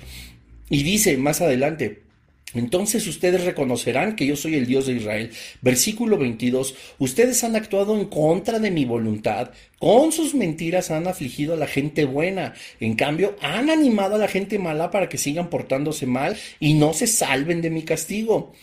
Y 0.69 0.83
dice 0.83 1.17
más 1.17 1.41
adelante, 1.41 2.06
entonces 2.53 3.05
ustedes 3.07 3.43
reconocerán 3.43 4.15
que 4.15 4.25
yo 4.25 4.35
soy 4.35 4.55
el 4.55 4.65
Dios 4.65 4.87
de 4.87 4.93
Israel. 4.93 5.31
Versículo 5.61 6.17
22. 6.17 6.75
Ustedes 6.97 7.43
han 7.43 7.55
actuado 7.55 7.97
en 7.99 8.05
contra 8.05 8.59
de 8.59 8.71
mi 8.71 8.85
voluntad. 8.85 9.51
Con 9.79 10.11
sus 10.11 10.33
mentiras 10.33 10.89
han 10.89 11.07
afligido 11.07 11.53
a 11.53 11.57
la 11.57 11.67
gente 11.67 12.05
buena. 12.05 12.53
En 12.79 12.95
cambio, 12.95 13.35
han 13.41 13.69
animado 13.69 14.15
a 14.15 14.19
la 14.19 14.29
gente 14.29 14.59
mala 14.59 14.91
para 14.91 15.09
que 15.09 15.17
sigan 15.17 15.49
portándose 15.49 16.05
mal 16.05 16.37
y 16.59 16.73
no 16.73 16.93
se 16.93 17.07
salven 17.07 17.61
de 17.61 17.69
mi 17.69 17.83
castigo. 17.83 18.53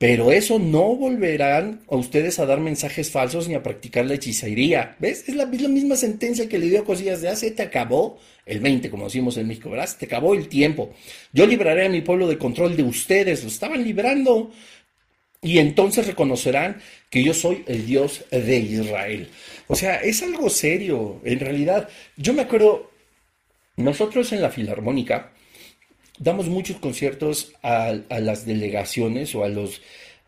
Pero 0.00 0.32
eso 0.32 0.58
no 0.58 0.96
volverán 0.96 1.82
a 1.86 1.96
ustedes 1.96 2.38
a 2.38 2.46
dar 2.46 2.58
mensajes 2.58 3.10
falsos 3.10 3.48
ni 3.48 3.54
a 3.54 3.62
practicar 3.62 4.06
la 4.06 4.14
hechicería. 4.14 4.96
¿Ves? 4.98 5.28
Es 5.28 5.36
la, 5.36 5.44
misma 5.44 5.94
sentencia 5.94 6.48
que 6.48 6.58
le 6.58 6.70
dio 6.70 6.80
a 6.80 6.84
Cosillas 6.86 7.20
de 7.20 7.28
hace, 7.28 7.50
te 7.50 7.60
acabó 7.60 8.18
el 8.46 8.60
20, 8.60 8.88
como 8.88 9.04
decimos 9.04 9.36
en 9.36 9.46
México, 9.46 9.68
¿verdad? 9.68 9.90
te 9.98 10.06
acabó 10.06 10.32
el 10.32 10.48
tiempo. 10.48 10.94
Yo 11.34 11.46
libraré 11.46 11.84
a 11.84 11.90
mi 11.90 12.00
pueblo 12.00 12.28
de 12.28 12.38
control 12.38 12.78
de 12.78 12.82
ustedes. 12.82 13.42
Lo 13.42 13.50
estaban 13.50 13.84
librando. 13.84 14.50
Y 15.42 15.58
entonces 15.58 16.06
reconocerán 16.06 16.80
que 17.10 17.22
yo 17.22 17.34
soy 17.34 17.62
el 17.66 17.84
Dios 17.84 18.24
de 18.30 18.56
Israel. 18.56 19.28
O 19.66 19.76
sea, 19.76 19.96
es 19.96 20.22
algo 20.22 20.48
serio. 20.48 21.20
En 21.26 21.40
realidad, 21.40 21.90
yo 22.16 22.32
me 22.32 22.40
acuerdo, 22.40 22.90
nosotros 23.76 24.32
en 24.32 24.40
la 24.40 24.48
Filarmónica, 24.48 25.34
damos 26.20 26.48
muchos 26.48 26.76
conciertos 26.76 27.54
a, 27.62 27.92
las 28.20 28.46
delegaciones 28.46 29.34
o 29.34 29.42
a, 29.42 29.48
los, 29.48 29.80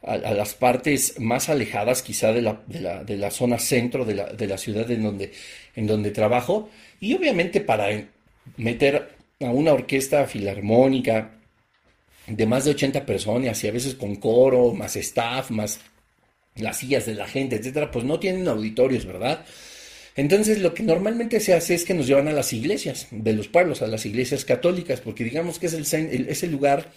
a, 0.02 0.16
las 0.16 0.54
partes 0.54 1.20
más 1.20 1.48
alejadas 1.48 2.02
quizá 2.02 2.32
de 2.32 2.42
la, 2.42 2.62
de 2.66 2.80
la, 2.80 3.04
de 3.04 3.16
la 3.16 3.30
zona 3.30 3.58
centro 3.58 4.04
de 4.04 4.14
la, 4.14 4.32
de 4.32 4.46
la, 4.46 4.58
ciudad 4.58 4.90
en 4.90 5.02
donde, 5.02 5.32
en 5.76 5.86
donde 5.86 6.10
trabajo. 6.10 6.70
Y 6.98 7.14
obviamente 7.14 7.60
para 7.60 7.88
meter 8.56 9.10
a 9.40 9.50
una 9.50 9.72
orquesta 9.72 10.26
filarmónica 10.26 11.32
de 12.26 12.46
más 12.46 12.64
de 12.64 12.70
80 12.70 13.04
personas 13.04 13.62
y 13.62 13.68
a 13.68 13.72
veces 13.72 13.94
con 13.94 14.16
coro, 14.16 14.72
más 14.72 14.96
staff, 14.96 15.50
más 15.50 15.80
las 16.56 16.78
sillas 16.78 17.04
de 17.06 17.14
la 17.14 17.26
gente, 17.26 17.56
etcétera, 17.56 17.90
pues 17.90 18.04
no 18.04 18.18
tienen 18.18 18.48
auditorios, 18.48 19.04
¿verdad? 19.04 19.44
Entonces 20.16 20.58
lo 20.58 20.74
que 20.74 20.82
normalmente 20.82 21.40
se 21.40 21.54
hace 21.54 21.74
es 21.74 21.84
que 21.84 21.94
nos 21.94 22.06
llevan 22.06 22.28
a 22.28 22.32
las 22.32 22.52
iglesias 22.52 23.08
de 23.10 23.32
los 23.32 23.48
pueblos, 23.48 23.82
a 23.82 23.86
las 23.86 24.04
iglesias 24.04 24.44
católicas, 24.44 25.00
porque 25.00 25.24
digamos 25.24 25.58
que 25.58 25.66
es 25.66 25.92
el, 25.94 26.28
es 26.28 26.42
el 26.42 26.52
lugar 26.52 26.90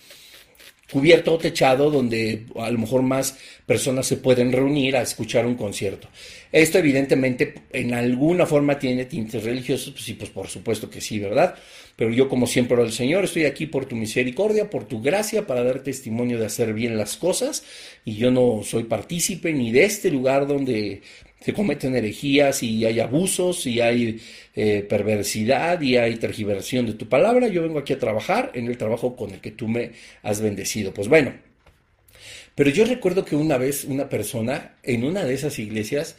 cubierto 0.92 1.34
o 1.34 1.38
techado 1.38 1.90
donde 1.90 2.46
a 2.56 2.70
lo 2.70 2.78
mejor 2.78 3.02
más 3.02 3.38
personas 3.66 4.06
se 4.06 4.18
pueden 4.18 4.52
reunir 4.52 4.96
a 4.96 5.02
escuchar 5.02 5.46
un 5.46 5.56
concierto. 5.56 6.08
Esto 6.52 6.78
evidentemente 6.78 7.56
en 7.74 7.94
alguna 7.94 8.46
forma 8.46 8.78
tiene 8.78 9.06
tintes 9.06 9.44
religiosos, 9.44 9.92
pues 9.92 10.04
sí, 10.04 10.14
pues 10.14 10.30
por 10.30 10.48
supuesto 10.48 10.90
que 10.90 11.02
sí, 11.02 11.18
¿verdad? 11.20 11.56
Pero 11.96 12.12
yo 12.12 12.30
como 12.30 12.46
siempre 12.46 12.80
al 12.80 12.92
Señor 12.92 13.24
estoy 13.24 13.46
aquí 13.46 13.66
por 13.66 13.86
tu 13.86 13.96
misericordia, 13.96 14.70
por 14.70 14.86
tu 14.86 15.02
gracia, 15.02 15.48
para 15.48 15.64
dar 15.64 15.80
testimonio 15.80 16.38
de 16.38 16.46
hacer 16.46 16.74
bien 16.74 16.98
las 16.98 17.18
cosas 17.18 17.64
y 18.04 18.18
yo 18.18 18.30
no 18.30 18.62
soy 18.64 18.84
partícipe 18.84 19.54
ni 19.54 19.72
de 19.72 19.86
este 19.86 20.12
lugar 20.12 20.46
donde 20.46 21.02
se 21.40 21.54
cometen 21.54 21.96
herejías 21.96 22.64
y 22.64 22.86
hay 22.86 23.00
abusos 23.00 23.68
y 23.68 23.80
hay 23.80 24.20
eh, 24.56 24.86
perversidad 24.88 25.80
y 25.82 25.98
hay 25.98 26.16
tergiversión 26.16 26.86
de 26.86 26.94
tu 26.94 27.08
palabra. 27.08 27.48
Yo 27.48 27.62
vengo 27.62 27.80
aquí 27.80 27.94
a 27.94 28.00
trabajar 28.00 28.52
en 28.56 28.68
el 28.68 28.78
trabajo 28.78 29.16
con 29.16 29.32
el 29.32 29.42
que 29.42 29.52
tú 29.52 29.68
me 29.68 29.92
has 30.24 30.42
bendecido. 30.42 30.94
Pues 30.94 31.08
bueno, 31.08 31.34
pero 32.56 32.70
yo 32.70 32.86
recuerdo 32.86 33.26
que 33.26 33.36
una 33.36 33.58
vez 33.58 33.84
una 33.84 34.10
persona 34.10 34.76
en 34.82 35.04
una 35.04 35.24
de 35.26 35.34
esas 35.34 35.60
iglesias, 35.60 36.16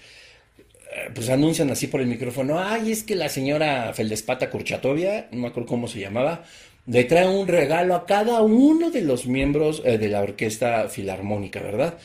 eh, 0.94 1.10
pues 1.14 1.28
anuncian 1.30 1.70
así 1.70 1.86
por 1.86 2.00
el 2.00 2.06
micrófono, 2.06 2.60
ay, 2.60 2.92
es 2.92 3.02
que 3.02 3.16
la 3.16 3.28
señora 3.28 3.92
Feldespata 3.94 4.50
Kurchatovia, 4.50 5.28
no 5.32 5.40
me 5.40 5.48
acuerdo 5.48 5.68
cómo 5.68 5.88
se 5.88 5.98
llamaba, 5.98 6.44
le 6.86 7.04
trae 7.04 7.26
un 7.26 7.48
regalo 7.48 7.94
a 7.94 8.06
cada 8.06 8.42
uno 8.42 8.90
de 8.90 9.00
los 9.00 9.26
miembros 9.26 9.82
eh, 9.84 9.98
de 9.98 10.08
la 10.08 10.20
orquesta 10.20 10.88
filarmónica, 10.88 11.60
¿verdad? 11.60 11.98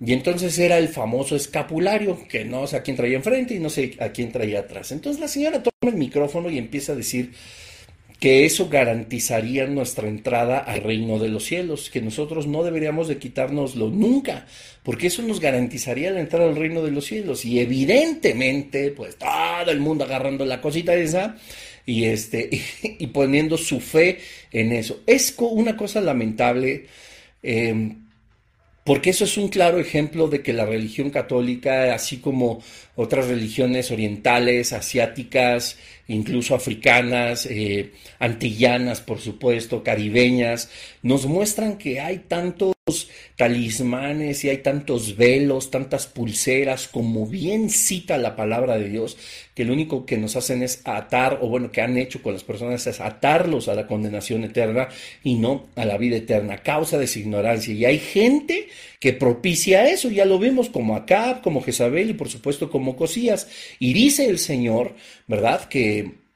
Y 0.00 0.12
entonces 0.12 0.56
era 0.58 0.78
el 0.78 0.88
famoso 0.88 1.34
escapulario, 1.34 2.26
que 2.28 2.44
no 2.44 2.66
sé 2.66 2.76
a 2.76 2.82
quién 2.82 2.96
traía 2.96 3.16
enfrente 3.16 3.54
y 3.54 3.58
no 3.58 3.68
sé 3.68 3.96
a 3.98 4.10
quién 4.10 4.30
traía 4.30 4.60
atrás. 4.60 4.92
Entonces 4.92 5.20
la 5.20 5.26
señora 5.26 5.62
toma 5.62 5.92
el 5.92 5.98
micrófono 5.98 6.48
y 6.50 6.58
empieza 6.58 6.92
a 6.92 6.96
decir 6.96 7.32
que 8.20 8.44
eso 8.44 8.68
garantizaría 8.68 9.66
nuestra 9.66 10.08
entrada 10.08 10.58
al 10.58 10.82
reino 10.82 11.18
de 11.18 11.28
los 11.28 11.44
cielos, 11.44 11.90
que 11.90 12.00
nosotros 12.00 12.46
no 12.46 12.64
deberíamos 12.64 13.06
de 13.06 13.18
quitárnoslo 13.18 13.90
nunca, 13.90 14.46
porque 14.82 15.06
eso 15.08 15.22
nos 15.22 15.40
garantizaría 15.40 16.10
la 16.10 16.20
entrada 16.20 16.48
al 16.48 16.56
reino 16.56 16.82
de 16.82 16.90
los 16.90 17.04
cielos. 17.04 17.44
Y 17.44 17.60
evidentemente, 17.60 18.90
pues 18.90 19.16
todo 19.16 19.70
el 19.70 19.80
mundo 19.80 20.04
agarrando 20.04 20.44
la 20.44 20.60
cosita 20.60 20.94
esa 20.94 21.36
y, 21.86 22.04
este, 22.04 22.50
y, 22.82 23.06
poniendo 23.08 23.56
su 23.56 23.80
fe 23.80 24.18
en 24.52 24.72
eso. 24.72 25.00
Es 25.06 25.34
una 25.38 25.76
cosa 25.76 26.00
lamentable. 26.00 26.86
Eh, 27.42 27.94
porque 28.88 29.10
eso 29.10 29.24
es 29.24 29.36
un 29.36 29.48
claro 29.48 29.78
ejemplo 29.78 30.28
de 30.28 30.40
que 30.40 30.54
la 30.54 30.64
religión 30.64 31.10
católica, 31.10 31.92
así 31.92 32.20
como 32.20 32.62
otras 32.96 33.28
religiones 33.28 33.90
orientales, 33.90 34.72
asiáticas, 34.72 35.76
incluso 36.06 36.54
africanas, 36.54 37.44
eh, 37.44 37.92
antillanas, 38.18 39.02
por 39.02 39.20
supuesto, 39.20 39.82
caribeñas, 39.82 40.70
nos 41.02 41.26
muestran 41.26 41.76
que 41.76 42.00
hay 42.00 42.20
tantos 42.20 42.72
talismanes 43.36 44.44
y 44.44 44.50
hay 44.50 44.58
tantos 44.58 45.16
velos, 45.16 45.70
tantas 45.70 46.06
pulseras, 46.06 46.88
como 46.88 47.26
bien 47.26 47.70
cita 47.70 48.18
la 48.18 48.36
palabra 48.36 48.76
de 48.78 48.88
Dios, 48.88 49.16
que 49.54 49.64
lo 49.64 49.72
único 49.72 50.06
que 50.06 50.18
nos 50.18 50.36
hacen 50.36 50.62
es 50.62 50.82
atar, 50.84 51.38
o 51.42 51.48
bueno, 51.48 51.70
que 51.70 51.80
han 51.80 51.96
hecho 51.96 52.22
con 52.22 52.32
las 52.32 52.44
personas 52.44 52.86
es 52.86 53.00
atarlos 53.00 53.68
a 53.68 53.74
la 53.74 53.86
condenación 53.86 54.44
eterna 54.44 54.88
y 55.22 55.34
no 55.34 55.68
a 55.76 55.84
la 55.84 55.98
vida 55.98 56.16
eterna, 56.16 56.58
causa 56.58 56.98
de 56.98 57.06
su 57.06 57.20
ignorancia. 57.20 57.74
Y 57.74 57.84
hay 57.84 57.98
gente 57.98 58.68
que 59.00 59.12
propicia 59.12 59.88
eso, 59.88 60.10
ya 60.10 60.24
lo 60.24 60.38
vemos 60.38 60.68
como 60.68 60.96
Acab, 60.96 61.42
como 61.42 61.62
Jezabel 61.62 62.10
y 62.10 62.14
por 62.14 62.28
supuesto 62.28 62.70
como 62.70 62.96
Cosías. 62.96 63.48
Y 63.78 63.92
dice 63.92 64.26
el 64.26 64.38
Señor, 64.38 64.94
¿verdad? 65.26 65.68
Que 65.68 66.27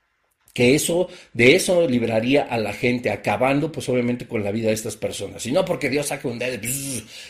que 0.53 0.75
eso, 0.75 1.09
de 1.33 1.55
eso 1.55 1.89
libraría 1.89 2.43
a 2.43 2.59
la 2.59 2.75
gente, 2.75 3.11
acabando 3.11 3.73
pues 3.73 3.89
obviamente 3.89 4.27
con 4.27 4.45
la 4.45 4.53
vida 4.53 4.69
de 4.69 4.75
estas 4.75 4.97
personas. 4.97 5.47
Y 5.47 5.53
no 5.53 5.65
porque 5.65 5.89
Dios 5.89 6.09
saque 6.09 6.29
un 6.29 6.39
dedo, 6.39 6.59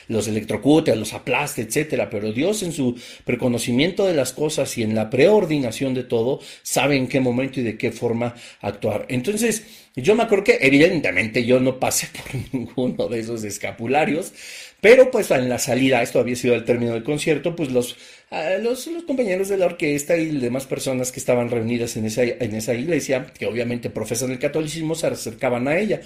los 0.08 0.26
electrocute, 0.26 0.96
los 0.96 1.12
aplaste, 1.12 1.62
etcétera, 1.62 2.10
pero 2.10 2.32
Dios 2.32 2.62
en 2.64 2.72
su 2.72 2.98
preconocimiento 3.24 4.06
de 4.06 4.14
las 4.14 4.32
cosas 4.32 4.76
y 4.76 4.82
en 4.82 4.94
la 4.96 5.08
preordinación 5.08 5.94
de 5.94 6.02
todo, 6.02 6.40
sabe 6.62 6.96
en 6.96 7.06
qué 7.06 7.20
momento 7.20 7.60
y 7.60 7.62
de 7.62 7.78
qué 7.78 7.92
forma 7.92 8.34
actuar. 8.60 9.06
Entonces, 9.08 9.64
yo 9.94 10.14
me 10.14 10.22
acuerdo 10.22 10.44
que 10.44 10.58
evidentemente 10.60 11.44
yo 11.44 11.60
no 11.60 11.78
pasé 11.78 12.08
por 12.12 12.34
ninguno 12.52 13.08
de 13.08 13.20
esos 13.20 13.44
escapularios, 13.44 14.32
pero 14.80 15.12
pues 15.12 15.30
en 15.30 15.48
la 15.48 15.58
salida, 15.58 16.02
esto 16.02 16.18
había 16.18 16.34
sido 16.34 16.54
el 16.54 16.64
término 16.64 16.94
del 16.94 17.04
concierto, 17.04 17.54
pues 17.54 17.70
los, 17.70 17.96
ah, 18.33 18.59
los, 18.61 18.89
compañeros 19.07 19.49
de 19.49 19.59
la 19.59 19.66
orquesta 19.66 20.16
y 20.16 20.26
demás 20.39 20.66
personas 20.66 21.12
que 21.12 21.20
estaban 21.20 21.51
reunidas 21.51 21.97
en 21.97 22.07
esa, 22.07 22.22
en 22.22 22.55
esa 22.55 22.74
iglesia, 22.74 23.33
que 23.33 23.47
obviamente 23.47 23.91
profesan 23.91 24.33
el 24.33 24.39
catolicismo, 24.39 24.95
se 24.95 25.07
acercaban 25.07 25.68
a 25.68 25.78
ella. 25.78 26.01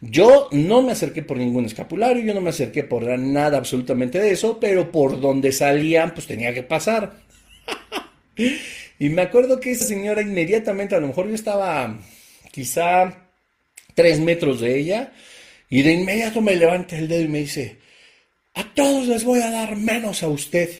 Yo 0.00 0.48
no 0.52 0.82
me 0.82 0.92
acerqué 0.92 1.22
por 1.22 1.36
ningún 1.36 1.64
escapulario, 1.64 2.22
yo 2.22 2.34
no 2.34 2.40
me 2.40 2.50
acerqué 2.50 2.84
por 2.84 3.04
nada 3.18 3.58
absolutamente 3.58 4.18
de 4.18 4.32
eso, 4.32 4.58
pero 4.60 4.90
por 4.90 5.20
donde 5.20 5.52
salían, 5.52 6.14
pues 6.14 6.26
tenía 6.26 6.54
que 6.54 6.62
pasar. 6.62 7.20
y 8.98 9.08
me 9.08 9.22
acuerdo 9.22 9.60
que 9.60 9.72
esa 9.72 9.84
señora 9.84 10.22
inmediatamente, 10.22 10.94
a 10.94 11.00
lo 11.00 11.08
mejor 11.08 11.28
yo 11.28 11.34
estaba 11.34 11.98
quizá 12.52 13.28
tres 13.94 14.20
metros 14.20 14.60
de 14.60 14.78
ella, 14.78 15.12
y 15.68 15.82
de 15.82 15.92
inmediato 15.92 16.40
me 16.40 16.54
levanta 16.54 16.96
el 16.96 17.08
dedo 17.08 17.22
y 17.22 17.28
me 17.28 17.40
dice, 17.40 17.78
a 18.54 18.64
todos 18.74 19.06
les 19.06 19.24
voy 19.24 19.40
a 19.40 19.50
dar 19.50 19.76
menos 19.76 20.22
a 20.22 20.28
usted. 20.28 20.78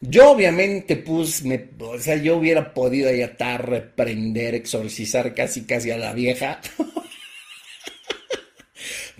Yo 0.00 0.30
obviamente, 0.30 0.96
pues, 0.96 1.44
me, 1.44 1.70
o 1.80 1.98
sea, 1.98 2.16
yo 2.16 2.36
hubiera 2.36 2.72
podido 2.72 3.08
ahí 3.10 3.22
atar, 3.22 3.68
reprender, 3.68 4.54
exorcizar 4.54 5.34
casi 5.34 5.64
casi 5.64 5.90
a 5.90 5.98
la 5.98 6.12
vieja. 6.12 6.60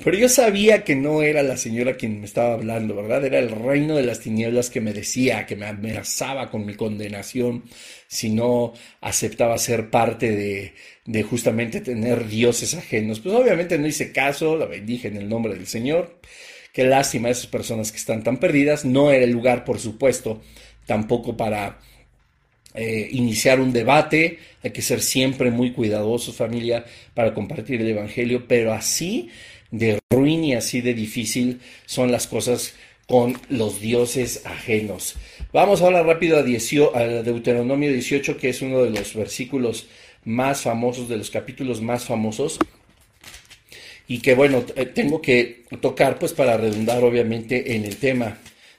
Pero 0.04 0.16
yo 0.16 0.28
sabía 0.28 0.84
que 0.84 0.94
no 0.94 1.22
era 1.22 1.42
la 1.42 1.56
señora 1.56 1.96
quien 1.96 2.20
me 2.20 2.26
estaba 2.26 2.54
hablando, 2.54 2.94
¿verdad? 2.94 3.24
Era 3.24 3.38
el 3.40 3.50
reino 3.50 3.96
de 3.96 4.04
las 4.04 4.20
tinieblas 4.20 4.70
que 4.70 4.80
me 4.80 4.92
decía, 4.92 5.44
que 5.46 5.56
me 5.56 5.66
amenazaba 5.66 6.50
con 6.50 6.64
mi 6.64 6.74
condenación 6.74 7.64
si 8.06 8.30
no 8.30 8.74
aceptaba 9.00 9.58
ser 9.58 9.90
parte 9.90 10.34
de, 10.36 10.74
de 11.04 11.22
justamente 11.24 11.80
tener 11.80 12.28
dioses 12.28 12.74
ajenos. 12.74 13.18
Pues 13.20 13.34
obviamente 13.34 13.76
no 13.78 13.88
hice 13.88 14.12
caso, 14.12 14.56
la 14.56 14.66
bendije 14.66 15.08
en 15.08 15.16
el 15.16 15.28
nombre 15.28 15.54
del 15.54 15.66
Señor. 15.66 16.20
Qué 16.72 16.84
lástima 16.84 17.30
esas 17.30 17.48
personas 17.48 17.90
que 17.90 17.98
están 17.98 18.22
tan 18.22 18.38
perdidas. 18.38 18.84
No 18.84 19.10
era 19.10 19.24
el 19.24 19.32
lugar, 19.32 19.64
por 19.64 19.80
supuesto, 19.80 20.42
tampoco 20.88 21.36
para 21.36 21.78
eh, 22.74 23.08
iniciar 23.12 23.60
un 23.60 23.72
debate. 23.72 24.38
Hay 24.64 24.72
que 24.72 24.82
ser 24.82 25.02
siempre 25.02 25.50
muy 25.50 25.72
cuidadosos, 25.72 26.34
familia, 26.34 26.84
para 27.14 27.34
compartir 27.34 27.80
el 27.82 27.88
Evangelio. 27.88 28.48
Pero 28.48 28.72
así 28.72 29.28
de 29.70 30.00
ruin 30.10 30.42
y 30.44 30.54
así 30.54 30.80
de 30.80 30.94
difícil 30.94 31.60
son 31.84 32.10
las 32.10 32.26
cosas 32.26 32.74
con 33.06 33.38
los 33.50 33.80
dioses 33.80 34.44
ajenos. 34.46 35.16
Vamos 35.52 35.82
ahora 35.82 36.02
rápido 36.02 36.38
a, 36.38 36.40
a 36.40 37.04
Deuteronomio 37.22 37.92
18, 37.92 38.38
que 38.38 38.48
es 38.48 38.62
uno 38.62 38.82
de 38.82 38.90
los 38.90 39.14
versículos 39.14 39.86
más 40.24 40.62
famosos, 40.62 41.08
de 41.08 41.18
los 41.18 41.30
capítulos 41.30 41.82
más 41.82 42.04
famosos 42.04 42.58
y 44.08 44.20
que 44.20 44.34
bueno, 44.34 44.64
eh, 44.74 44.86
tengo 44.86 45.20
que 45.20 45.64
tocar 45.82 46.18
pues 46.18 46.32
para 46.32 46.56
redundar 46.56 47.04
obviamente 47.04 47.76
en 47.76 47.84
el 47.84 47.96
tema 47.98 48.38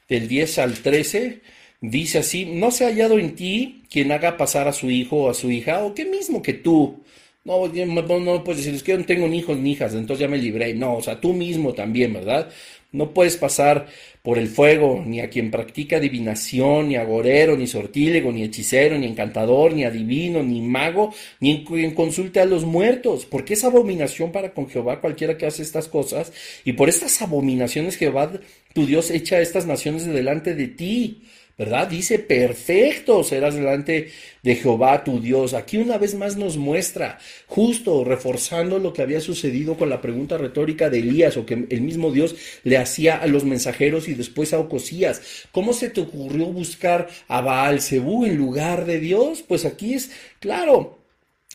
del 0.09 0.27
10 0.27 0.57
al 0.57 0.73
13. 0.79 1.41
Dice 1.81 2.19
así, 2.19 2.45
no 2.45 2.71
se 2.71 2.85
ha 2.85 2.87
hallado 2.89 3.19
en 3.19 3.35
ti 3.35 3.83
quien 3.89 4.11
haga 4.11 4.35
pasar 4.37 4.67
a 4.67 4.73
su 4.73 4.89
hijo 4.91 5.23
o 5.23 5.29
a 5.29 5.33
su 5.33 5.49
hija, 5.49 5.83
o 5.83 5.93
que 5.93 6.05
mismo 6.05 6.41
que 6.41 6.53
tú. 6.53 7.03
No, 7.45 7.67
no, 7.67 8.19
no 8.19 8.43
puedes 8.43 8.57
decir, 8.57 8.75
es 8.75 8.83
que 8.83 8.91
yo 8.91 8.97
no 8.97 9.05
tengo 9.05 9.27
ni 9.27 9.39
hijos 9.39 9.57
ni 9.57 9.71
hijas, 9.71 9.93
entonces 9.93 10.19
ya 10.19 10.27
me 10.27 10.37
libré. 10.37 10.73
No, 10.73 10.95
o 10.97 11.01
sea, 11.01 11.19
tú 11.21 11.33
mismo 11.33 11.73
también, 11.73 12.13
¿verdad? 12.13 12.49
No 12.91 13.13
puedes 13.13 13.37
pasar 13.37 13.87
por 14.23 14.37
el 14.37 14.49
fuego 14.49 15.03
ni 15.05 15.21
a 15.21 15.29
quien 15.29 15.51
practica 15.51 15.97
adivinación, 15.97 16.89
ni 16.89 16.95
agorero, 16.97 17.55
ni 17.55 17.65
sortílego, 17.65 18.31
ni 18.31 18.43
hechicero, 18.43 18.97
ni 18.97 19.07
encantador, 19.07 19.73
ni 19.73 19.85
adivino, 19.85 20.43
ni 20.43 20.61
mago, 20.61 21.13
ni 21.39 21.51
en 21.51 21.65
quien 21.65 21.95
consulte 21.95 22.41
a 22.41 22.45
los 22.45 22.65
muertos, 22.65 23.25
porque 23.25 23.53
es 23.53 23.63
abominación 23.63 24.31
para 24.31 24.53
con 24.53 24.69
Jehová 24.69 24.99
cualquiera 24.99 25.37
que 25.37 25.45
hace 25.45 25.63
estas 25.63 25.87
cosas, 25.87 26.33
y 26.65 26.73
por 26.73 26.89
estas 26.89 27.21
abominaciones 27.21 27.95
Jehová 27.95 28.31
tu 28.73 28.85
Dios 28.85 29.11
echa 29.11 29.39
estas 29.39 29.65
naciones 29.65 30.05
de 30.05 30.13
delante 30.13 30.55
de 30.55 30.67
ti. 30.67 31.21
¿Verdad? 31.59 31.89
Dice, 31.89 32.19
perfecto 32.19 33.21
serás 33.21 33.53
delante 33.53 34.11
de 34.41 34.55
Jehová 34.55 35.03
tu 35.03 35.19
Dios. 35.19 35.53
Aquí 35.53 35.77
una 35.77 35.97
vez 35.97 36.15
más 36.15 36.37
nos 36.37 36.55
muestra, 36.55 37.19
justo 37.47 38.05
reforzando 38.05 38.79
lo 38.79 38.93
que 38.93 39.01
había 39.01 39.19
sucedido 39.19 39.75
con 39.75 39.89
la 39.89 39.99
pregunta 39.99 40.37
retórica 40.37 40.89
de 40.89 40.99
Elías, 40.99 41.35
o 41.35 41.45
que 41.45 41.65
el 41.69 41.81
mismo 41.81 42.13
Dios 42.13 42.37
le 42.63 42.77
hacía 42.77 43.17
a 43.17 43.27
los 43.27 43.43
mensajeros 43.43 44.07
y 44.07 44.13
después 44.13 44.53
a 44.53 44.59
Ocosías. 44.59 45.21
¿Cómo 45.51 45.73
se 45.73 45.89
te 45.89 45.99
ocurrió 45.99 46.45
buscar 46.45 47.09
a 47.27 47.41
Baal 47.41 47.81
Zebú 47.81 48.25
en 48.25 48.37
lugar 48.37 48.85
de 48.85 49.01
Dios? 49.01 49.43
Pues 49.45 49.65
aquí 49.65 49.95
es, 49.95 50.11
claro, 50.39 50.97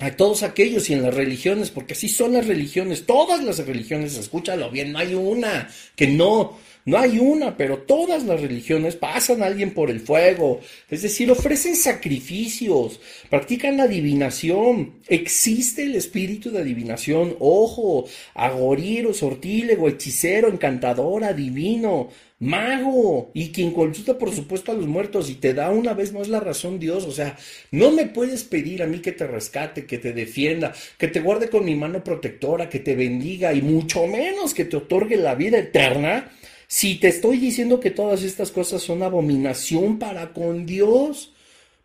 a 0.00 0.10
todos 0.10 0.42
aquellos 0.42 0.90
y 0.90 0.92
en 0.92 1.02
las 1.02 1.14
religiones, 1.14 1.70
porque 1.70 1.94
así 1.94 2.10
son 2.10 2.34
las 2.34 2.46
religiones, 2.46 3.06
todas 3.06 3.42
las 3.42 3.64
religiones, 3.64 4.18
escúchalo 4.18 4.70
bien, 4.70 4.92
no 4.92 4.98
hay 4.98 5.14
una 5.14 5.70
que 5.96 6.08
no 6.08 6.58
no 6.86 6.98
hay 6.98 7.18
una, 7.18 7.56
pero 7.56 7.78
todas 7.78 8.24
las 8.24 8.40
religiones 8.40 8.96
pasan 8.96 9.42
a 9.42 9.46
alguien 9.46 9.72
por 9.72 9.90
el 9.90 10.00
fuego, 10.00 10.60
es 10.90 11.00
decir, 11.00 11.30
ofrecen 11.30 11.76
sacrificios, 11.76 13.00
practican 13.30 13.78
la 13.78 13.84
adivinación, 13.84 15.00
existe 15.08 15.84
el 15.84 15.94
espíritu 15.94 16.50
de 16.50 16.60
adivinación, 16.60 17.36
ojo, 17.40 18.04
agoriro, 18.34 19.14
sortílego, 19.14 19.88
hechicero, 19.88 20.48
encantador, 20.48 21.24
adivino, 21.24 22.10
mago. 22.38 23.30
Y 23.32 23.50
quien 23.50 23.72
consulta 23.72 24.18
por 24.18 24.34
supuesto 24.34 24.72
a 24.72 24.74
los 24.74 24.86
muertos 24.86 25.30
y 25.30 25.36
te 25.36 25.54
da 25.54 25.70
una 25.70 25.94
vez 25.94 26.12
más 26.12 26.28
la 26.28 26.40
razón 26.40 26.78
Dios, 26.78 27.04
o 27.04 27.12
sea, 27.12 27.36
no 27.70 27.92
me 27.92 28.06
puedes 28.06 28.44
pedir 28.44 28.82
a 28.82 28.86
mí 28.86 28.98
que 28.98 29.12
te 29.12 29.26
rescate, 29.26 29.86
que 29.86 29.98
te 29.98 30.12
defienda, 30.12 30.74
que 30.98 31.08
te 31.08 31.20
guarde 31.20 31.48
con 31.48 31.64
mi 31.64 31.74
mano 31.74 32.04
protectora, 32.04 32.68
que 32.68 32.80
te 32.80 32.94
bendiga 32.94 33.54
y 33.54 33.62
mucho 33.62 34.06
menos 34.06 34.52
que 34.52 34.66
te 34.66 34.76
otorgue 34.76 35.16
la 35.16 35.34
vida 35.34 35.58
eterna 35.58 36.30
si 36.74 36.96
te 36.96 37.06
estoy 37.06 37.36
diciendo 37.36 37.78
que 37.78 37.92
todas 37.92 38.24
estas 38.24 38.50
cosas 38.50 38.82
son 38.82 39.04
abominación 39.04 39.96
para 39.96 40.32
con 40.32 40.66
Dios, 40.66 41.32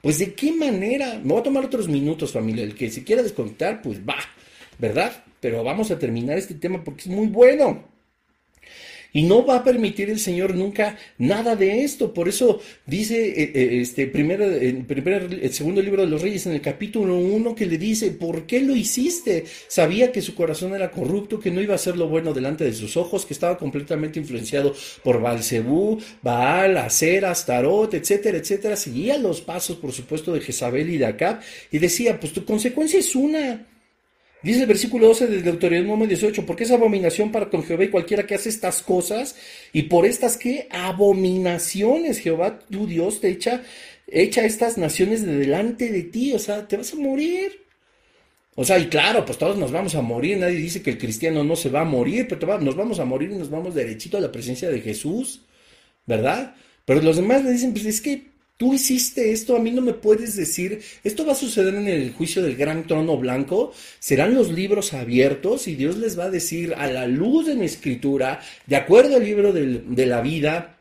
pues 0.01 0.17
de 0.17 0.33
qué 0.33 0.51
manera, 0.51 1.19
me 1.23 1.33
voy 1.33 1.41
a 1.41 1.43
tomar 1.43 1.63
otros 1.63 1.87
minutos 1.87 2.31
familia, 2.31 2.63
el 2.63 2.73
que 2.73 2.89
se 2.89 3.03
quiera 3.03 3.21
desconectar, 3.21 3.83
pues 3.83 3.99
va, 3.99 4.15
¿verdad? 4.79 5.23
Pero 5.39 5.63
vamos 5.63 5.91
a 5.91 5.99
terminar 5.99 6.39
este 6.39 6.55
tema 6.55 6.83
porque 6.83 7.01
es 7.01 7.07
muy 7.07 7.27
bueno. 7.27 7.83
Y 9.11 9.23
no 9.23 9.45
va 9.45 9.57
a 9.57 9.63
permitir 9.63 10.09
el 10.09 10.19
Señor 10.19 10.55
nunca 10.55 10.97
nada 11.17 11.55
de 11.55 11.83
esto. 11.83 12.13
Por 12.13 12.29
eso 12.29 12.61
dice 12.85 13.29
eh, 13.29 13.51
eh, 13.55 13.81
este 13.81 14.03
el, 14.03 14.11
primer, 14.11 14.41
el 14.41 15.53
segundo 15.53 15.81
libro 15.81 16.03
de 16.03 16.09
los 16.09 16.21
Reyes 16.21 16.45
en 16.45 16.53
el 16.53 16.61
capítulo 16.61 17.17
1 17.17 17.55
que 17.55 17.65
le 17.65 17.77
dice, 17.77 18.11
¿por 18.11 18.45
qué 18.45 18.61
lo 18.61 18.75
hiciste? 18.75 19.45
Sabía 19.67 20.11
que 20.11 20.21
su 20.21 20.35
corazón 20.35 20.75
era 20.75 20.91
corrupto, 20.91 21.39
que 21.39 21.51
no 21.51 21.61
iba 21.61 21.73
a 21.73 21.75
hacer 21.75 21.97
lo 21.97 22.07
bueno 22.07 22.33
delante 22.33 22.63
de 22.63 22.73
sus 22.73 22.97
ojos, 22.97 23.25
que 23.25 23.33
estaba 23.33 23.57
completamente 23.57 24.19
influenciado 24.19 24.75
por 25.03 25.21
Balcebú, 25.21 25.99
Baal, 26.21 26.77
Acera, 26.77 27.31
Astarot, 27.31 27.93
etcétera, 27.93 28.37
etcétera. 28.37 28.75
Seguía 28.75 29.17
los 29.17 29.41
pasos, 29.41 29.77
por 29.77 29.91
supuesto, 29.91 30.33
de 30.33 30.41
Jezabel 30.41 30.89
y 30.89 30.97
de 30.97 31.05
Acab 31.05 31.39
y 31.71 31.79
decía, 31.79 32.19
pues 32.19 32.33
tu 32.33 32.45
consecuencia 32.45 32.99
es 32.99 33.15
una 33.15 33.65
Dice 34.41 34.61
el 34.61 34.67
versículo 34.67 35.07
12 35.07 35.27
del 35.27 35.43
Deuteronomio 35.43 36.07
18, 36.07 36.45
porque 36.45 36.63
es 36.63 36.71
abominación 36.71 37.31
para 37.31 37.49
con 37.49 37.63
Jehová 37.63 37.83
y 37.83 37.89
cualquiera 37.89 38.25
que 38.25 38.35
hace 38.35 38.47
estas 38.47 38.81
cosas, 38.81 39.35
y 39.73 39.83
por 39.83 40.05
estas 40.05 40.37
que 40.37 40.67
abominaciones 40.71 42.19
Jehová 42.19 42.59
tu 42.59 42.87
Dios 42.87 43.19
te 43.19 43.29
echa, 43.29 43.63
echa 44.07 44.45
estas 44.45 44.77
naciones 44.77 45.25
de 45.25 45.35
delante 45.35 45.91
de 45.91 46.03
ti, 46.03 46.33
o 46.33 46.39
sea, 46.39 46.67
te 46.67 46.77
vas 46.77 46.93
a 46.93 46.97
morir. 46.97 47.65
O 48.55 48.63
sea, 48.63 48.79
y 48.79 48.87
claro, 48.87 49.25
pues 49.25 49.37
todos 49.37 49.57
nos 49.57 49.71
vamos 49.71 49.95
a 49.95 50.01
morir, 50.01 50.37
nadie 50.37 50.55
dice 50.55 50.81
que 50.81 50.91
el 50.91 50.97
cristiano 50.97 51.43
no 51.43 51.55
se 51.57 51.69
va 51.69 51.81
a 51.81 51.85
morir, 51.85 52.27
pero 52.29 52.59
nos 52.59 52.75
vamos 52.75 52.99
a 52.99 53.05
morir 53.05 53.31
y 53.31 53.35
nos 53.35 53.49
vamos 53.49 53.75
derechito 53.75 54.17
a 54.17 54.21
la 54.21 54.31
presencia 54.31 54.69
de 54.69 54.79
Jesús, 54.81 55.41
¿verdad? 56.05 56.55
Pero 56.85 57.01
los 57.01 57.17
demás 57.17 57.43
le 57.43 57.51
dicen, 57.51 57.73
pues 57.73 57.85
es 57.85 58.01
que 58.01 58.28
tú 58.59 58.73
hiciste 58.73 59.31
esto, 59.31 59.55
a 59.55 59.59
mí 59.59 59.71
no 59.71 59.81
me 59.81 59.93
puedes 59.93 60.35
decir, 60.35 60.81
esto 61.05 61.25
va 61.25 61.31
a 61.31 61.35
suceder 61.35 61.75
en 61.75 61.87
el 61.87 62.11
juicio 62.11 62.41
del 62.41 62.57
gran 62.57 62.85
trono 62.85 63.15
blanco, 63.15 63.71
serán 63.99 64.35
los 64.35 64.51
libros 64.51 64.93
abiertos 64.93 65.69
y 65.69 65.75
Dios 65.75 65.95
les 65.95 66.19
va 66.19 66.25
a 66.25 66.29
decir 66.29 66.73
a 66.77 66.87
la 66.87 67.07
luz 67.07 67.47
de 67.47 67.55
mi 67.55 67.63
escritura, 67.63 68.41
de 68.65 68.75
acuerdo 68.75 69.15
al 69.15 69.23
libro 69.23 69.53
de 69.53 70.05
la 70.05 70.19
vida, 70.19 70.75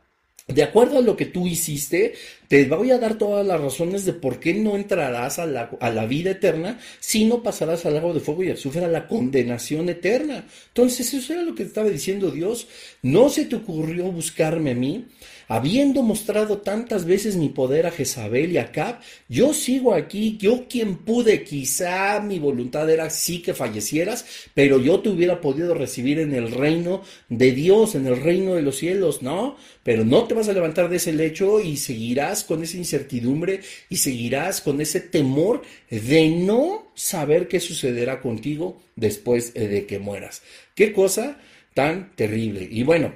de 0.48 0.64
acuerdo 0.64 0.98
a 0.98 1.02
lo 1.02 1.16
que 1.16 1.26
tú 1.26 1.46
hiciste, 1.46 2.14
te 2.48 2.64
voy 2.64 2.90
a 2.90 2.98
dar 2.98 3.18
todas 3.18 3.46
las 3.46 3.60
razones 3.60 4.06
de 4.06 4.14
por 4.14 4.40
qué 4.40 4.54
no 4.54 4.74
entrarás 4.74 5.38
a 5.38 5.44
la, 5.44 5.70
a 5.80 5.90
la, 5.90 6.06
vida 6.06 6.30
eterna, 6.30 6.80
si 6.98 7.26
no 7.26 7.42
pasarás 7.42 7.84
al 7.84 7.94
lago 7.94 8.14
de 8.14 8.20
fuego 8.20 8.42
y 8.42 8.50
azufre 8.50 8.86
a 8.86 8.88
la 8.88 9.06
condenación 9.06 9.90
eterna. 9.90 10.46
Entonces, 10.68 11.12
eso 11.12 11.34
era 11.34 11.42
lo 11.42 11.54
que 11.54 11.64
estaba 11.64 11.90
diciendo 11.90 12.30
Dios. 12.30 12.66
No 13.02 13.28
se 13.28 13.44
te 13.44 13.56
ocurrió 13.56 14.10
buscarme 14.10 14.70
a 14.70 14.74
mí, 14.74 15.06
habiendo 15.48 16.02
mostrado 16.02 16.58
tantas 16.58 17.04
veces 17.04 17.36
mi 17.36 17.50
poder 17.50 17.86
a 17.86 17.90
Jezabel 17.90 18.52
y 18.52 18.58
a 18.58 18.72
Cap, 18.72 19.02
yo 19.28 19.52
sigo 19.52 19.94
aquí, 19.94 20.38
yo 20.38 20.66
quien 20.68 20.96
pude, 20.96 21.44
quizá 21.44 22.20
mi 22.20 22.38
voluntad 22.38 22.88
era 22.88 23.10
sí 23.10 23.42
que 23.42 23.54
fallecieras, 23.54 24.24
pero 24.54 24.78
yo 24.78 25.00
te 25.00 25.10
hubiera 25.10 25.40
podido 25.40 25.74
recibir 25.74 26.18
en 26.18 26.34
el 26.34 26.50
reino 26.50 27.02
de 27.28 27.52
Dios, 27.52 27.94
en 27.94 28.06
el 28.06 28.22
reino 28.22 28.54
de 28.54 28.62
los 28.62 28.76
cielos, 28.76 29.22
¿no? 29.22 29.56
Pero 29.82 30.04
no 30.04 30.24
te 30.24 30.34
vas 30.34 30.48
a 30.48 30.52
levantar 30.52 30.88
de 30.88 30.96
ese 30.96 31.12
lecho 31.12 31.60
y 31.60 31.76
seguirás 31.78 32.37
con 32.44 32.62
esa 32.62 32.76
incertidumbre 32.76 33.60
y 33.88 33.96
seguirás 33.96 34.60
con 34.60 34.80
ese 34.80 35.00
temor 35.00 35.62
de 35.90 36.28
no 36.28 36.90
saber 36.94 37.48
qué 37.48 37.60
sucederá 37.60 38.20
contigo 38.20 38.80
después 38.96 39.54
de 39.54 39.86
que 39.86 39.98
mueras. 39.98 40.42
Qué 40.74 40.92
cosa 40.92 41.40
tan 41.74 42.14
terrible. 42.16 42.68
Y 42.70 42.82
bueno, 42.82 43.12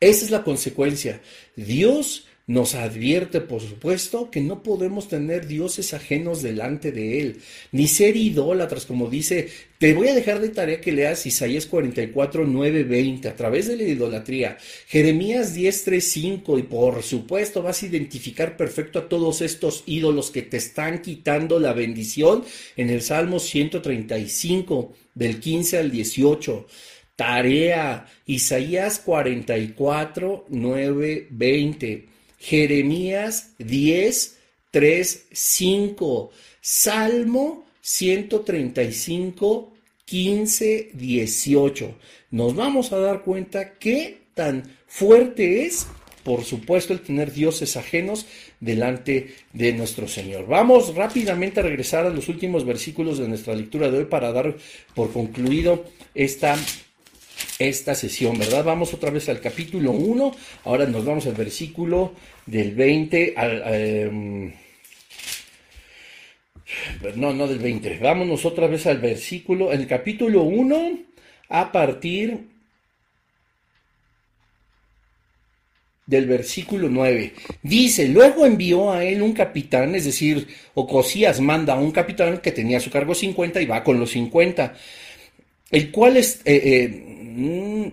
esa 0.00 0.24
es 0.24 0.30
la 0.30 0.42
consecuencia. 0.42 1.20
Dios 1.54 2.26
nos 2.46 2.74
advierte, 2.74 3.40
por 3.40 3.60
supuesto, 3.60 4.30
que 4.30 4.40
no 4.40 4.62
podemos 4.62 5.08
tener 5.08 5.46
dioses 5.46 5.94
ajenos 5.94 6.42
delante 6.42 6.90
de 6.90 7.20
Él, 7.20 7.36
ni 7.70 7.86
ser 7.86 8.16
idólatras, 8.16 8.84
como 8.84 9.08
dice, 9.08 9.48
te 9.78 9.94
voy 9.94 10.08
a 10.08 10.14
dejar 10.14 10.40
de 10.40 10.48
tarea 10.48 10.80
que 10.80 10.92
leas 10.92 11.24
Isaías 11.24 11.66
44, 11.66 12.44
9, 12.46 12.84
20, 12.84 13.28
a 13.28 13.36
través 13.36 13.68
de 13.68 13.76
la 13.76 13.84
idolatría, 13.84 14.58
Jeremías 14.88 15.54
10, 15.54 15.84
3, 15.84 16.04
5, 16.04 16.58
y 16.58 16.62
por 16.64 17.02
supuesto 17.02 17.62
vas 17.62 17.82
a 17.82 17.86
identificar 17.86 18.56
perfecto 18.56 18.98
a 18.98 19.08
todos 19.08 19.40
estos 19.40 19.84
ídolos 19.86 20.30
que 20.30 20.42
te 20.42 20.56
están 20.56 21.00
quitando 21.00 21.60
la 21.60 21.72
bendición 21.72 22.44
en 22.76 22.90
el 22.90 23.02
Salmo 23.02 23.38
135, 23.38 24.94
del 25.14 25.38
15 25.38 25.78
al 25.78 25.90
18. 25.90 26.66
Tarea, 27.14 28.06
Isaías 28.26 28.98
44, 28.98 30.46
9, 30.48 31.28
20, 31.30 32.11
Jeremías 32.42 33.52
10, 33.58 34.36
3, 34.72 35.26
5, 35.30 36.30
Salmo 36.60 37.64
135, 37.80 39.72
15, 40.04 40.90
18. 40.92 41.94
Nos 42.32 42.56
vamos 42.56 42.92
a 42.92 42.98
dar 42.98 43.22
cuenta 43.22 43.74
qué 43.74 44.22
tan 44.34 44.64
fuerte 44.88 45.66
es, 45.66 45.86
por 46.24 46.42
supuesto, 46.42 46.92
el 46.92 47.02
tener 47.02 47.32
dioses 47.32 47.76
ajenos 47.76 48.26
delante 48.58 49.34
de 49.52 49.72
nuestro 49.72 50.08
Señor. 50.08 50.48
Vamos 50.48 50.96
rápidamente 50.96 51.60
a 51.60 51.62
regresar 51.62 52.06
a 52.06 52.10
los 52.10 52.28
últimos 52.28 52.64
versículos 52.66 53.18
de 53.18 53.28
nuestra 53.28 53.54
lectura 53.54 53.88
de 53.88 53.98
hoy 53.98 54.04
para 54.06 54.32
dar 54.32 54.56
por 54.96 55.12
concluido 55.12 55.84
esta 56.12 56.56
esta 57.68 57.94
sesión, 57.94 58.38
¿verdad? 58.38 58.64
Vamos 58.64 58.94
otra 58.94 59.10
vez 59.10 59.28
al 59.28 59.40
capítulo 59.40 59.92
1, 59.92 60.34
ahora 60.64 60.86
nos 60.86 61.04
vamos 61.04 61.26
al 61.26 61.34
versículo 61.34 62.14
del 62.46 62.74
20 62.74 63.34
al... 63.36 63.62
Em, 63.66 64.52
no, 67.16 67.32
no 67.32 67.46
del 67.46 67.58
20, 67.58 67.98
vámonos 67.98 68.44
otra 68.44 68.66
vez 68.66 68.86
al 68.86 68.98
versículo, 68.98 69.72
el 69.72 69.86
capítulo 69.86 70.42
1 70.42 70.98
a 71.48 71.70
partir 71.70 72.52
del 76.06 76.26
versículo 76.26 76.88
9. 76.88 77.32
Dice, 77.62 78.08
luego 78.08 78.46
envió 78.46 78.92
a 78.92 79.04
él 79.04 79.22
un 79.22 79.32
capitán, 79.32 79.94
es 79.94 80.04
decir, 80.04 80.46
Ocosías 80.74 81.40
manda 81.40 81.74
a 81.74 81.78
un 81.78 81.90
capitán 81.90 82.38
que 82.38 82.52
tenía 82.52 82.78
a 82.78 82.80
su 82.80 82.90
cargo 82.90 83.14
50 83.14 83.60
y 83.60 83.66
va 83.66 83.82
con 83.82 83.98
los 83.98 84.10
50, 84.10 84.74
el 85.72 85.90
cual 85.90 86.16
es, 86.16 86.40
eh, 86.44 86.62
eh, 86.64 87.08
Mm, 87.34 87.86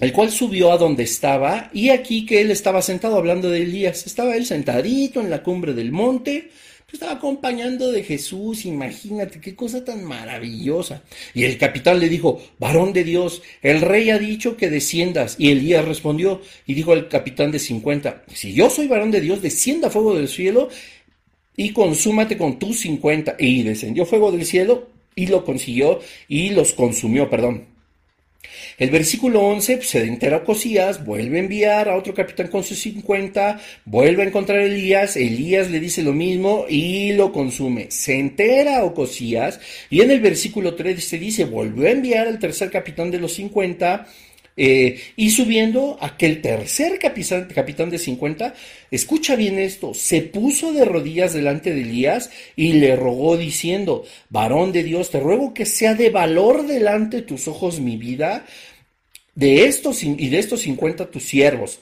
el 0.00 0.12
cual 0.12 0.30
subió 0.30 0.72
a 0.72 0.78
donde 0.78 1.02
estaba, 1.02 1.70
y 1.72 1.88
aquí 1.88 2.26
que 2.26 2.40
él 2.40 2.50
estaba 2.50 2.82
sentado 2.82 3.16
hablando 3.16 3.50
de 3.50 3.62
Elías. 3.62 4.06
Estaba 4.06 4.36
él 4.36 4.46
sentadito 4.46 5.20
en 5.20 5.30
la 5.30 5.42
cumbre 5.42 5.72
del 5.74 5.90
monte, 5.90 6.50
pues 6.84 6.94
estaba 6.94 7.12
acompañando 7.12 7.90
de 7.90 8.04
Jesús, 8.04 8.64
imagínate 8.64 9.40
qué 9.40 9.56
cosa 9.56 9.84
tan 9.84 10.04
maravillosa. 10.04 11.02
Y 11.34 11.44
el 11.44 11.58
capitán 11.58 11.98
le 11.98 12.08
dijo, 12.08 12.40
varón 12.58 12.92
de 12.92 13.04
Dios, 13.04 13.42
el 13.62 13.80
rey 13.80 14.10
ha 14.10 14.18
dicho 14.18 14.56
que 14.56 14.70
desciendas. 14.70 15.36
Y 15.38 15.50
Elías 15.50 15.84
respondió 15.84 16.40
y 16.66 16.74
dijo 16.74 16.92
al 16.92 17.08
capitán 17.08 17.50
de 17.50 17.58
50, 17.58 18.24
si 18.32 18.52
yo 18.52 18.70
soy 18.70 18.86
varón 18.86 19.10
de 19.10 19.20
Dios, 19.20 19.42
descienda 19.42 19.90
fuego 19.90 20.14
del 20.14 20.28
cielo 20.28 20.68
y 21.56 21.72
consúmate 21.72 22.38
con 22.38 22.58
tus 22.58 22.80
50. 22.80 23.36
Y 23.38 23.64
descendió 23.64 24.06
fuego 24.06 24.30
del 24.30 24.46
cielo 24.46 24.97
y 25.18 25.26
lo 25.26 25.44
consiguió 25.44 26.00
y 26.28 26.50
los 26.50 26.72
consumió, 26.72 27.28
perdón. 27.28 27.66
El 28.78 28.90
versículo 28.90 29.40
11 29.40 29.76
pues, 29.78 29.88
se 29.88 30.04
entera 30.04 30.44
Cosías, 30.44 31.04
vuelve 31.04 31.38
a 31.38 31.40
enviar 31.40 31.88
a 31.88 31.96
otro 31.96 32.14
capitán 32.14 32.46
con 32.46 32.62
sus 32.62 32.78
50, 32.78 33.60
vuelve 33.84 34.22
a 34.22 34.26
encontrar 34.26 34.60
a 34.60 34.64
Elías, 34.64 35.16
Elías 35.16 35.68
le 35.70 35.80
dice 35.80 36.04
lo 36.04 36.12
mismo 36.12 36.64
y 36.68 37.12
lo 37.14 37.32
consume. 37.32 37.90
Se 37.90 38.16
entera 38.16 38.84
Ocosías 38.84 39.58
y 39.90 40.02
en 40.02 40.12
el 40.12 40.20
versículo 40.20 40.76
3 40.76 41.02
se 41.02 41.18
dice, 41.18 41.44
volvió 41.44 41.88
a 41.88 41.90
enviar 41.90 42.28
al 42.28 42.38
tercer 42.38 42.70
capitán 42.70 43.10
de 43.10 43.18
los 43.18 43.32
50 43.34 44.06
eh, 44.60 45.00
y 45.14 45.30
subiendo 45.30 45.96
aquel 46.00 46.42
tercer 46.42 46.98
capitán, 46.98 47.46
capitán 47.54 47.90
de 47.90 47.98
50, 47.98 48.54
escucha 48.90 49.36
bien 49.36 49.56
esto, 49.56 49.94
se 49.94 50.20
puso 50.20 50.72
de 50.72 50.84
rodillas 50.84 51.32
delante 51.32 51.72
de 51.72 51.82
Elías 51.82 52.30
y 52.56 52.72
le 52.72 52.96
rogó 52.96 53.36
diciendo, 53.36 54.04
varón 54.30 54.72
de 54.72 54.82
Dios, 54.82 55.10
te 55.10 55.20
ruego 55.20 55.54
que 55.54 55.64
sea 55.64 55.94
de 55.94 56.10
valor 56.10 56.66
delante 56.66 57.18
de 57.18 57.22
tus 57.22 57.46
ojos 57.46 57.78
mi 57.78 57.96
vida, 57.96 58.46
de 59.36 59.66
estos 59.66 60.02
y 60.02 60.28
de 60.28 60.40
estos 60.40 60.62
50 60.62 61.08
tus 61.12 61.22
siervos. 61.22 61.78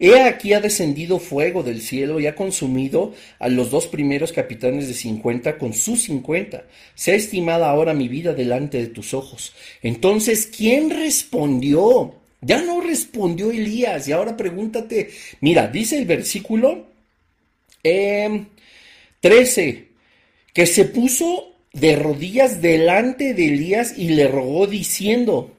He 0.00 0.20
aquí 0.22 0.52
ha 0.52 0.60
descendido 0.60 1.18
fuego 1.18 1.64
del 1.64 1.80
cielo 1.80 2.20
y 2.20 2.28
ha 2.28 2.36
consumido 2.36 3.14
a 3.40 3.48
los 3.48 3.70
dos 3.70 3.88
primeros 3.88 4.30
capitanes 4.32 4.86
de 4.86 4.94
cincuenta 4.94 5.58
con 5.58 5.72
sus 5.72 6.02
cincuenta. 6.02 6.64
ha 7.06 7.10
estimada 7.10 7.68
ahora 7.68 7.94
mi 7.94 8.06
vida 8.06 8.32
delante 8.32 8.78
de 8.78 8.86
tus 8.86 9.12
ojos. 9.12 9.54
Entonces, 9.82 10.46
¿quién 10.46 10.90
respondió? 10.90 12.14
Ya 12.40 12.62
no 12.62 12.80
respondió 12.80 13.50
Elías. 13.50 14.06
Y 14.06 14.12
ahora 14.12 14.36
pregúntate, 14.36 15.10
mira, 15.40 15.66
dice 15.66 15.98
el 15.98 16.04
versículo 16.06 16.86
13, 17.82 19.68
em, 19.68 19.84
que 20.52 20.66
se 20.66 20.84
puso 20.84 21.56
de 21.72 21.96
rodillas 21.96 22.62
delante 22.62 23.34
de 23.34 23.46
Elías 23.46 23.98
y 23.98 24.10
le 24.10 24.28
rogó 24.28 24.68
diciendo, 24.68 25.56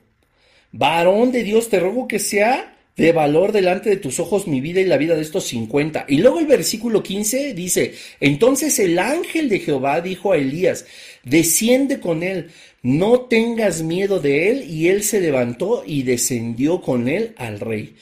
varón 0.71 1.33
de 1.33 1.43
Dios, 1.43 1.69
te 1.69 1.79
ruego 1.81 2.07
que 2.07 2.19
sea 2.19 2.78
de 2.99 3.13
valor 3.13 3.53
delante 3.53 3.89
de 3.89 3.95
tus 3.95 4.19
ojos 4.19 4.45
mi 4.45 4.59
vida 4.59 4.81
y 4.81 4.85
la 4.85 4.97
vida 4.97 5.15
de 5.15 5.21
estos 5.21 5.45
cincuenta. 5.45 6.05
Y 6.09 6.17
luego 6.17 6.39
el 6.39 6.47
versículo 6.47 7.01
15 7.01 7.53
dice, 7.53 7.93
entonces 8.19 8.77
el 8.77 8.99
ángel 8.99 9.47
de 9.47 9.59
Jehová 9.59 10.01
dijo 10.01 10.33
a 10.33 10.37
Elías, 10.37 10.85
desciende 11.23 12.01
con 12.01 12.23
él, 12.23 12.51
no 12.81 13.21
tengas 13.21 13.83
miedo 13.83 14.19
de 14.19 14.51
él. 14.51 14.69
Y 14.69 14.89
él 14.89 15.03
se 15.03 15.21
levantó 15.21 15.83
y 15.85 16.03
descendió 16.03 16.81
con 16.81 17.07
él 17.07 17.33
al 17.37 17.61
rey. 17.61 17.95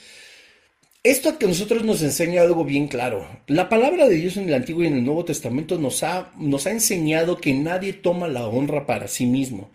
Esto 1.04 1.38
que 1.38 1.46
nosotros 1.46 1.84
nos 1.84 2.02
enseña 2.02 2.42
algo 2.42 2.66
bien 2.66 2.88
claro. 2.88 3.28
La 3.46 3.70
palabra 3.70 4.08
de 4.08 4.16
Dios 4.16 4.36
en 4.38 4.48
el 4.48 4.56
Antiguo 4.56 4.84
y 4.84 4.88
en 4.88 4.96
el 4.96 5.06
Nuevo 5.06 5.26
Testamento 5.26 5.78
nos 5.78 6.02
ha, 6.02 6.32
nos 6.38 6.66
ha 6.66 6.72
enseñado 6.72 7.38
que 7.38 7.54
nadie 7.54 7.94
toma 7.94 8.28
la 8.28 8.48
honra 8.48 8.88
para 8.88 9.08
sí 9.08 9.28
mismo. 9.28 9.70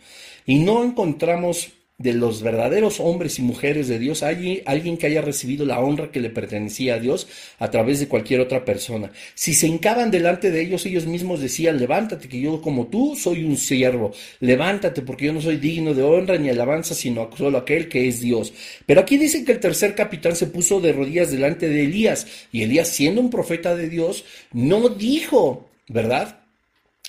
Y 0.46 0.58
no 0.58 0.82
encontramos 0.82 1.70
de 2.02 2.12
los 2.14 2.42
verdaderos 2.42 2.98
hombres 2.98 3.38
y 3.38 3.42
mujeres 3.42 3.86
de 3.86 3.98
Dios, 3.98 4.22
hay 4.22 4.62
alguien 4.66 4.96
que 4.96 5.06
haya 5.06 5.22
recibido 5.22 5.64
la 5.64 5.78
honra 5.78 6.10
que 6.10 6.20
le 6.20 6.30
pertenecía 6.30 6.94
a 6.94 6.98
Dios 6.98 7.28
a 7.58 7.70
través 7.70 8.00
de 8.00 8.08
cualquier 8.08 8.40
otra 8.40 8.64
persona. 8.64 9.12
Si 9.34 9.54
se 9.54 9.68
hincaban 9.68 10.10
delante 10.10 10.50
de 10.50 10.62
ellos, 10.62 10.84
ellos 10.84 11.06
mismos 11.06 11.40
decían, 11.40 11.78
levántate, 11.78 12.28
que 12.28 12.40
yo 12.40 12.60
como 12.60 12.88
tú 12.88 13.14
soy 13.16 13.44
un 13.44 13.56
siervo, 13.56 14.12
levántate, 14.40 15.02
porque 15.02 15.26
yo 15.26 15.32
no 15.32 15.40
soy 15.40 15.58
digno 15.58 15.94
de 15.94 16.02
honra 16.02 16.38
ni 16.38 16.48
alabanza, 16.48 16.94
sino 16.94 17.30
solo 17.36 17.58
aquel 17.58 17.88
que 17.88 18.08
es 18.08 18.20
Dios. 18.20 18.52
Pero 18.84 19.00
aquí 19.00 19.16
dicen 19.16 19.44
que 19.44 19.52
el 19.52 19.60
tercer 19.60 19.94
capitán 19.94 20.34
se 20.34 20.48
puso 20.48 20.80
de 20.80 20.92
rodillas 20.92 21.30
delante 21.30 21.68
de 21.68 21.84
Elías, 21.84 22.26
y 22.50 22.62
Elías, 22.62 22.88
siendo 22.88 23.20
un 23.20 23.30
profeta 23.30 23.76
de 23.76 23.88
Dios, 23.88 24.24
no 24.52 24.88
dijo, 24.88 25.68
¿verdad? 25.88 26.41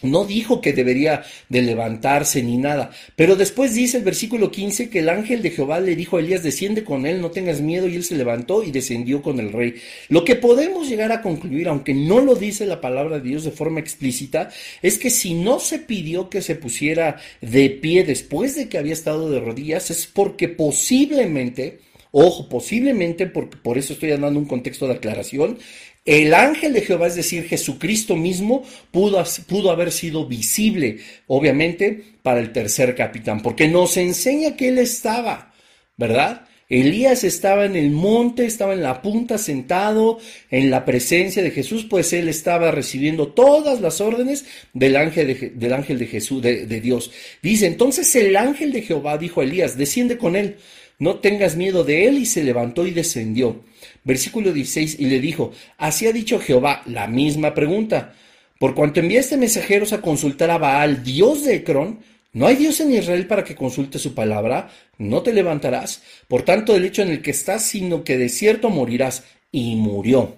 No 0.02 0.26
dijo 0.26 0.60
que 0.60 0.74
debería 0.74 1.24
de 1.50 1.62
levantarse 1.62 2.44
ni 2.44 2.58
nada, 2.58 2.92
pero 3.16 3.36
después 3.36 3.74
dice 3.74 3.98
el 3.98 4.04
versículo 4.04 4.52
15 4.52 4.90
que 4.90 5.00
el 5.00 5.10
ángel 5.10 5.42
de 5.42 5.52
Jehová 5.52 5.80
le 5.80 5.96
dijo 5.96 6.18
a 6.18 6.20
Elías, 6.20 6.44
desciende 6.44 6.84
con 6.84 7.06
él, 7.06 7.22
no 7.22 7.32
tengas 7.32 7.62
miedo, 7.62 7.88
y 7.88 7.96
él 7.96 8.04
se 8.04 8.16
levantó 8.16 8.64
y 8.64 8.72
descendió 8.72 9.22
con 9.22 9.40
el 9.40 9.54
rey. 9.54 9.76
Lo 10.10 10.26
que 10.26 10.36
podemos 10.36 10.90
llegar 10.90 11.12
a 11.12 11.22
concluir, 11.22 11.68
aunque 11.68 11.94
no 11.94 12.20
lo 12.20 12.36
dice 12.36 12.66
la 12.66 12.82
palabra 12.82 13.20
de 13.20 13.30
Dios 13.30 13.44
de 13.44 13.52
forma 13.52 13.80
explícita, 13.80 14.50
es 14.82 14.98
que 14.98 15.10
si 15.10 15.36
no 15.36 15.60
se 15.60 15.80
pidió 15.80 16.30
que 16.30 16.42
se 16.42 16.56
pusiera 16.56 17.18
de 17.42 17.70
pie 17.70 18.04
después 18.04 18.56
de 18.56 18.68
que 18.68 18.78
había 18.78 18.94
estado 18.94 19.30
de 19.30 19.40
rodillas, 19.40 19.90
es 19.90 20.08
porque 20.08 20.50
posiblemente 20.50 21.80
Ojo, 22.16 22.48
posiblemente, 22.48 23.26
porque 23.26 23.58
por 23.58 23.80
eso 23.80 23.94
estoy 23.94 24.12
dando 24.12 24.38
un 24.38 24.46
contexto 24.46 24.86
de 24.86 24.94
aclaración, 24.94 25.58
el 26.06 26.34
ángel 26.34 26.74
de 26.74 26.82
Jehová, 26.82 27.08
es 27.08 27.16
decir, 27.16 27.48
Jesucristo 27.48 28.16
mismo, 28.16 28.64
pudo, 28.92 29.24
pudo, 29.48 29.72
haber 29.72 29.92
sido 29.92 30.26
visible, 30.26 31.00
obviamente, 31.28 32.04
para 32.22 32.40
el 32.40 32.52
tercer 32.52 32.96
capitán, 32.96 33.42
porque 33.42 33.68
nos 33.68 33.96
enseña 33.96 34.58
que 34.58 34.68
él 34.68 34.80
estaba, 34.80 35.54
¿verdad? 35.96 36.46
Elías 36.68 37.24
estaba 37.24 37.66
en 37.66 37.76
el 37.76 37.92
monte, 37.92 38.46
estaba 38.46 38.74
en 38.74 38.82
la 38.82 39.02
punta 39.02 39.38
sentado 39.38 40.20
en 40.50 40.72
la 40.72 40.86
presencia 40.86 41.44
de 41.44 41.52
Jesús, 41.52 41.86
pues 41.90 42.12
él 42.14 42.28
estaba 42.28 42.72
recibiendo 42.72 43.28
todas 43.28 43.80
las 43.80 44.02
órdenes 44.02 44.46
del 44.74 44.96
ángel 44.96 45.28
de, 45.28 45.50
del 45.52 45.74
ángel 45.74 46.00
de 46.00 46.08
Jesús, 46.08 46.42
de, 46.42 46.66
de 46.66 46.82
Dios. 46.82 47.12
Dice, 47.42 47.68
entonces 47.68 48.14
el 48.16 48.36
ángel 48.36 48.74
de 48.74 48.82
Jehová 48.82 49.18
dijo 49.18 49.42
a 49.42 49.44
Elías, 49.44 49.78
desciende 49.78 50.18
con 50.18 50.36
él, 50.36 50.58
no 51.00 51.20
tengas 51.20 51.56
miedo 51.56 51.84
de 51.84 52.08
él, 52.08 52.18
y 52.18 52.26
se 52.26 52.44
levantó 52.44 52.88
y 52.88 52.92
descendió. 52.92 53.64
Versículo 54.04 54.52
16, 54.52 54.98
y 55.00 55.06
le 55.06 55.20
dijo, 55.20 55.52
así 55.78 56.08
ha 56.08 56.12
dicho 56.12 56.40
Jehová, 56.40 56.82
la 56.86 57.08
misma 57.08 57.54
pregunta. 57.54 58.14
Por 58.60 58.76
cuanto 58.76 59.00
enviaste 59.00 59.38
mensajeros 59.38 59.94
a 59.94 60.02
consultar 60.02 60.52
a 60.52 60.58
Baal, 60.58 61.04
Dios 61.04 61.46
de 61.46 61.56
Ecrón, 61.56 62.00
¿no 62.34 62.48
hay 62.48 62.56
Dios 62.56 62.80
en 62.82 62.94
Israel 62.94 63.28
para 63.28 63.44
que 63.44 63.56
consulte 63.56 64.00
su 64.00 64.14
palabra? 64.14 64.70
No 64.98 65.22
te 65.22 65.34
levantarás, 65.34 66.04
por 66.28 66.44
tanto, 66.44 66.74
del 66.74 66.86
hecho 66.86 67.02
en 67.02 67.10
el 67.10 67.22
que 67.22 67.32
estás, 67.32 67.64
sino 67.64 68.04
que 68.04 68.18
de 68.18 68.30
cierto 68.30 68.70
morirás. 68.70 69.24
Y 69.52 69.76
murió, 69.76 70.38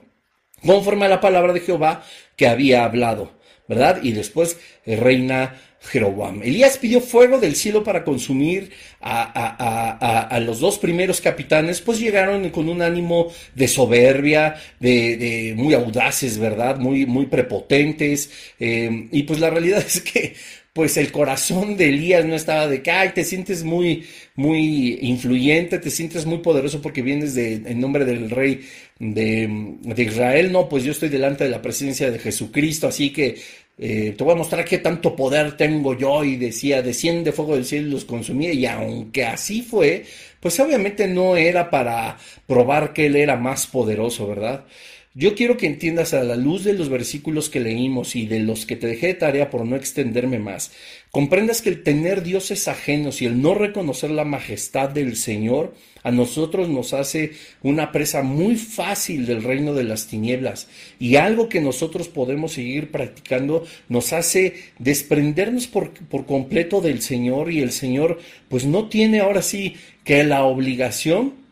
conforme 0.66 1.05
a 1.05 1.09
la 1.09 1.22
palabra 1.22 1.53
de 1.53 1.61
Jehová 1.61 2.03
que 2.36 2.47
había 2.47 2.84
hablado, 2.84 3.32
¿verdad? 3.68 4.01
Y 4.03 4.11
después 4.11 4.57
reina 4.86 5.55
Jeroboam. 5.86 6.41
Elías 6.43 6.77
pidió 6.77 7.01
fuego 7.01 7.39
del 7.39 7.55
cielo 7.55 7.83
para 7.83 8.03
consumir 8.03 8.71
a, 9.01 10.39
los 10.41 10.59
dos 10.59 10.79
primeros 10.79 11.21
capitanes, 11.21 11.81
pues 11.81 11.99
llegaron 11.99 12.49
con 12.49 12.69
un 12.69 12.81
ánimo 12.81 13.31
de 13.53 13.67
soberbia, 13.67 14.55
de, 14.79 15.53
muy 15.55 15.73
audaces, 15.73 16.38
¿verdad? 16.38 16.77
Muy, 16.77 17.05
muy 17.05 17.27
prepotentes. 17.27 18.31
Eh, 18.59 19.07
y 19.11 19.23
pues 19.23 19.39
la 19.39 19.49
realidad 19.49 19.83
es 19.88 20.01
que 20.01 20.33
pues 20.75 20.97
el 20.97 21.09
corazón 21.09 21.77
de 21.77 21.88
Elías 21.88 22.25
no 22.25 22.36
estaba 22.36 22.67
de 22.67 22.81
que, 22.81 22.91
ay, 22.91 23.11
te 23.15 23.23
sientes 23.23 23.63
muy, 23.63 24.03
muy 24.36 24.99
influyente, 25.01 25.79
te 25.79 25.89
sientes 25.89 26.25
muy 26.25 26.39
poderoso 26.39 26.81
porque 26.81 27.01
vienes 27.01 27.33
de, 27.33 27.53
en 27.53 27.79
nombre 27.79 28.03
del 28.03 28.29
rey 28.29 28.67
de, 28.99 29.77
de, 29.81 30.03
Israel. 30.03 30.51
No, 30.51 30.67
pues 30.67 30.83
yo 30.83 30.91
estoy 30.91 31.07
delante 31.07 31.45
de 31.45 31.49
la 31.49 31.61
presencia 31.61 32.11
de 32.11 32.19
Jesucristo, 32.19 32.89
así 32.89 33.11
que 33.13 33.38
eh, 33.78 34.13
te 34.17 34.23
voy 34.23 34.34
a 34.34 34.38
mostrar 34.38 34.63
qué 34.63 34.78
tanto 34.78 35.15
poder 35.15 35.57
tengo 35.57 35.97
yo 35.97 36.23
y 36.23 36.38
decía, 36.38 36.82
desciende 36.82 37.32
fuego 37.34 37.55
del 37.55 37.65
cielo 37.65 37.88
y 37.88 37.91
los 37.91 38.05
consumía 38.05 38.53
y 38.53 38.65
aunque 38.65 39.26
así 39.26 39.61
fue, 39.61 40.05
pues 40.39 40.59
obviamente 40.59 41.07
no 41.07 41.36
era 41.36 41.69
para 41.69 42.17
probar 42.47 42.93
que 42.93 43.07
él 43.07 43.15
era 43.17 43.36
más 43.36 43.67
poderoso, 43.67 44.28
¿verdad? 44.28 44.65
Yo 45.18 45.34
quiero 45.34 45.55
que 45.55 45.66
entiendas 45.66 46.13
a 46.13 46.26
la 46.26 46.36
luz 46.36 46.66
de 46.66 46.74
los 46.74 46.89
versículos 46.89 47.49
que 47.49 47.61
leímos 47.61 48.18
y 48.18 48.26
de 48.26 48.41
los 48.41 48.66
que 48.66 48.76
te 48.76 48.88
dejé 48.88 49.07
de 49.07 49.13
tarea 49.13 49.49
por 49.49 49.66
no 49.66 49.78
extenderme 49.78 50.39
más, 50.39 50.74
comprendas 51.09 51.61
que 51.61 51.70
el 51.70 51.84
tener 51.84 52.22
dioses 52.22 52.68
ajenos 52.68 53.22
y 53.22 53.26
el 53.26 53.41
no 53.41 53.55
reconocer 53.55 54.11
la 54.11 54.26
majestad 54.26 54.89
del 54.89 55.16
Señor 55.16 55.74
a 56.03 56.11
nosotros 56.11 56.68
nos 56.68 56.93
hace 56.93 57.32
una 57.63 57.93
presa 57.93 58.24
muy 58.24 58.57
fácil 58.57 59.26
del 59.26 59.41
reino 59.41 59.74
de 59.74 59.86
las 59.86 60.07
tinieblas. 60.07 60.68
Y 60.99 61.16
algo 61.16 61.47
que 61.47 61.61
nosotros 61.61 62.09
podemos 62.09 62.51
seguir 62.51 62.91
practicando 62.91 63.66
nos 63.88 64.11
hace 64.11 64.55
desprendernos 64.80 65.68
por, 65.68 65.91
por 65.93 66.26
completo 66.26 66.82
del 66.82 67.01
Señor 67.01 67.53
y 67.53 67.61
el 67.61 67.72
Señor 67.72 68.20
pues 68.49 68.66
no 68.66 68.89
tiene 68.89 69.22
ahora 69.22 69.41
sí 69.41 69.78
que 70.03 70.26
la 70.26 70.43
obligación 70.43 71.44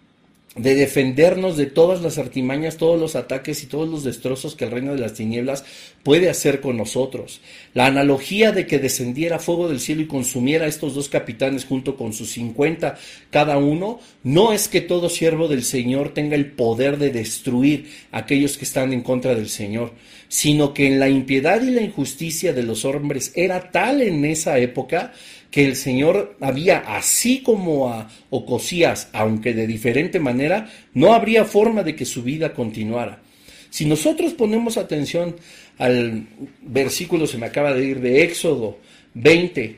de 0.55 0.75
defendernos 0.75 1.57
de 1.57 1.65
todas 1.65 2.01
las 2.01 2.19
artimañas, 2.19 2.77
todos 2.77 2.99
los 2.99 3.15
ataques 3.15 3.63
y 3.63 3.65
todos 3.65 3.89
los 3.89 4.03
destrozos 4.03 4.55
que 4.55 4.65
el 4.65 4.71
reino 4.71 4.93
de 4.93 4.99
las 4.99 5.13
tinieblas 5.13 5.65
puede 6.03 6.29
hacer 6.29 6.61
con 6.61 6.77
nosotros. 6.77 7.41
La 7.73 7.87
analogía 7.87 8.51
de 8.51 8.67
que 8.67 8.77
descendiera 8.77 9.39
fuego 9.39 9.67
del 9.67 9.79
cielo 9.79 10.03
y 10.03 10.07
consumiera 10.07 10.65
a 10.65 10.67
estos 10.67 10.93
dos 10.93 11.09
capitanes 11.09 11.65
junto 11.65 11.95
con 11.95 12.13
sus 12.13 12.29
cincuenta 12.31 12.97
cada 13.31 13.57
uno, 13.57 13.99
no 14.23 14.53
es 14.53 14.67
que 14.67 14.81
todo 14.81 15.09
siervo 15.09 15.47
del 15.47 15.63
Señor 15.63 16.13
tenga 16.13 16.35
el 16.35 16.51
poder 16.51 16.99
de 16.99 17.09
destruir 17.09 17.89
a 18.11 18.19
aquellos 18.19 18.57
que 18.57 18.65
están 18.65 18.93
en 18.93 19.01
contra 19.01 19.33
del 19.33 19.49
Señor, 19.49 19.93
sino 20.27 20.73
que 20.73 20.85
en 20.85 20.99
la 20.99 21.09
impiedad 21.09 21.63
y 21.63 21.71
la 21.71 21.81
injusticia 21.81 22.53
de 22.53 22.63
los 22.63 22.85
hombres 22.85 23.31
era 23.35 23.71
tal 23.71 24.01
en 24.01 24.23
esa 24.25 24.59
época 24.59 25.13
que 25.53 25.63
el 25.63 25.75
Señor 25.75 26.35
había, 26.41 26.79
así 26.79 27.43
como 27.43 27.87
a 27.93 28.09
Ocosías, 28.31 29.09
aunque 29.13 29.53
de 29.53 29.67
diferente 29.67 30.19
manera, 30.19 30.67
no 30.95 31.13
habría 31.13 31.45
forma 31.45 31.83
de 31.83 31.95
que 31.95 32.05
su 32.05 32.23
vida 32.23 32.55
continuara. 32.55 33.21
Si 33.69 33.85
nosotros 33.85 34.33
ponemos 34.33 34.77
atención 34.77 35.35
al 35.77 36.25
versículo, 36.63 37.27
se 37.27 37.37
me 37.37 37.45
acaba 37.45 37.71
de 37.71 37.85
ir, 37.85 37.99
de 37.99 38.23
Éxodo 38.23 38.79
20, 39.13 39.77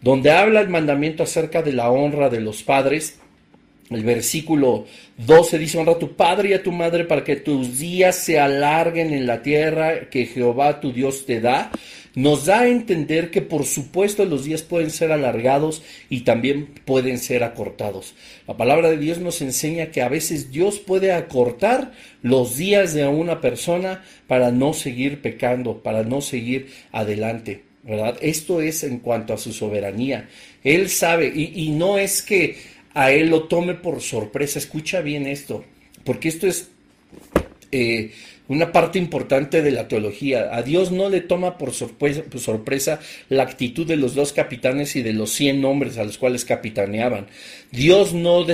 donde 0.00 0.32
habla 0.32 0.60
el 0.60 0.68
mandamiento 0.68 1.22
acerca 1.22 1.62
de 1.62 1.74
la 1.74 1.92
honra 1.92 2.28
de 2.28 2.40
los 2.40 2.64
padres, 2.64 3.20
el 3.90 4.02
versículo 4.02 4.86
12 5.18 5.58
dice, 5.60 5.78
honra 5.78 5.92
a 5.92 5.98
tu 6.00 6.16
padre 6.16 6.48
y 6.48 6.52
a 6.54 6.62
tu 6.64 6.72
madre 6.72 7.04
para 7.04 7.22
que 7.22 7.36
tus 7.36 7.78
días 7.78 8.16
se 8.16 8.40
alarguen 8.40 9.12
en 9.12 9.28
la 9.28 9.42
tierra 9.42 10.10
que 10.10 10.26
Jehová 10.26 10.80
tu 10.80 10.92
Dios 10.92 11.24
te 11.24 11.40
da 11.40 11.70
nos 12.14 12.46
da 12.46 12.60
a 12.60 12.68
entender 12.68 13.30
que 13.30 13.42
por 13.42 13.64
supuesto 13.64 14.24
los 14.24 14.44
días 14.44 14.62
pueden 14.62 14.90
ser 14.90 15.10
alargados 15.12 15.82
y 16.08 16.20
también 16.20 16.66
pueden 16.84 17.18
ser 17.18 17.42
acortados. 17.42 18.14
La 18.46 18.56
palabra 18.56 18.90
de 18.90 18.98
Dios 18.98 19.18
nos 19.18 19.40
enseña 19.42 19.90
que 19.90 20.02
a 20.02 20.08
veces 20.08 20.50
Dios 20.50 20.78
puede 20.78 21.12
acortar 21.12 21.92
los 22.22 22.56
días 22.56 22.94
de 22.94 23.06
una 23.06 23.40
persona 23.40 24.04
para 24.26 24.52
no 24.52 24.72
seguir 24.72 25.22
pecando, 25.22 25.82
para 25.82 26.04
no 26.04 26.20
seguir 26.20 26.68
adelante. 26.92 27.62
¿verdad? 27.82 28.16
Esto 28.22 28.60
es 28.60 28.82
en 28.82 28.98
cuanto 28.98 29.34
a 29.34 29.38
su 29.38 29.52
soberanía. 29.52 30.28
Él 30.62 30.88
sabe, 30.88 31.32
y, 31.34 31.70
no 31.70 31.98
es 31.98 32.22
que 32.22 32.56
a 32.94 33.12
él 33.12 33.28
lo 33.28 33.44
tome 33.44 33.74
por 33.74 34.00
sorpresa, 34.00 34.58
escucha 34.58 35.02
bien 35.02 35.26
esto, 35.26 35.64
porque 36.04 36.28
esto 36.28 36.46
es 36.46 36.70
eh, 37.72 38.12
una 38.46 38.72
parte 38.72 38.98
importante 38.98 39.62
de 39.62 39.70
la 39.70 39.88
teología. 39.88 40.54
A 40.54 40.62
Dios 40.62 40.92
no 40.92 41.08
le 41.08 41.20
toma 41.20 41.56
por 41.56 41.72
sorpresa, 41.72 43.00
la 43.28 43.42
actitud 43.42 43.86
de 43.86 43.96
los 43.96 44.14
dos 44.14 44.32
capitanes 44.32 44.96
y 44.96 45.02
de 45.02 45.14
los 45.14 45.30
cien 45.30 45.64
hombres 45.64 45.96
a 45.96 46.04
los 46.04 46.18
cuales 46.18 46.44
capitaneaban. 46.44 47.26
Dios 47.70 48.12
no 48.12 48.44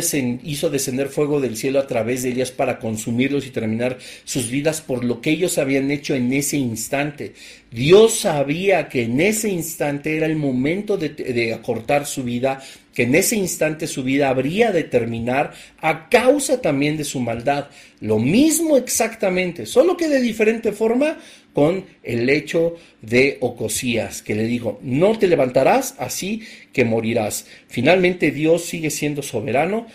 hizo 0.45 0.71
descender 0.71 1.09
fuego 1.09 1.41
del 1.41 1.57
cielo 1.57 1.81
a 1.81 1.87
través 1.87 2.23
de 2.23 2.31
ellas 2.31 2.53
para 2.53 2.79
consumirlos 2.79 3.47
y 3.47 3.51
terminar 3.51 3.99
sus 4.25 4.49
vidas 4.49 4.81
por 4.81 5.05
lo 5.05 5.21
que 5.21 5.31
ellos 5.31 5.59
habían 5.59 5.91
hecho 5.91 6.15
en 6.15 6.33
ese 6.33 6.57
instante. 6.57 7.35
Dios 7.73 8.15
sabía 8.15 8.89
que 8.89 9.03
en 9.03 9.21
ese 9.21 9.49
instante 9.49 10.17
era 10.17 10.27
el 10.27 10.37
momento 10.37 10.97
de 10.97 11.53
acortar 11.55 12.07
su 12.07 12.23
vida 12.23 12.63
que 13.01 13.05
en 13.05 13.15
ese 13.15 13.35
instante 13.35 13.87
su 13.87 14.05
vida 14.05 14.29
habría 14.29 14.73
de 14.73 14.85
terminar 14.85 15.55
a 15.81 16.11
causa 16.11 16.61
también 16.61 16.99
de 16.99 17.05
su 17.05 17.19
maldad. 17.19 17.69
Lo 18.03 18.19
mismo 18.19 18.77
exactamente, 18.77 19.65
solo 19.65 19.97
que 19.97 20.07
de 20.07 20.21
diferente 20.21 20.71
forma 20.71 21.17
con 21.55 21.87
el 22.03 22.29
hecho 22.29 22.77
de 23.01 23.39
Ocosías, 23.41 24.21
que 24.21 24.35
le 24.35 24.45
dijo, 24.45 24.81
no 24.83 25.19
te 25.19 25.29
levantarás 25.29 25.95
así 25.97 26.43
que 26.75 26.85
morirás. 26.85 27.47
Finalmente 27.69 28.33
Dios 28.33 28.67
sigue 28.67 28.91
siendo 28.91 29.23
soberano 29.23 29.87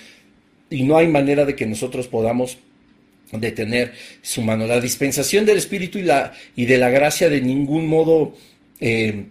y 0.72 0.82
no 0.82 0.98
hay 0.98 1.08
manera 1.08 1.46
de 1.46 1.56
que 1.56 1.68
nosotros 1.68 2.08
podamos 2.08 2.58
detener 3.32 3.94
su 4.24 4.42
mano. 4.42 4.66
La 4.66 4.82
dispensación 4.82 5.46
del 5.46 5.60
Espíritu 5.60 6.00
y, 6.00 6.06
la, 6.06 6.34
y 6.56 6.66
de 6.66 6.80
la 6.80 6.90
gracia 6.90 7.30
de 7.30 7.42
ningún 7.42 7.86
modo... 7.86 8.34
Eh, 8.80 9.26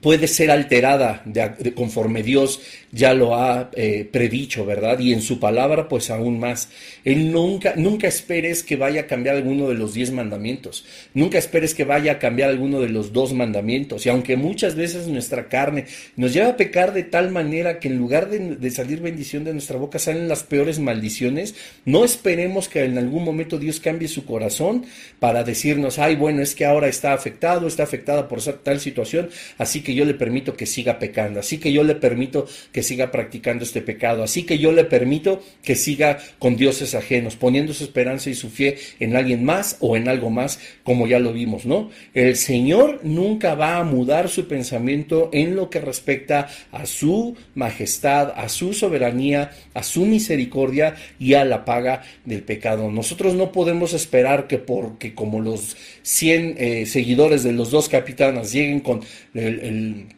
puede 0.00 0.28
ser 0.28 0.50
alterada 0.50 1.22
de, 1.24 1.72
conforme 1.74 2.22
Dios 2.22 2.60
ya 2.94 3.12
lo 3.12 3.34
ha 3.34 3.70
eh, 3.74 4.08
predicho, 4.10 4.64
¿verdad? 4.64 5.00
Y 5.00 5.12
en 5.12 5.20
su 5.20 5.40
palabra, 5.40 5.88
pues 5.88 6.10
aún 6.10 6.38
más. 6.38 6.68
Él 7.04 7.32
nunca, 7.32 7.74
nunca 7.76 8.06
esperes 8.06 8.62
que 8.62 8.76
vaya 8.76 9.02
a 9.02 9.06
cambiar 9.06 9.34
alguno 9.34 9.68
de 9.68 9.74
los 9.74 9.94
diez 9.94 10.12
mandamientos. 10.12 10.84
Nunca 11.12 11.38
esperes 11.38 11.74
que 11.74 11.84
vaya 11.84 12.12
a 12.12 12.18
cambiar 12.20 12.50
alguno 12.50 12.80
de 12.80 12.88
los 12.88 13.12
dos 13.12 13.32
mandamientos. 13.32 14.06
Y 14.06 14.10
aunque 14.10 14.36
muchas 14.36 14.76
veces 14.76 15.08
nuestra 15.08 15.48
carne 15.48 15.86
nos 16.16 16.32
lleva 16.32 16.50
a 16.50 16.56
pecar 16.56 16.94
de 16.94 17.02
tal 17.02 17.32
manera 17.32 17.80
que 17.80 17.88
en 17.88 17.98
lugar 17.98 18.30
de, 18.30 18.56
de 18.56 18.70
salir 18.70 19.00
bendición 19.00 19.42
de 19.42 19.52
nuestra 19.52 19.76
boca 19.76 19.98
salen 19.98 20.28
las 20.28 20.44
peores 20.44 20.78
maldiciones, 20.78 21.56
no 21.84 22.04
esperemos 22.04 22.68
que 22.68 22.84
en 22.84 22.96
algún 22.96 23.24
momento 23.24 23.58
Dios 23.58 23.80
cambie 23.80 24.06
su 24.06 24.24
corazón 24.24 24.86
para 25.18 25.42
decirnos, 25.42 25.98
ay, 25.98 26.14
bueno, 26.14 26.42
es 26.42 26.54
que 26.54 26.64
ahora 26.64 26.86
está 26.86 27.12
afectado, 27.12 27.66
está 27.66 27.82
afectada 27.82 28.28
por 28.28 28.40
tal 28.40 28.78
situación, 28.78 29.30
así 29.58 29.82
que 29.82 29.94
yo 29.94 30.04
le 30.04 30.14
permito 30.14 30.56
que 30.56 30.66
siga 30.66 30.98
pecando, 31.00 31.40
así 31.40 31.58
que 31.58 31.72
yo 31.72 31.82
le 31.82 31.96
permito 31.96 32.46
que 32.70 32.83
siga 32.84 33.10
practicando 33.10 33.64
este 33.64 33.82
pecado, 33.82 34.22
así 34.22 34.44
que 34.44 34.58
yo 34.58 34.70
le 34.70 34.84
permito 34.84 35.42
que 35.62 35.74
siga 35.74 36.18
con 36.38 36.56
dioses 36.56 36.94
ajenos, 36.94 37.34
poniendo 37.34 37.74
su 37.74 37.82
esperanza 37.82 38.30
y 38.30 38.34
su 38.34 38.50
fe 38.50 38.76
en 39.00 39.16
alguien 39.16 39.44
más 39.44 39.76
o 39.80 39.96
en 39.96 40.08
algo 40.08 40.30
más, 40.30 40.60
como 40.84 41.08
ya 41.08 41.18
lo 41.18 41.32
vimos, 41.32 41.66
¿no? 41.66 41.90
El 42.14 42.36
Señor 42.36 43.00
nunca 43.02 43.54
va 43.54 43.78
a 43.78 43.84
mudar 43.84 44.28
su 44.28 44.46
pensamiento 44.46 45.30
en 45.32 45.56
lo 45.56 45.70
que 45.70 45.80
respecta 45.80 46.48
a 46.70 46.86
su 46.86 47.36
majestad, 47.54 48.32
a 48.36 48.48
su 48.48 48.72
soberanía, 48.72 49.50
a 49.74 49.82
su 49.82 50.06
misericordia 50.06 50.94
y 51.18 51.34
a 51.34 51.44
la 51.44 51.64
paga 51.64 52.02
del 52.24 52.42
pecado. 52.42 52.90
Nosotros 52.90 53.34
no 53.34 53.52
podemos 53.52 53.92
esperar 53.92 54.46
que 54.46 54.58
porque 54.58 55.14
como 55.14 55.40
los 55.40 55.76
100 56.02 56.56
eh, 56.58 56.86
seguidores 56.86 57.42
de 57.42 57.52
los 57.52 57.70
dos 57.70 57.88
capitanes 57.88 58.52
lleguen 58.52 58.80
con 58.80 59.00
el 59.34 60.13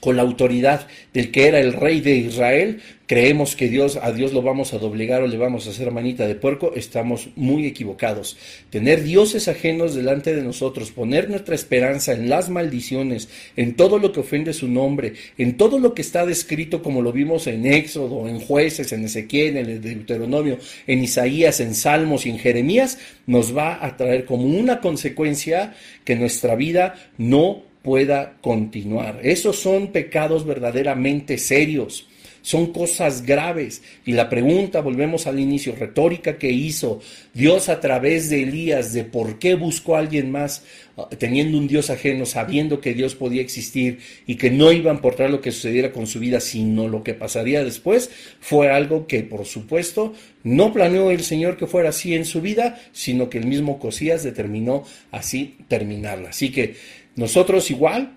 con 0.00 0.16
la 0.16 0.22
autoridad 0.22 0.86
del 1.12 1.30
que 1.30 1.46
era 1.48 1.60
el 1.60 1.72
rey 1.72 2.00
de 2.00 2.16
Israel, 2.16 2.80
creemos 3.08 3.56
que 3.56 3.68
Dios, 3.68 3.98
a 4.00 4.12
Dios 4.12 4.34
lo 4.34 4.42
vamos 4.42 4.74
a 4.74 4.78
doblegar 4.78 5.22
o 5.22 5.26
le 5.26 5.38
vamos 5.38 5.66
a 5.66 5.70
hacer 5.70 5.90
manita 5.90 6.26
de 6.26 6.34
puerco, 6.34 6.74
estamos 6.76 7.30
muy 7.36 7.66
equivocados. 7.66 8.36
Tener 8.68 9.02
dioses 9.02 9.48
ajenos 9.48 9.94
delante 9.94 10.36
de 10.36 10.42
nosotros, 10.42 10.90
poner 10.90 11.30
nuestra 11.30 11.54
esperanza 11.54 12.12
en 12.12 12.28
las 12.28 12.50
maldiciones, 12.50 13.30
en 13.56 13.74
todo 13.74 13.98
lo 13.98 14.12
que 14.12 14.20
ofende 14.20 14.52
su 14.52 14.68
nombre, 14.68 15.14
en 15.38 15.56
todo 15.56 15.78
lo 15.78 15.94
que 15.94 16.02
está 16.02 16.26
descrito 16.26 16.82
como 16.82 17.00
lo 17.00 17.10
vimos 17.10 17.46
en 17.46 17.66
Éxodo, 17.66 18.28
en 18.28 18.40
jueces, 18.40 18.92
en 18.92 19.06
Ezequiel, 19.06 19.56
en 19.56 19.80
Deuteronomio, 19.80 20.58
en 20.86 21.02
Isaías, 21.02 21.60
en 21.60 21.74
Salmos 21.74 22.26
y 22.26 22.30
en 22.30 22.38
Jeremías, 22.38 22.98
nos 23.26 23.56
va 23.56 23.84
a 23.84 23.96
traer 23.96 24.26
como 24.26 24.44
una 24.44 24.80
consecuencia 24.80 25.74
que 26.04 26.14
nuestra 26.14 26.56
vida 26.56 26.94
no 27.16 27.67
pueda 27.82 28.36
continuar. 28.40 29.20
Esos 29.22 29.56
son 29.56 29.88
pecados 29.88 30.44
verdaderamente 30.44 31.38
serios, 31.38 32.08
son 32.42 32.72
cosas 32.72 33.26
graves. 33.26 33.82
Y 34.06 34.12
la 34.12 34.28
pregunta, 34.28 34.80
volvemos 34.80 35.26
al 35.26 35.38
inicio, 35.38 35.74
retórica 35.76 36.38
que 36.38 36.50
hizo 36.50 37.00
Dios 37.34 37.68
a 37.68 37.80
través 37.80 38.30
de 38.30 38.42
Elías 38.42 38.92
de 38.92 39.04
por 39.04 39.38
qué 39.38 39.54
buscó 39.54 39.96
a 39.96 39.98
alguien 39.98 40.30
más 40.30 40.64
ah, 40.96 41.08
teniendo 41.18 41.58
un 41.58 41.68
Dios 41.68 41.90
ajeno, 41.90 42.26
sabiendo 42.26 42.80
que 42.80 42.94
Dios 42.94 43.14
podía 43.14 43.42
existir 43.42 43.98
y 44.26 44.36
que 44.36 44.50
no 44.50 44.72
iba 44.72 44.90
a 44.90 44.94
importar 44.94 45.30
lo 45.30 45.40
que 45.40 45.52
sucediera 45.52 45.92
con 45.92 46.06
su 46.06 46.20
vida, 46.20 46.40
sino 46.40 46.88
lo 46.88 47.02
que 47.02 47.14
pasaría 47.14 47.62
después, 47.64 48.10
fue 48.40 48.70
algo 48.70 49.06
que 49.06 49.22
por 49.22 49.44
supuesto 49.44 50.14
no 50.42 50.72
planeó 50.72 51.10
el 51.10 51.22
Señor 51.24 51.56
que 51.56 51.66
fuera 51.66 51.90
así 51.90 52.14
en 52.14 52.24
su 52.24 52.40
vida, 52.40 52.80
sino 52.92 53.28
que 53.28 53.38
el 53.38 53.46
mismo 53.46 53.78
Cosías 53.78 54.22
determinó 54.22 54.84
así 55.10 55.58
terminarla. 55.68 56.30
Así 56.30 56.50
que 56.50 56.76
nosotros 57.18 57.68
igual 57.72 58.12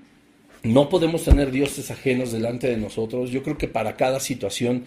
no 0.61 0.87
podemos 0.87 1.23
tener 1.23 1.49
dioses 1.49 1.89
ajenos 1.89 2.31
delante 2.31 2.67
de 2.67 2.77
nosotros. 2.77 3.31
Yo 3.31 3.41
creo 3.41 3.57
que 3.57 3.67
para 3.67 3.95
cada 3.95 4.19
situación 4.19 4.83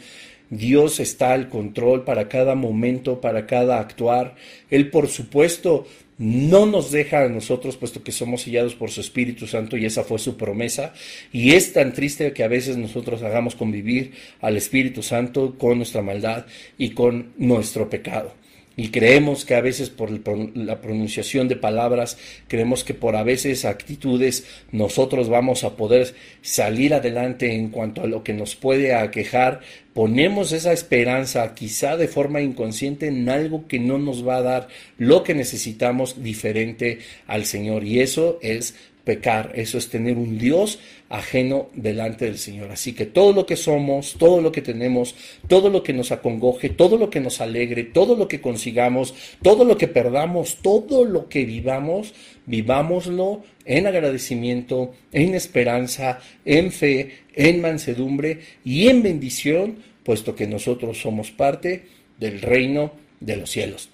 Dios 0.51 1.01
está 1.01 1.32
al 1.32 1.49
control, 1.49 2.05
para 2.05 2.28
cada 2.28 2.55
momento, 2.55 3.20
para 3.20 3.45
cada 3.47 3.81
actuar. 3.81 4.36
Él, 4.70 4.89
por 4.91 5.09
supuesto, 5.09 5.89
no 6.16 6.65
nos 6.65 6.93
deja 6.93 7.24
a 7.24 7.28
nosotros, 7.28 7.77
puesto 7.77 8.05
que 8.05 8.12
somos 8.12 8.43
sellados 8.43 8.77
por 8.77 8.93
su 8.93 9.01
Espíritu 9.01 9.49
Santo 9.49 9.77
y 9.77 9.85
esa 9.85 10.05
fue 10.05 10.20
su 10.20 10.36
promesa. 10.36 10.95
Y 11.32 11.55
es 11.55 11.73
tan 11.73 11.93
triste 11.93 12.32
que 12.32 12.45
a 12.45 12.49
veces 12.49 12.77
nosotros 12.77 13.20
hagamos 13.24 13.57
convivir 13.57 14.12
al 14.41 14.57
Espíritu 14.57 15.03
Santo 15.03 15.57
con 15.59 15.78
nuestra 15.78 16.03
maldad 16.03 16.47
y 16.78 16.91
con 16.91 17.32
nuestro 17.36 17.91
pecado. 17.91 18.44
Y 18.77 18.89
creemos 18.89 19.45
que 19.45 19.55
a 19.55 19.61
veces 19.61 19.89
por 19.89 20.11
la 20.57 20.81
pronunciación 20.81 21.47
de 21.47 21.55
palabras, 21.55 22.19
creemos 22.49 22.83
que 22.83 22.93
por 22.93 23.15
a 23.15 23.23
veces 23.23 23.65
actitudes 23.65 24.47
nosotros 24.73 25.29
vamos 25.29 25.63
a 25.63 25.77
poder 25.77 26.15
salir 26.43 26.93
adelante 26.93 27.55
en 27.55 27.69
cuanto 27.69 28.03
a 28.03 28.07
lo 28.07 28.25
que 28.25 28.33
nos 28.33 28.57
puede 28.57 28.95
aquejar. 28.95 29.61
Ponemos 29.93 30.51
esa 30.51 30.73
esperanza 30.73 31.55
quizá 31.55 31.97
de 31.97 32.09
forma 32.09 32.41
inconsciente 32.41 33.07
en 33.07 33.29
algo 33.29 33.69
que 33.69 33.79
no 33.79 33.99
nos 33.99 34.27
va 34.27 34.39
a 34.39 34.43
dar 34.43 34.69
lo 34.99 35.23
que 35.23 35.35
necesitamos 35.35 36.23
diferente 36.25 36.99
al 37.29 37.45
Señor. 37.45 37.85
Y 37.85 38.01
eso 38.01 38.41
es 38.43 38.75
pecar, 39.05 39.53
eso 39.55 39.79
es 39.79 39.89
tener 39.89 40.17
un 40.17 40.39
Dios 40.39 40.81
ajeno 41.15 41.69
delante 41.74 42.24
del 42.24 42.39
Señor. 42.39 42.73
Así 42.73 42.93
que 42.93 43.07
todo 43.07 43.32
lo 43.32 43.47
que 43.47 43.57
somos, 43.57 44.16
todo 44.19 44.41
lo 44.41 44.51
que 44.51 44.62
tenemos, 44.62 45.15
todo 45.47 45.70
lo 45.70 45.82
que 45.85 45.93
nos 45.93 46.11
acongoje, 46.11 46.70
todo 46.70 46.97
lo 46.97 47.09
que 47.09 47.20
nos 47.20 47.41
alegre, 47.41 47.85
todo 47.85 48.16
lo 48.16 48.27
que 48.27 48.41
consigamos, 48.41 49.15
todo 49.41 49.65
lo 49.65 49.78
que 49.78 49.86
perdamos, 49.86 50.59
todo 50.61 51.05
lo 51.05 51.28
que 51.28 51.45
vivamos, 51.45 52.15
vivámoslo 52.47 53.43
en 53.65 53.86
agradecimiento, 53.86 54.93
en 55.12 55.35
esperanza, 55.35 56.19
en 56.45 56.73
fe, 56.73 57.12
en 57.35 57.61
mansedumbre 57.61 58.41
y 58.65 58.89
en 58.89 59.03
bendición, 59.03 59.78
puesto 60.03 60.35
que 60.35 60.49
nosotros 60.49 60.99
somos 60.99 61.31
parte 61.31 61.86
del 62.19 62.41
reino 62.41 62.93
de 63.20 63.36
los 63.36 63.51
cielos. 63.51 63.94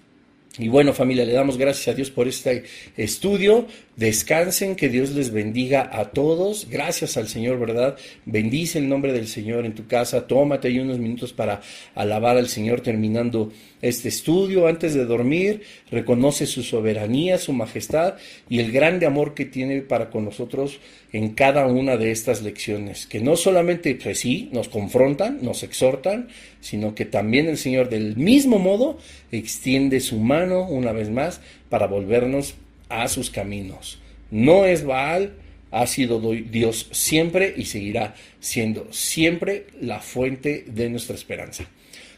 Y 0.60 0.68
bueno, 0.68 0.92
familia, 0.92 1.24
le 1.24 1.32
damos 1.32 1.56
gracias 1.56 1.88
a 1.88 1.94
Dios 1.94 2.10
por 2.10 2.28
este 2.28 2.64
estudio. 2.98 3.66
Descansen, 3.96 4.76
que 4.76 4.90
Dios 4.90 5.08
les 5.12 5.30
bendiga 5.30 5.88
a 5.90 6.10
todos. 6.10 6.68
Gracias 6.68 7.16
al 7.16 7.28
Señor, 7.28 7.58
¿verdad? 7.58 7.96
Bendice 8.26 8.78
el 8.78 8.86
nombre 8.86 9.14
del 9.14 9.26
Señor 9.26 9.64
en 9.64 9.74
tu 9.74 9.86
casa. 9.86 10.26
Tómate 10.26 10.68
ahí 10.68 10.78
unos 10.78 10.98
minutos 10.98 11.32
para 11.32 11.62
alabar 11.94 12.36
al 12.36 12.48
Señor 12.48 12.82
terminando 12.82 13.50
este 13.82 14.08
estudio. 14.08 14.66
Antes 14.66 14.94
de 14.94 15.04
dormir, 15.04 15.62
reconoce 15.90 16.46
su 16.46 16.62
soberanía, 16.62 17.38
su 17.38 17.52
majestad 17.52 18.14
y 18.48 18.58
el 18.58 18.72
grande 18.72 19.06
amor 19.06 19.34
que 19.34 19.44
tiene 19.44 19.82
para 19.82 20.10
con 20.10 20.24
nosotros 20.24 20.80
en 21.12 21.30
cada 21.30 21.66
una 21.66 21.96
de 21.96 22.10
estas 22.10 22.42
lecciones. 22.42 23.06
Que 23.06 23.20
no 23.20 23.36
solamente, 23.36 23.94
pues 23.94 24.20
sí, 24.20 24.48
nos 24.52 24.68
confrontan, 24.68 25.38
nos 25.42 25.62
exhortan, 25.62 26.28
sino 26.60 26.94
que 26.94 27.04
también 27.04 27.48
el 27.48 27.58
Señor 27.58 27.88
del 27.88 28.16
mismo 28.16 28.58
modo 28.58 28.98
extiende 29.32 30.00
su 30.00 30.18
mano 30.18 30.66
una 30.68 30.92
vez 30.92 31.10
más 31.10 31.40
para 31.68 31.86
volvernos 31.86 32.54
a 32.88 33.08
sus 33.08 33.30
caminos. 33.30 34.00
No 34.30 34.64
es 34.64 34.84
Baal, 34.84 35.34
ha 35.70 35.86
sido 35.86 36.20
Dios 36.20 36.88
siempre 36.90 37.54
y 37.56 37.64
seguirá 37.64 38.14
siendo 38.40 38.92
siempre 38.92 39.66
la 39.80 40.00
fuente 40.00 40.64
de 40.66 40.90
nuestra 40.90 41.14
esperanza. 41.14 41.64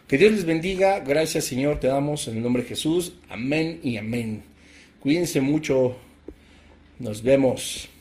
Que 0.09 0.19
Dios 0.19 0.33
les 0.33 0.45
bendiga. 0.45 1.01
Gracias 1.01 1.45
Señor, 1.45 1.81
te 1.81 1.87
damos 1.87 2.29
en 2.29 2.37
el 2.37 2.43
nombre 2.43 2.63
de 2.63 2.69
Jesús. 2.69 3.15
Amén 3.29 3.81
y 3.83 3.97
amén. 3.97 4.43
Cuídense 5.01 5.41
mucho. 5.41 5.97
Nos 6.99 7.23
vemos. 7.23 7.92